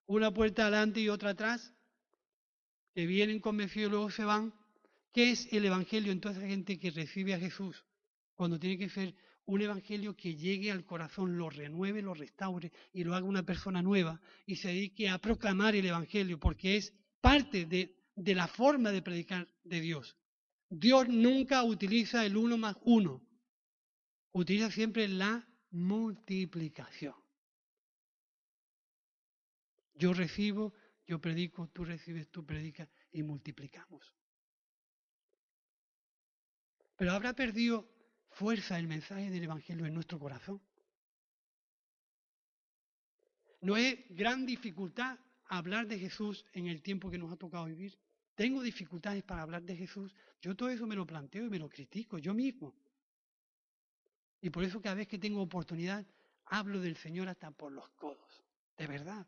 ¿Una 0.07 0.33
puerta 0.33 0.62
adelante 0.62 1.01
y 1.01 1.11
otra 1.11 1.33
atrás? 1.33 1.70
Que 2.95 3.05
vienen 3.05 3.41
convencidos 3.41 3.89
y 3.89 3.91
luego 3.91 4.11
se 4.11 4.24
van. 4.24 4.59
¿Qué 5.13 5.31
es 5.31 5.49
el 5.53 5.65
Evangelio 5.65 6.13
en 6.13 6.21
toda 6.21 6.37
esa 6.37 6.47
gente 6.47 6.79
que 6.79 6.91
recibe 6.91 7.35
a 7.35 7.39
Jesús? 7.39 7.85
cuando 8.41 8.59
tiene 8.59 8.79
que 8.79 8.89
ser 8.89 9.15
un 9.45 9.61
evangelio 9.61 10.17
que 10.17 10.35
llegue 10.35 10.73
al 10.73 10.87
corazón, 10.87 11.37
lo 11.37 11.51
renueve, 11.51 12.01
lo 12.01 12.15
restaure 12.15 12.73
y 12.91 13.05
lo 13.05 13.15
haga 13.15 13.27
una 13.27 13.43
persona 13.43 13.83
nueva 13.83 14.19
y 14.47 14.57
se 14.57 14.69
dedique 14.69 15.11
a 15.11 15.19
proclamar 15.19 15.77
el 15.77 15.85
evangelio, 15.85 16.41
porque 16.41 16.79
es 16.79 16.91
parte 17.21 17.67
de, 17.67 17.95
de 18.17 18.35
la 18.35 18.49
forma 18.49 18.93
de 18.93 19.03
predicar 19.03 19.47
de 19.63 19.83
Dios. 19.83 20.17
Dios 20.71 21.07
nunca 21.11 21.63
utiliza 21.65 22.25
el 22.25 22.35
uno 22.35 22.57
más 22.57 22.79
uno, 22.81 23.21
utiliza 24.33 24.71
siempre 24.71 25.07
la 25.07 25.47
multiplicación. 25.73 27.17
Yo 29.93 30.15
recibo, 30.15 30.73
yo 31.07 31.21
predico, 31.21 31.69
tú 31.75 31.85
recibes, 31.85 32.31
tú 32.31 32.47
predicas 32.47 32.89
y 33.13 33.23
multiplicamos. 33.23 34.15
Pero 37.01 37.12
habrá 37.12 37.32
perdido 37.32 37.88
fuerza 38.28 38.78
el 38.78 38.86
mensaje 38.86 39.30
del 39.30 39.44
Evangelio 39.44 39.86
en 39.86 39.94
nuestro 39.94 40.18
corazón. 40.18 40.61
No 43.62 43.78
es 43.78 43.96
gran 44.11 44.44
dificultad 44.44 45.18
hablar 45.46 45.86
de 45.86 45.98
Jesús 45.98 46.44
en 46.53 46.66
el 46.66 46.82
tiempo 46.82 47.11
que 47.11 47.16
nos 47.16 47.32
ha 47.32 47.38
tocado 47.38 47.64
vivir. 47.64 47.98
Tengo 48.34 48.61
dificultades 48.61 49.22
para 49.22 49.40
hablar 49.40 49.62
de 49.62 49.76
Jesús. 49.76 50.14
Yo 50.42 50.55
todo 50.55 50.68
eso 50.68 50.86
me 50.86 50.94
lo 50.94 51.07
planteo 51.07 51.46
y 51.46 51.48
me 51.48 51.59
lo 51.59 51.70
critico 51.70 52.18
yo 52.18 52.34
mismo. 52.34 52.74
Y 54.42 54.51
por 54.51 54.62
eso 54.62 54.82
cada 54.82 54.96
vez 54.96 55.09
que 55.09 55.18
tengo 55.18 55.40
oportunidad 55.40 56.05
hablo 56.44 56.80
del 56.80 56.98
Señor 56.98 57.30
hasta 57.30 57.51
por 57.51 57.72
los 57.72 57.88
codos. 57.92 58.44
De 58.76 58.86
verdad. 58.86 59.26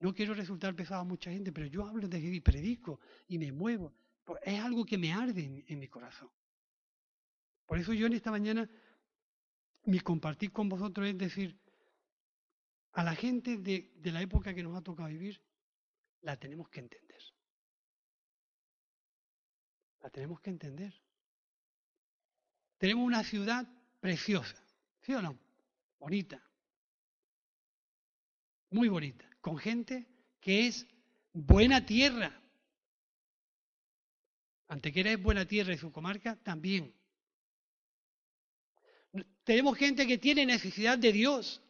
No 0.00 0.12
quiero 0.12 0.34
resultar 0.34 0.74
pesado 0.74 1.02
a 1.02 1.04
mucha 1.04 1.30
gente, 1.30 1.52
pero 1.52 1.68
yo 1.68 1.86
hablo 1.86 2.08
de 2.08 2.18
y 2.18 2.40
predico 2.40 2.98
y 3.28 3.38
me 3.38 3.52
muevo. 3.52 3.94
Es 4.42 4.60
algo 4.60 4.84
que 4.84 4.98
me 4.98 5.12
arde 5.12 5.64
en 5.66 5.78
mi 5.78 5.88
corazón. 5.88 6.30
Por 7.66 7.78
eso 7.78 7.92
yo 7.92 8.06
en 8.06 8.14
esta 8.14 8.30
mañana 8.30 8.68
mi 9.84 10.00
compartir 10.00 10.52
con 10.52 10.68
vosotros 10.68 11.06
es 11.06 11.16
decir, 11.16 11.58
a 12.92 13.04
la 13.04 13.14
gente 13.14 13.56
de, 13.56 13.92
de 13.96 14.12
la 14.12 14.20
época 14.20 14.54
que 14.54 14.62
nos 14.62 14.76
ha 14.76 14.82
tocado 14.82 15.08
vivir, 15.08 15.40
la 16.22 16.36
tenemos 16.36 16.68
que 16.68 16.80
entender. 16.80 17.22
La 20.00 20.10
tenemos 20.10 20.40
que 20.40 20.50
entender. 20.50 20.94
Tenemos 22.78 23.04
una 23.04 23.24
ciudad 23.24 23.66
preciosa, 24.00 24.56
¿sí 25.02 25.14
o 25.14 25.22
no? 25.22 25.38
Bonita. 25.98 26.42
Muy 28.70 28.88
bonita. 28.88 29.28
Con 29.40 29.58
gente 29.58 30.06
que 30.40 30.68
es 30.68 30.86
buena 31.32 31.84
tierra. 31.84 32.32
Antequera 34.68 35.10
es 35.12 35.22
buena 35.22 35.46
tierra 35.46 35.72
y 35.72 35.78
su 35.78 35.90
comarca 35.90 36.36
también. 36.42 36.94
Tenemos 39.44 39.78
gente 39.78 40.06
que 40.06 40.18
tiene 40.18 40.44
necesidad 40.44 40.98
de 40.98 41.12
Dios. 41.12 41.62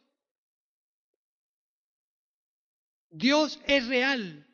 Dios 3.09 3.59
es 3.65 3.87
real 3.87 4.45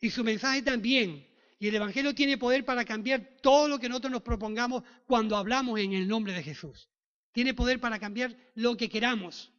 y 0.00 0.10
su 0.10 0.22
mensaje 0.22 0.62
también. 0.62 1.26
Y 1.58 1.66
el 1.66 1.74
Evangelio 1.74 2.14
tiene 2.14 2.38
poder 2.38 2.64
para 2.64 2.84
cambiar 2.84 3.38
todo 3.42 3.66
lo 3.66 3.80
que 3.80 3.88
nosotros 3.88 4.12
nos 4.12 4.22
propongamos 4.22 4.84
cuando 5.06 5.36
hablamos 5.36 5.80
en 5.80 5.92
el 5.92 6.06
nombre 6.06 6.32
de 6.32 6.44
Jesús. 6.44 6.88
Tiene 7.32 7.52
poder 7.52 7.80
para 7.80 7.98
cambiar 7.98 8.34
lo 8.54 8.76
que 8.76 8.88
queramos. 8.88 9.52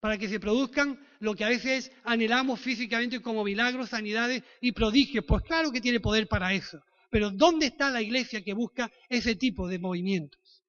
Para 0.00 0.16
que 0.16 0.28
se 0.28 0.40
produzcan 0.40 0.98
lo 1.18 1.34
que 1.34 1.44
a 1.44 1.48
veces 1.48 1.92
anhelamos 2.04 2.60
físicamente 2.60 3.20
como 3.20 3.44
milagros, 3.44 3.90
sanidades 3.90 4.42
y 4.62 4.72
prodigios. 4.72 5.26
Pues 5.26 5.42
claro 5.42 5.70
que 5.70 5.80
tiene 5.82 6.00
poder 6.00 6.26
para 6.26 6.54
eso. 6.54 6.82
Pero 7.10 7.30
¿dónde 7.30 7.66
está 7.66 7.90
la 7.90 8.02
iglesia 8.02 8.42
que 8.42 8.52
busca 8.52 8.90
ese 9.08 9.34
tipo 9.34 9.66
de 9.66 9.78
movimientos? 9.78 10.64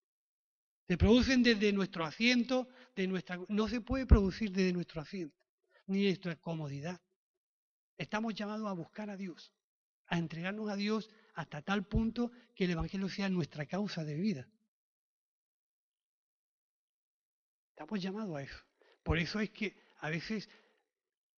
Se 0.88 0.98
producen 0.98 1.44
desde 1.44 1.72
nuestro 1.72 2.06
asiento, 2.06 2.68
no 3.50 3.68
se 3.68 3.82
puede 3.82 4.06
producir 4.06 4.52
desde 4.52 4.74
nuestro 4.74 5.02
asiento, 5.02 5.38
ni 5.88 6.06
nuestra 6.06 6.36
comodidad. 6.38 7.00
Estamos 7.98 8.34
llamados 8.34 8.68
a 8.68 8.74
buscar 8.74 9.10
a 9.10 9.18
Dios, 9.18 9.54
a 10.08 10.18
entregarnos 10.18 10.70
a 10.70 10.76
Dios 10.76 11.10
hasta 11.36 11.62
tal 11.62 11.86
punto 11.86 12.32
que 12.56 12.66
el 12.66 12.72
Evangelio 12.72 13.10
sea 13.10 13.30
nuestra 13.30 13.66
causa 13.66 14.04
de 14.04 14.16
vida. 14.16 14.50
Estamos 17.72 18.02
llamados 18.02 18.38
a 18.38 18.42
eso. 18.42 18.58
Por 19.04 19.20
eso 19.20 19.40
es 19.40 19.52
que 19.52 19.76
a 20.00 20.10
veces 20.10 20.50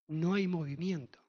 no 0.08 0.34
hay 0.34 0.46
movimiento. 0.46 1.21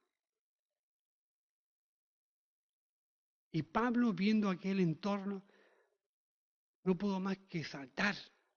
Y 3.54 3.62
Pablo, 3.62 4.14
viendo 4.14 4.50
aquel 4.50 4.80
entorno, 4.80 5.44
no 6.84 6.98
pudo 6.98 7.20
más 7.20 7.38
que 7.48 7.64
saltar 7.64 8.16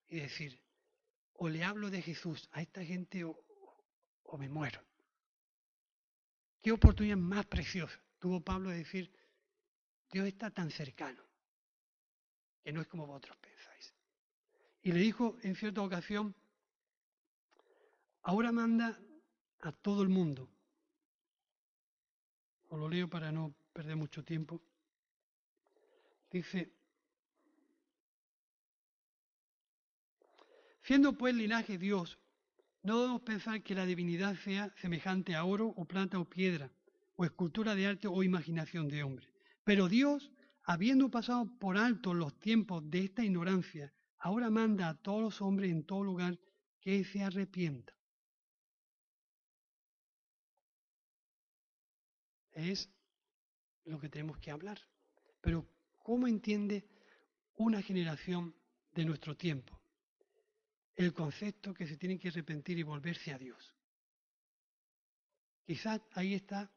y 0.09 0.20
decir, 0.20 0.59
o 1.34 1.51
le 1.51 1.62
hablo 1.62 1.90
de 1.90 2.01
Jesús 2.01 2.49
a 2.53 2.62
esta 2.62 2.82
gente 2.82 3.22
o, 3.22 3.36
me 4.38 4.49
muero. 4.49 4.80
¿Qué 6.62 6.72
oportunidad 6.72 7.18
más 7.18 7.44
preciosa 7.44 8.01
tuvo 8.18 8.40
Pablo 8.40 8.70
de 8.70 8.78
decir, 8.78 9.12
Dios 10.11 10.26
está 10.26 10.51
tan 10.51 10.70
cercano, 10.70 11.22
que 12.64 12.72
no 12.72 12.80
es 12.80 12.88
como 12.88 13.07
vosotros 13.07 13.36
pensáis? 13.36 13.94
Y 14.80 14.92
le 14.92 15.01
dijo 15.01 15.36
en 15.42 15.57
cierta 15.57 15.82
ocasión, 15.82 16.34
ahora 18.22 18.51
manda 18.51 18.99
a 19.61 19.72
todo 19.72 20.03
el 20.03 20.09
mundo. 20.09 20.49
Os 22.70 22.78
lo 22.78 22.88
leo 22.88 23.11
para 23.11 23.30
no 23.30 23.55
perder 23.74 23.97
mucho 23.97 24.24
tiempo. 24.24 24.62
Dice, 26.37 26.70
Siendo 30.82 31.16
pues 31.16 31.34
linaje 31.34 31.78
Dios, 31.78 32.18
no 32.82 33.01
debemos 33.01 33.22
pensar 33.22 33.62
que 33.62 33.74
la 33.74 33.87
divinidad 33.87 34.37
sea 34.37 34.70
semejante 34.76 35.34
a 35.34 35.47
oro 35.47 35.68
o 35.68 35.87
plata 35.87 36.18
o 36.18 36.28
piedra, 36.28 36.70
o 37.14 37.24
escultura 37.24 37.74
de 37.74 37.87
arte 37.87 38.07
o 38.07 38.22
imaginación 38.22 38.87
de 38.89 39.03
hombre. 39.03 39.32
Pero 39.64 39.89
Dios, 39.89 40.30
habiendo 40.62 41.11
pasado 41.11 41.51
por 41.59 41.78
alto 41.78 42.12
los 42.12 42.39
tiempos 42.39 42.82
de 42.91 43.05
esta 43.05 43.24
ignorancia, 43.24 43.95
ahora 44.18 44.51
manda 44.51 44.91
a 44.91 44.95
todos 44.95 45.22
los 45.22 45.41
hombres 45.41 45.70
en 45.70 45.84
todo 45.87 46.05
lugar 46.05 46.39
que 46.80 47.03
se 47.05 47.22
arrepientan. 47.22 47.97
Es 52.53 52.91
lo 53.84 53.99
que 53.99 54.11
tenemos 54.11 54.37
que 54.37 54.51
hablar. 54.51 54.78
Pero 55.41 55.66
¿cómo 56.07 56.29
entiende 56.29 56.85
una 57.57 57.83
generación 57.83 58.55
de 58.95 59.05
nuestro 59.05 59.37
tiempo? 59.37 59.77
el 60.97 61.13
concepto 61.13 61.75
que 61.75 61.87
se 61.87 61.97
tienen 61.97 62.19
que 62.19 62.29
arrepentir 62.29 62.79
y 62.79 62.83
volverse 62.83 63.33
a 63.33 63.39
Dios. 63.39 63.75
Quizás 65.65 66.01
ahí 66.13 66.35
está 66.35 66.71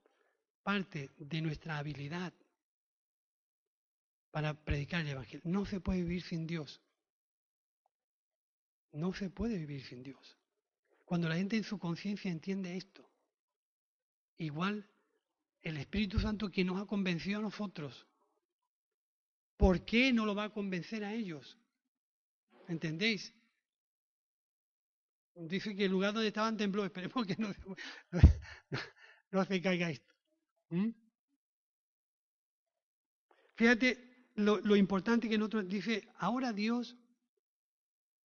parte 0.61 1.11
de 1.17 1.41
nuestra 1.41 1.77
habilidad 1.77 2.33
para 4.31 4.53
predicar 4.53 5.01
el 5.01 5.09
Evangelio. 5.09 5.41
No 5.45 5.65
se 5.65 5.79
puede 5.79 6.01
vivir 6.01 6.21
sin 6.23 6.45
Dios. 6.45 6.81
No 8.91 9.13
se 9.13 9.29
puede 9.29 9.57
vivir 9.57 9.85
sin 9.85 10.03
Dios. 10.03 10.37
Cuando 11.05 11.29
la 11.29 11.35
gente 11.35 11.55
en 11.55 11.63
su 11.63 11.79
conciencia 11.79 12.29
entiende 12.29 12.75
esto, 12.75 13.09
igual 14.37 14.85
el 15.61 15.77
Espíritu 15.77 16.19
Santo 16.19 16.49
que 16.49 16.65
nos 16.65 16.81
ha 16.81 16.85
convencido 16.85 17.39
a 17.39 17.43
nosotros, 17.43 18.05
¿por 19.59 19.83
qué 19.83 20.13
no 20.13 20.25
lo 20.25 20.33
va 20.33 20.45
a 20.45 20.53
convencer 20.53 21.03
a 21.03 21.13
ellos? 21.13 21.57
¿Entendéis? 22.69 23.35
Dice 25.35 25.75
que 25.75 25.85
el 25.85 25.91
lugar 25.91 26.13
donde 26.13 26.29
estaban 26.29 26.55
tembló. 26.55 26.85
Esperemos 26.85 27.27
que 27.27 27.35
no, 27.37 27.53
no, 29.31 29.45
se 29.45 29.61
caiga 29.61 29.89
esto. 29.89 30.13
¿Mm? 30.69 30.91
Fíjate 33.55 34.31
lo, 34.35 34.61
lo, 34.61 34.77
importante 34.77 35.27
que 35.27 35.37
nosotros 35.37 35.67
dice, 35.67 36.07
ahora 36.15 36.53
Dios, 36.53 36.95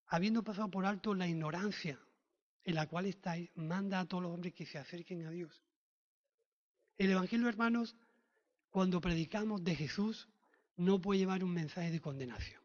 habiendo 0.07 0.45
pasado 0.45 0.71
por 0.71 0.87
alto 0.87 1.15
la 1.15 1.27
ignorancia 1.27 1.99
en 2.63 2.77
la 2.77 2.87
cual 2.87 3.07
estáis, 3.07 3.51
manda 3.57 3.99
a 3.99 4.07
todos 4.07 4.23
los 4.23 4.33
hombres 4.33 4.55
que 4.55 4.67
se 4.67 4.79
acerquen 4.79 5.27
a 5.27 5.31
Dios. 5.31 5.65
El 6.97 7.11
Evangelio, 7.11 7.49
hermanos, 7.49 7.97
cuando 8.71 9.01
predicamos 9.01 9.65
de 9.65 9.75
Jesús, 9.75 10.29
no 10.77 11.01
puede 11.01 11.21
llevar 11.21 11.45
un 11.45 11.53
mensaje 11.53 11.91
de 11.91 12.01
condenación 12.01 12.65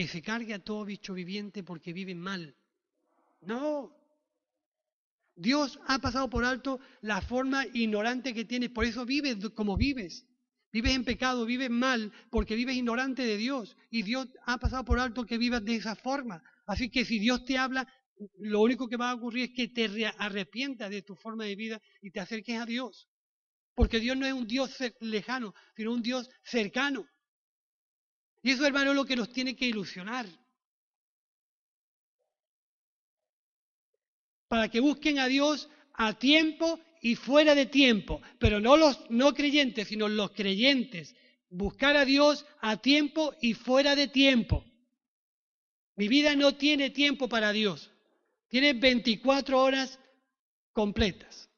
que 0.00 0.08
se 0.08 0.22
cargue 0.22 0.54
a 0.54 0.64
todo 0.64 0.86
bicho 0.86 1.12
viviente 1.12 1.62
porque 1.62 1.92
viven 1.92 2.18
mal. 2.18 2.56
No. 3.42 3.94
Dios 5.36 5.78
ha 5.88 5.98
pasado 5.98 6.30
por 6.30 6.42
alto 6.42 6.80
la 7.02 7.20
forma 7.20 7.66
ignorante 7.74 8.32
que 8.32 8.46
tienes, 8.46 8.70
por 8.70 8.86
eso 8.86 9.04
vives 9.04 9.36
como 9.54 9.76
vives. 9.76 10.24
Vives 10.72 10.94
en 10.94 11.04
pecado, 11.04 11.44
vives 11.44 11.68
mal, 11.68 12.12
porque 12.30 12.54
vives 12.54 12.76
ignorante 12.76 13.26
de 13.26 13.36
Dios. 13.36 13.76
Y 13.90 14.00
Dios 14.00 14.26
ha 14.46 14.56
pasado 14.56 14.86
por 14.86 14.98
alto 14.98 15.26
que 15.26 15.36
vivas 15.36 15.62
de 15.66 15.76
esa 15.76 15.94
forma. 15.94 16.42
Así 16.64 16.88
que 16.88 17.04
si 17.04 17.18
Dios 17.18 17.44
te 17.44 17.58
habla, 17.58 17.86
lo 18.38 18.62
único 18.62 18.88
que 18.88 18.96
va 18.96 19.10
a 19.10 19.14
ocurrir 19.14 19.50
es 19.50 19.54
que 19.54 19.68
te 19.68 20.06
arrepientas 20.16 20.88
de 20.88 21.02
tu 21.02 21.14
forma 21.14 21.44
de 21.44 21.56
vida 21.56 21.78
y 22.00 22.10
te 22.10 22.20
acerques 22.20 22.58
a 22.58 22.64
Dios. 22.64 23.09
Porque 23.74 24.00
Dios 24.00 24.16
no 24.16 24.26
es 24.26 24.32
un 24.32 24.46
Dios 24.46 24.76
lejano, 25.00 25.54
sino 25.76 25.92
un 25.92 26.02
Dios 26.02 26.28
cercano. 26.42 27.06
Y 28.42 28.52
eso, 28.52 28.66
hermano, 28.66 28.90
es 28.90 28.96
lo 28.96 29.04
que 29.04 29.16
nos 29.16 29.30
tiene 29.32 29.54
que 29.54 29.66
ilusionar. 29.66 30.26
Para 34.48 34.68
que 34.68 34.80
busquen 34.80 35.18
a 35.18 35.28
Dios 35.28 35.68
a 35.94 36.18
tiempo 36.18 36.80
y 37.02 37.16
fuera 37.16 37.54
de 37.54 37.66
tiempo. 37.66 38.20
Pero 38.38 38.60
no 38.60 38.76
los 38.76 39.10
no 39.10 39.34
creyentes, 39.34 39.88
sino 39.88 40.08
los 40.08 40.30
creyentes. 40.32 41.14
Buscar 41.48 41.96
a 41.96 42.04
Dios 42.04 42.46
a 42.60 42.76
tiempo 42.78 43.34
y 43.40 43.54
fuera 43.54 43.94
de 43.94 44.08
tiempo. 44.08 44.64
Mi 45.96 46.08
vida 46.08 46.34
no 46.34 46.56
tiene 46.56 46.90
tiempo 46.90 47.28
para 47.28 47.52
Dios. 47.52 47.90
Tiene 48.48 48.72
24 48.72 49.62
horas 49.62 49.98
completas. 50.72 51.49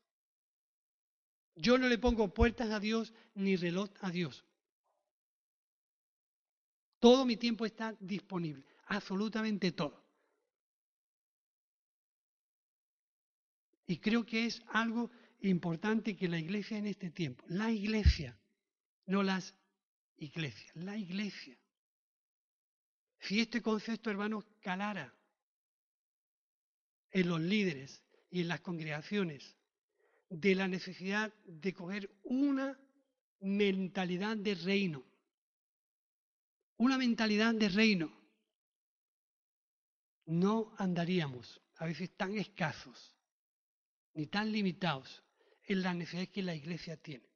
Yo 1.62 1.78
no 1.78 1.86
le 1.86 1.96
pongo 1.96 2.34
puertas 2.34 2.70
a 2.70 2.80
Dios 2.80 3.14
ni 3.34 3.54
reloj 3.54 3.88
a 4.00 4.10
Dios. 4.10 4.44
Todo 6.98 7.24
mi 7.24 7.36
tiempo 7.36 7.64
está 7.64 7.96
disponible, 8.00 8.64
absolutamente 8.86 9.70
todo. 9.70 10.04
Y 13.86 13.98
creo 13.98 14.26
que 14.26 14.46
es 14.46 14.60
algo 14.72 15.12
importante 15.40 16.16
que 16.16 16.28
la 16.28 16.40
iglesia 16.40 16.78
en 16.78 16.88
este 16.88 17.10
tiempo, 17.10 17.44
la 17.46 17.70
iglesia, 17.70 18.36
no 19.06 19.22
las 19.22 19.54
iglesias, 20.16 20.74
la 20.74 20.96
iglesia. 20.96 21.56
Si 23.20 23.38
este 23.38 23.62
concepto, 23.62 24.10
hermanos, 24.10 24.44
calara 24.60 25.14
en 27.12 27.28
los 27.28 27.40
líderes 27.40 28.02
y 28.30 28.40
en 28.40 28.48
las 28.48 28.60
congregaciones 28.62 29.56
de 30.32 30.54
la 30.54 30.66
necesidad 30.66 31.30
de 31.44 31.74
coger 31.74 32.10
una 32.22 32.78
mentalidad 33.40 34.34
de 34.34 34.54
reino, 34.54 35.04
una 36.78 36.96
mentalidad 36.96 37.54
de 37.54 37.68
reino, 37.68 38.10
no 40.24 40.72
andaríamos 40.78 41.60
a 41.76 41.84
veces 41.84 42.16
tan 42.16 42.34
escasos 42.38 43.14
ni 44.14 44.26
tan 44.26 44.50
limitados 44.50 45.22
en 45.64 45.82
las 45.82 45.94
necesidades 45.94 46.30
que 46.30 46.42
la 46.42 46.54
iglesia 46.54 46.96
tiene. 46.96 47.28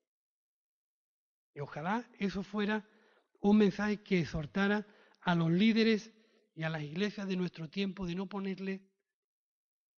Y 1.54 1.60
ojalá 1.60 2.08
eso 2.18 2.42
fuera 2.42 2.88
un 3.40 3.58
mensaje 3.58 4.02
que 4.02 4.20
exhortara 4.20 4.86
a 5.20 5.34
los 5.34 5.50
líderes 5.50 6.10
y 6.54 6.62
a 6.62 6.70
las 6.70 6.82
iglesias 6.82 7.28
de 7.28 7.36
nuestro 7.36 7.68
tiempo 7.68 8.06
de 8.06 8.14
no 8.14 8.26
ponerle 8.26 8.80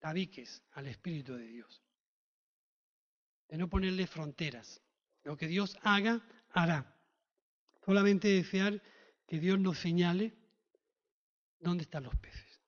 tabiques 0.01 0.65
al 0.73 0.89
Espíritu 0.89 1.35
de 1.35 1.47
Dios, 1.47 1.83
de 3.49 3.59
no 3.59 3.69
ponerle 3.69 4.07
fronteras. 4.07 4.83
Lo 5.25 5.37
que 5.37 5.49
Dios 5.49 5.77
haga, 5.83 6.23
hará. 6.51 6.95
Solamente 7.85 8.29
desear 8.29 8.83
que 9.27 9.39
Dios 9.39 9.59
nos 9.59 9.79
señale 9.79 10.35
dónde 11.59 11.85
están 11.85 12.05
los 12.05 12.17
peces, 12.17 12.61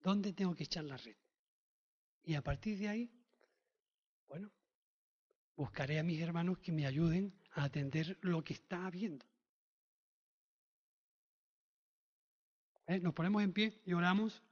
dónde 0.00 0.32
tengo 0.32 0.54
que 0.54 0.64
echar 0.64 0.84
la 0.84 0.96
red. 0.96 1.16
Y 2.22 2.34
a 2.34 2.42
partir 2.42 2.78
de 2.78 2.88
ahí, 2.88 3.10
bueno, 4.26 4.50
buscaré 5.54 5.98
a 5.98 6.02
mis 6.02 6.20
hermanos 6.20 6.58
que 6.58 6.72
me 6.72 6.86
ayuden 6.86 7.32
a 7.52 7.64
atender 7.64 8.18
lo 8.20 8.42
que 8.42 8.54
está 8.54 8.86
habiendo. 8.86 9.24
¿Eh? 12.86 13.00
Nos 13.00 13.14
ponemos 13.14 13.42
en 13.42 13.52
pie 13.52 13.80
y 13.84 13.92
oramos. 13.92 14.42